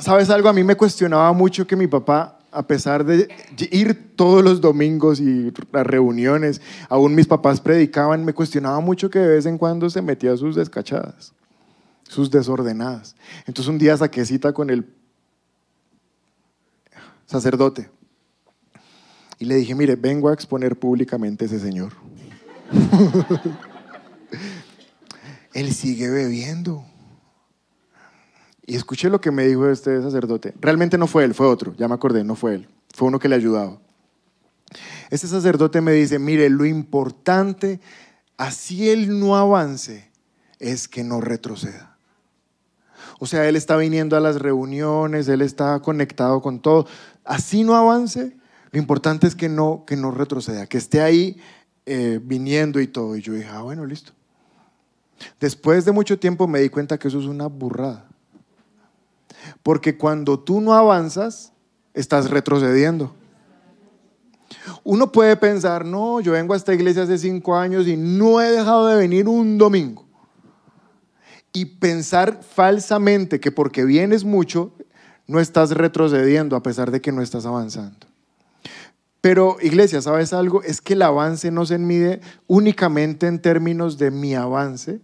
¿sabes 0.00 0.30
algo? 0.30 0.48
A 0.48 0.52
mí 0.52 0.64
me 0.64 0.76
cuestionaba 0.76 1.32
mucho 1.32 1.66
que 1.66 1.76
mi 1.76 1.86
papá, 1.86 2.38
a 2.50 2.66
pesar 2.66 3.04
de 3.04 3.28
ir 3.70 4.16
todos 4.16 4.42
los 4.42 4.60
domingos 4.60 5.20
y 5.20 5.52
las 5.72 5.86
reuniones, 5.86 6.60
aún 6.88 7.14
mis 7.14 7.26
papás 7.26 7.60
predicaban, 7.60 8.24
me 8.24 8.32
cuestionaba 8.32 8.80
mucho 8.80 9.10
que 9.10 9.18
de 9.18 9.28
vez 9.28 9.46
en 9.46 9.58
cuando 9.58 9.90
se 9.90 10.02
metía 10.02 10.36
sus 10.36 10.56
descachadas, 10.56 11.32
sus 12.08 12.30
desordenadas. 12.30 13.14
Entonces 13.46 13.68
un 13.68 13.78
día 13.78 13.96
saqué 13.96 14.24
cita 14.24 14.52
con 14.52 14.70
el 14.70 14.86
sacerdote. 17.26 17.90
Y 19.38 19.44
le 19.44 19.54
dije, 19.54 19.74
mire, 19.74 19.94
vengo 19.94 20.28
a 20.28 20.32
exponer 20.32 20.76
públicamente 20.76 21.44
a 21.44 21.46
ese 21.46 21.60
señor. 21.60 21.92
él 25.58 25.74
sigue 25.74 26.08
bebiendo. 26.08 26.84
Y 28.64 28.76
escuché 28.76 29.08
lo 29.08 29.20
que 29.20 29.30
me 29.30 29.46
dijo 29.46 29.68
este 29.68 30.00
sacerdote. 30.02 30.54
Realmente 30.60 30.98
no 30.98 31.06
fue 31.06 31.24
él, 31.24 31.34
fue 31.34 31.46
otro, 31.46 31.74
ya 31.76 31.88
me 31.88 31.94
acordé, 31.94 32.22
no 32.22 32.36
fue 32.36 32.54
él, 32.54 32.68
fue 32.94 33.08
uno 33.08 33.18
que 33.18 33.28
le 33.28 33.34
ayudaba. 33.34 33.78
Este 35.10 35.26
sacerdote 35.26 35.80
me 35.80 35.92
dice, 35.92 36.18
mire, 36.18 36.48
lo 36.50 36.66
importante, 36.66 37.80
así 38.36 38.90
él 38.90 39.18
no 39.18 39.36
avance, 39.36 40.10
es 40.58 40.86
que 40.86 41.02
no 41.02 41.20
retroceda. 41.20 41.96
O 43.18 43.26
sea, 43.26 43.48
él 43.48 43.56
está 43.56 43.76
viniendo 43.76 44.16
a 44.16 44.20
las 44.20 44.40
reuniones, 44.40 45.26
él 45.28 45.40
está 45.40 45.80
conectado 45.80 46.40
con 46.40 46.60
todo. 46.60 46.86
Así 47.24 47.64
no 47.64 47.74
avance, 47.74 48.36
lo 48.70 48.78
importante 48.78 49.26
es 49.26 49.34
que 49.34 49.48
no, 49.48 49.84
que 49.86 49.96
no 49.96 50.10
retroceda, 50.10 50.66
que 50.66 50.78
esté 50.78 51.00
ahí 51.00 51.40
eh, 51.86 52.20
viniendo 52.22 52.80
y 52.80 52.86
todo. 52.86 53.16
Y 53.16 53.22
yo 53.22 53.32
dije, 53.32 53.48
ah, 53.50 53.62
bueno, 53.62 53.86
listo. 53.86 54.12
Después 55.40 55.84
de 55.84 55.92
mucho 55.92 56.18
tiempo 56.18 56.46
me 56.46 56.60
di 56.60 56.68
cuenta 56.68 56.98
que 56.98 57.08
eso 57.08 57.18
es 57.18 57.26
una 57.26 57.46
burrada. 57.46 58.06
Porque 59.62 59.96
cuando 59.96 60.38
tú 60.38 60.60
no 60.60 60.74
avanzas, 60.74 61.52
estás 61.94 62.30
retrocediendo. 62.30 63.14
Uno 64.84 65.12
puede 65.12 65.36
pensar, 65.36 65.84
no, 65.84 66.20
yo 66.20 66.32
vengo 66.32 66.54
a 66.54 66.56
esta 66.56 66.74
iglesia 66.74 67.02
hace 67.02 67.18
cinco 67.18 67.56
años 67.56 67.86
y 67.86 67.96
no 67.96 68.40
he 68.40 68.50
dejado 68.50 68.86
de 68.86 68.96
venir 68.96 69.28
un 69.28 69.58
domingo. 69.58 70.06
Y 71.52 71.64
pensar 71.64 72.40
falsamente 72.42 73.40
que 73.40 73.50
porque 73.50 73.84
vienes 73.84 74.24
mucho, 74.24 74.72
no 75.26 75.40
estás 75.40 75.72
retrocediendo 75.72 76.56
a 76.56 76.62
pesar 76.62 76.90
de 76.90 77.00
que 77.00 77.12
no 77.12 77.22
estás 77.22 77.46
avanzando. 77.46 78.06
Pero 79.20 79.56
iglesia, 79.60 80.00
¿sabes 80.00 80.32
algo? 80.32 80.62
Es 80.62 80.80
que 80.80 80.94
el 80.94 81.02
avance 81.02 81.50
no 81.50 81.66
se 81.66 81.78
mide 81.78 82.20
únicamente 82.46 83.26
en 83.26 83.40
términos 83.40 83.98
de 83.98 84.10
mi 84.10 84.34
avance, 84.34 85.00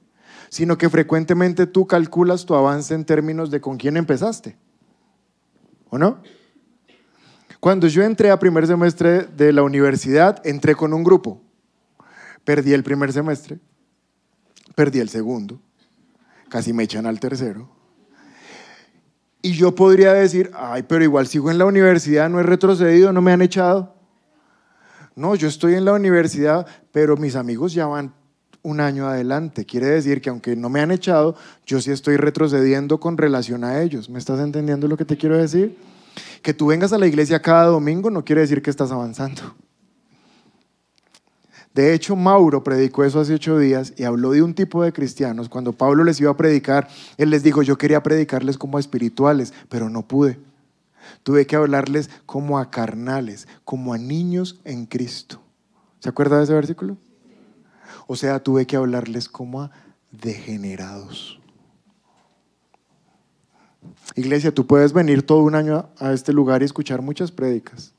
sino 0.55 0.78
que 0.78 0.88
frecuentemente 0.88 1.66
tú 1.66 1.84
calculas 1.88 2.46
tu 2.46 2.55
avance 2.55 2.94
en 2.94 3.05
términos 3.05 3.50
de 3.50 3.61
con 3.61 3.76
quién 3.76 3.96
empezaste. 3.96 4.57
¿O 5.90 5.98
no? 5.98 6.22
Cuando 7.59 7.88
yo 7.88 8.05
entré 8.05 8.30
a 8.30 8.38
primer 8.38 8.64
semestre 8.64 9.22
de 9.22 9.52
la 9.52 9.64
universidad, 9.64 10.40
entré 10.46 10.76
con 10.76 10.94
un 10.94 11.02
grupo. 11.02 11.42
Perdí 12.44 12.72
el 12.72 12.84
primer 12.84 13.12
semestre, 13.12 13.59
perdí 14.76 15.00
el 15.00 15.09
segundo, 15.09 15.61
casi 16.48 16.72
me 16.72 16.84
echan 16.84 17.07
al 17.07 17.18
tercero. 17.18 17.68
Y 19.42 19.55
yo 19.55 19.74
podría 19.74 20.12
decir, 20.12 20.52
ay, 20.55 20.84
pero 20.84 21.02
igual 21.02 21.26
sigo 21.26 21.50
en 21.50 21.59
la 21.59 21.64
universidad, 21.64 22.30
no 22.30 22.38
he 22.38 22.44
retrocedido, 22.44 23.12
no 23.12 23.22
me 23.22 23.32
han 23.32 23.42
echado. 23.42 23.96
No, 25.16 25.34
yo 25.34 25.48
estoy 25.48 25.74
en 25.74 25.84
la 25.84 25.94
universidad, 25.94 26.64
pero 26.92 27.16
mis 27.16 27.34
amigos 27.34 27.74
ya 27.74 27.86
van 27.86 28.14
un 28.65 28.81
año 28.81 29.07
adelante. 29.07 29.65
Quiere 29.65 29.87
decir 29.87 30.21
que 30.21 30.31
aunque 30.31 30.57
no 30.57 30.69
me 30.69 30.81
han 30.81 30.91
echado, 30.91 31.37
yo 31.65 31.81
sí 31.81 31.93
estoy 31.93 32.17
retrocediendo 32.17 32.99
con 32.99 33.17
relación 33.17 33.62
a 33.62 33.81
ellos. 33.83 34.11
¿Me 34.11 34.19
estás 34.19 34.41
entendiendo 34.41 34.89
lo 34.89 34.97
que 34.97 35.05
te 35.05 35.17
quiero 35.17 35.39
decir? 35.39 35.79
Que 36.43 36.55
tú 36.55 36.67
vengas 36.67 36.93
a 36.93 36.99
la 36.99 37.07
iglesia 37.07 37.41
cada 37.41 37.67
domingo 37.67 38.11
no 38.11 38.25
quiere 38.25 38.41
decir 38.41 38.62
que 38.62 38.71
estás 38.71 38.91
avanzando. 38.91 39.55
De 41.75 41.93
hecho, 41.93 42.17
Mauro 42.17 42.65
predicó 42.65 43.05
eso 43.05 43.21
hace 43.21 43.35
ocho 43.35 43.59
días 43.59 43.93
y 43.97 44.05
habló 44.05 44.31
de 44.31 44.43
un 44.43 44.55
tipo 44.55 44.83
de 44.83 44.93
cristianos. 44.93 45.49
Cuando 45.49 45.73
Pablo 45.73 46.05
les 46.05 46.21
iba 46.21 46.31
a 46.31 46.37
predicar, 46.37 46.89
él 47.19 47.31
les 47.31 47.43
dijo, 47.43 47.62
yo 47.62 47.77
quería 47.77 48.03
predicarles 48.03 48.57
como 48.57 48.77
a 48.77 48.81
espirituales, 48.81 49.53
pero 49.69 49.91
no 49.91 50.07
pude. 50.07 50.39
Tuve 51.23 51.47
que 51.47 51.57
hablarles 51.57 52.11
como 52.27 52.59
a 52.59 52.71
carnales, 52.71 53.49
como 53.65 53.93
a 53.93 53.99
niños 53.99 54.61
en 54.65 54.87
Cristo. 54.87 55.43
¿Se 55.99 56.09
acuerda 56.09 56.39
de 56.39 56.45
ese 56.45 56.55
versículo? 56.55 56.97
O 58.07 58.16
sea, 58.16 58.42
tuve 58.42 58.66
que 58.66 58.76
hablarles 58.76 59.28
como 59.28 59.62
a 59.62 59.70
degenerados. 60.11 61.40
Iglesia, 64.14 64.52
tú 64.52 64.66
puedes 64.66 64.92
venir 64.92 65.24
todo 65.24 65.42
un 65.42 65.55
año 65.55 65.88
a 65.98 66.12
este 66.12 66.32
lugar 66.32 66.62
y 66.62 66.64
escuchar 66.64 67.02
muchas 67.02 67.32
prédicas, 67.32 67.94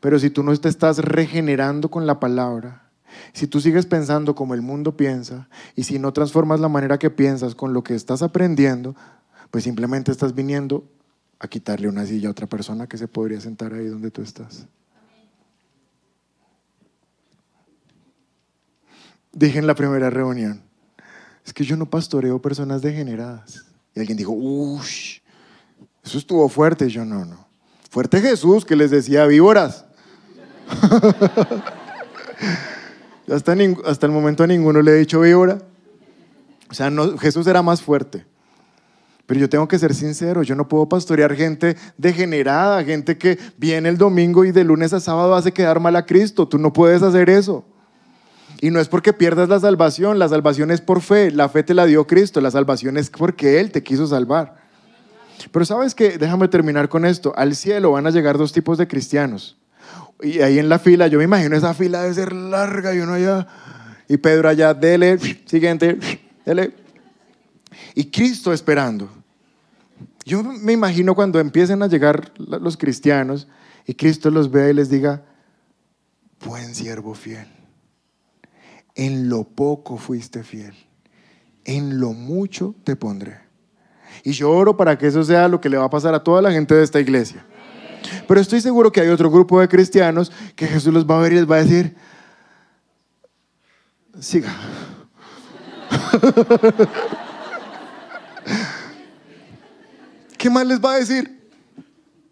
pero 0.00 0.18
si 0.18 0.30
tú 0.30 0.42
no 0.42 0.56
te 0.56 0.68
estás 0.68 0.98
regenerando 0.98 1.90
con 1.90 2.06
la 2.06 2.18
palabra, 2.18 2.90
si 3.32 3.46
tú 3.46 3.60
sigues 3.60 3.86
pensando 3.86 4.34
como 4.34 4.54
el 4.54 4.62
mundo 4.62 4.96
piensa 4.96 5.48
y 5.74 5.84
si 5.84 5.98
no 5.98 6.12
transformas 6.12 6.60
la 6.60 6.68
manera 6.68 6.98
que 6.98 7.10
piensas 7.10 7.54
con 7.54 7.72
lo 7.72 7.82
que 7.82 7.94
estás 7.94 8.22
aprendiendo, 8.22 8.94
pues 9.50 9.64
simplemente 9.64 10.10
estás 10.10 10.34
viniendo 10.34 10.84
a 11.38 11.48
quitarle 11.48 11.88
una 11.88 12.06
silla 12.06 12.28
a 12.28 12.32
otra 12.32 12.46
persona 12.46 12.86
que 12.86 12.98
se 12.98 13.08
podría 13.08 13.40
sentar 13.40 13.72
ahí 13.74 13.86
donde 13.86 14.10
tú 14.10 14.22
estás. 14.22 14.66
Dije 19.36 19.58
en 19.58 19.66
la 19.66 19.74
primera 19.74 20.10
reunión, 20.10 20.62
es 21.44 21.52
que 21.52 21.62
yo 21.62 21.76
no 21.76 21.88
pastoreo 21.88 22.40
personas 22.40 22.82
degeneradas. 22.82 23.66
Y 23.94 24.00
alguien 24.00 24.18
dijo, 24.18 24.32
uff, 24.32 24.88
eso 26.02 26.18
estuvo 26.18 26.48
fuerte. 26.48 26.88
Yo, 26.88 27.04
no, 27.04 27.24
no. 27.24 27.46
Fuerte 27.90 28.20
Jesús 28.20 28.64
que 28.64 28.74
les 28.74 28.90
decía 28.90 29.26
víboras. 29.26 29.84
hasta, 33.32 33.52
el 33.52 34.12
momento 34.12 34.42
a 34.42 34.46
ninguno 34.46 34.82
le 34.82 34.92
he 34.92 34.96
dicho 34.96 35.20
víbora. 35.20 35.58
O 36.68 36.74
sea, 36.74 36.90
Jesús 37.20 37.46
era 37.46 37.62
más 37.62 37.80
fuerte. 37.80 38.26
Pero 39.26 39.40
yo 39.40 39.48
tengo 39.48 39.66
que 39.66 39.78
ser 39.78 39.94
sincero, 39.94 40.44
yo 40.44 40.54
no 40.54 40.68
puedo 40.68 40.88
pastorear 40.88 41.34
gente 41.34 41.76
degenerada, 41.98 42.84
gente 42.84 43.18
que 43.18 43.38
viene 43.56 43.88
el 43.88 43.98
domingo 43.98 44.44
y 44.44 44.52
de 44.52 44.62
lunes 44.62 44.92
a 44.92 45.00
sábado 45.00 45.34
hace 45.34 45.52
quedar 45.52 45.80
mal 45.80 45.96
a 45.96 46.06
Cristo. 46.06 46.46
Tú 46.46 46.58
no 46.58 46.72
puedes 46.72 47.02
hacer 47.02 47.28
eso. 47.28 47.64
Y 48.60 48.70
no 48.70 48.80
es 48.80 48.88
porque 48.88 49.12
pierdas 49.12 49.48
la 49.48 49.60
salvación, 49.60 50.18
la 50.18 50.28
salvación 50.28 50.70
es 50.70 50.80
por 50.80 51.02
fe, 51.02 51.30
la 51.30 51.48
fe 51.48 51.62
te 51.62 51.74
la 51.74 51.86
dio 51.86 52.06
Cristo, 52.06 52.40
la 52.40 52.50
salvación 52.50 52.96
es 52.96 53.10
porque 53.10 53.60
Él 53.60 53.70
te 53.70 53.82
quiso 53.82 54.06
salvar. 54.06 54.56
Pero 55.52 55.64
sabes 55.64 55.94
que, 55.94 56.16
déjame 56.16 56.48
terminar 56.48 56.88
con 56.88 57.04
esto, 57.04 57.34
al 57.36 57.54
cielo 57.54 57.92
van 57.92 58.06
a 58.06 58.10
llegar 58.10 58.38
dos 58.38 58.52
tipos 58.52 58.78
de 58.78 58.88
cristianos. 58.88 59.58
Y 60.22 60.40
ahí 60.40 60.58
en 60.58 60.70
la 60.70 60.78
fila, 60.78 61.06
yo 61.08 61.18
me 61.18 61.24
imagino 61.24 61.54
esa 61.54 61.74
fila 61.74 62.02
debe 62.02 62.14
ser 62.14 62.32
larga 62.32 62.94
y 62.94 63.00
uno 63.00 63.12
allá, 63.12 63.46
y 64.08 64.16
Pedro 64.16 64.48
allá, 64.48 64.72
dele, 64.72 65.18
siguiente, 65.44 65.98
dele. 66.44 66.72
Y 67.94 68.10
Cristo 68.10 68.52
esperando. 68.52 69.10
Yo 70.24 70.42
me 70.42 70.72
imagino 70.72 71.14
cuando 71.14 71.38
empiecen 71.38 71.82
a 71.82 71.86
llegar 71.86 72.32
los 72.38 72.76
cristianos 72.76 73.46
y 73.86 73.94
Cristo 73.94 74.30
los 74.30 74.50
vea 74.50 74.70
y 74.70 74.74
les 74.74 74.88
diga, 74.88 75.22
buen 76.40 76.74
siervo 76.74 77.14
fiel 77.14 77.55
en 78.96 79.28
lo 79.28 79.44
poco 79.44 79.98
fuiste 79.98 80.42
fiel, 80.42 80.74
en 81.64 82.00
lo 82.00 82.12
mucho 82.14 82.74
te 82.82 82.96
pondré. 82.96 83.38
Y 84.24 84.32
yo 84.32 84.50
oro 84.50 84.76
para 84.76 84.98
que 84.98 85.06
eso 85.06 85.22
sea 85.22 85.46
lo 85.46 85.60
que 85.60 85.68
le 85.68 85.76
va 85.76 85.84
a 85.84 85.90
pasar 85.90 86.14
a 86.14 86.24
toda 86.24 86.40
la 86.42 86.50
gente 86.50 86.74
de 86.74 86.82
esta 86.82 86.98
iglesia. 86.98 87.44
Pero 88.26 88.40
estoy 88.40 88.60
seguro 88.62 88.90
que 88.90 89.00
hay 89.02 89.08
otro 89.08 89.30
grupo 89.30 89.60
de 89.60 89.68
cristianos 89.68 90.32
que 90.54 90.66
Jesús 90.66 90.92
los 90.92 91.06
va 91.06 91.18
a 91.18 91.20
ver 91.20 91.32
y 91.32 91.36
les 91.36 91.48
va 91.50 91.56
a 91.56 91.62
decir, 91.62 91.94
siga. 94.18 94.52
¿Qué 100.38 100.48
más 100.48 100.66
les 100.66 100.80
va 100.80 100.94
a 100.94 100.98
decir? 100.98 101.50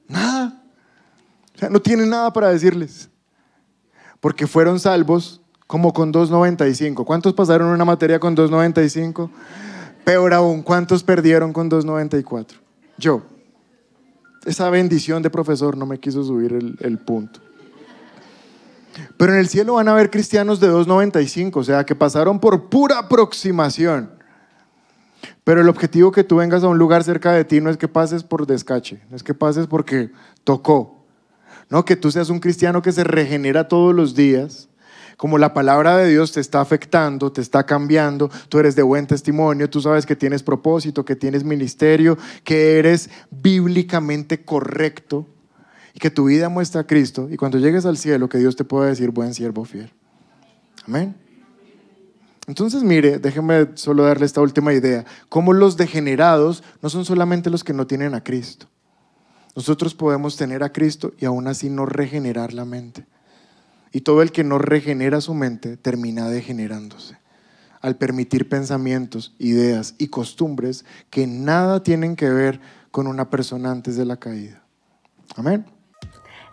Nada. 0.08 0.62
O 1.54 1.58
sea, 1.58 1.68
no 1.68 1.80
tienen 1.80 2.08
nada 2.08 2.32
para 2.32 2.48
decirles. 2.48 3.10
Porque 4.20 4.46
fueron 4.46 4.80
salvos 4.80 5.43
como 5.66 5.92
con 5.92 6.12
2.95. 6.12 7.04
¿Cuántos 7.04 7.32
pasaron 7.34 7.68
una 7.68 7.84
materia 7.84 8.18
con 8.18 8.36
2.95? 8.36 9.30
Peor 10.04 10.34
aún, 10.34 10.62
¿cuántos 10.62 11.02
perdieron 11.02 11.52
con 11.52 11.70
2.94? 11.70 12.46
Yo. 12.98 13.22
Esa 14.44 14.68
bendición 14.68 15.22
de 15.22 15.30
profesor 15.30 15.76
no 15.76 15.86
me 15.86 15.98
quiso 15.98 16.22
subir 16.22 16.52
el, 16.52 16.98
punto. 16.98 17.40
Pero 19.16 19.32
en 19.32 19.38
el 19.38 19.48
cielo 19.48 19.74
van 19.74 19.88
a 19.88 19.92
haber 19.92 20.10
cristianos 20.10 20.60
de 20.60 20.70
2.95, 20.70 21.56
o 21.56 21.64
sea, 21.64 21.84
que 21.84 21.94
pasaron 21.94 22.38
por 22.38 22.68
pura 22.68 22.98
aproximación. 22.98 24.10
Pero 25.44 25.62
el 25.62 25.68
objetivo 25.70 26.12
que 26.12 26.24
tú 26.24 26.36
vengas 26.36 26.62
a 26.62 26.68
un 26.68 26.76
lugar 26.76 27.04
cerca 27.04 27.32
de 27.32 27.44
ti 27.44 27.62
no 27.62 27.70
es 27.70 27.78
que 27.78 27.88
pases 27.88 28.22
por 28.22 28.46
descache, 28.46 29.02
no 29.08 29.16
es 29.16 29.22
que 29.22 29.32
pases 29.32 29.66
porque 29.66 30.10
tocó. 30.44 31.04
No, 31.70 31.86
que 31.86 31.96
tú 31.96 32.10
seas 32.10 32.28
un 32.28 32.40
cristiano 32.40 32.82
que 32.82 32.92
se 32.92 33.04
regenera 33.04 33.68
todos 33.68 33.94
los 33.94 34.14
días, 34.14 34.68
como 35.16 35.38
la 35.38 35.54
palabra 35.54 35.96
de 35.96 36.08
Dios 36.08 36.32
te 36.32 36.40
está 36.40 36.60
afectando, 36.60 37.32
te 37.32 37.40
está 37.40 37.64
cambiando, 37.66 38.30
tú 38.48 38.58
eres 38.58 38.76
de 38.76 38.82
buen 38.82 39.06
testimonio, 39.06 39.70
tú 39.70 39.80
sabes 39.80 40.06
que 40.06 40.16
tienes 40.16 40.42
propósito, 40.42 41.04
que 41.04 41.16
tienes 41.16 41.44
ministerio, 41.44 42.18
que 42.42 42.78
eres 42.78 43.10
bíblicamente 43.30 44.44
correcto 44.44 45.26
y 45.94 45.98
que 46.00 46.10
tu 46.10 46.24
vida 46.24 46.48
muestra 46.48 46.82
a 46.82 46.86
Cristo 46.86 47.28
y 47.30 47.36
cuando 47.36 47.58
llegues 47.58 47.86
al 47.86 47.96
cielo 47.96 48.28
que 48.28 48.38
Dios 48.38 48.56
te 48.56 48.64
pueda 48.64 48.86
decir 48.86 49.10
buen 49.10 49.34
siervo 49.34 49.64
fiel. 49.64 49.92
Amén. 50.86 51.14
Entonces, 52.46 52.82
mire, 52.82 53.18
déjeme 53.18 53.68
solo 53.74 54.04
darle 54.04 54.26
esta 54.26 54.42
última 54.42 54.74
idea. 54.74 55.04
Como 55.28 55.52
los 55.54 55.76
degenerados 55.76 56.62
no 56.82 56.90
son 56.90 57.04
solamente 57.04 57.48
los 57.48 57.64
que 57.64 57.72
no 57.72 57.86
tienen 57.86 58.14
a 58.14 58.22
Cristo. 58.22 58.66
Nosotros 59.56 59.94
podemos 59.94 60.36
tener 60.36 60.62
a 60.62 60.72
Cristo 60.72 61.14
y 61.18 61.24
aún 61.24 61.46
así 61.46 61.70
no 61.70 61.86
regenerar 61.86 62.52
la 62.52 62.64
mente. 62.64 63.06
Y 63.94 64.00
todo 64.00 64.22
el 64.22 64.32
que 64.32 64.42
no 64.42 64.58
regenera 64.58 65.20
su 65.20 65.32
mente 65.34 65.76
termina 65.78 66.28
degenerándose. 66.28 67.16
al 67.80 67.96
permitir 67.96 68.48
pensamientos, 68.48 69.34
ideas 69.38 69.94
y 69.98 70.08
costumbres 70.08 70.86
que 71.10 71.26
nada 71.26 71.82
tienen 71.82 72.16
que 72.16 72.30
ver 72.30 72.58
con 72.90 73.06
una 73.06 73.28
persona 73.28 73.70
antes 73.70 73.98
de 73.98 74.06
la 74.06 74.16
caída. 74.16 74.62
Amén. 75.36 75.66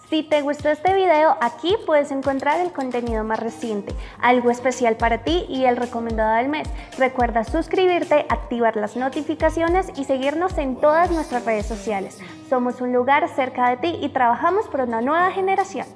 Si 0.10 0.24
te 0.24 0.42
gustó 0.42 0.68
este 0.68 0.94
video, 0.94 1.38
aquí 1.40 1.74
puedes 1.86 2.12
encontrar 2.12 2.60
el 2.60 2.74
contenido 2.74 3.24
más 3.24 3.40
reciente, 3.40 3.96
algo 4.22 4.52
especial 4.52 4.98
para 4.98 5.24
ti 5.24 5.46
y 5.48 5.64
el 5.64 5.78
recomendado 5.78 6.36
del 6.36 6.50
mes. 6.50 6.68
Recuerda 6.98 7.46
suscribirte, 7.46 8.26
activar 8.28 8.76
las 8.76 8.98
notificaciones 8.98 9.88
y 9.96 10.04
seguirnos 10.04 10.58
en 10.58 10.76
todas 10.82 11.12
nuestras 11.12 11.46
redes 11.46 11.66
sociales. 11.66 12.18
Somos 12.50 12.82
un 12.82 12.92
lugar 12.92 13.34
cerca 13.34 13.70
de 13.70 13.78
ti 13.78 14.00
y 14.02 14.10
trabajamos 14.10 14.68
por 14.68 14.82
una 14.82 15.00
nueva 15.00 15.32
generación. 15.32 15.88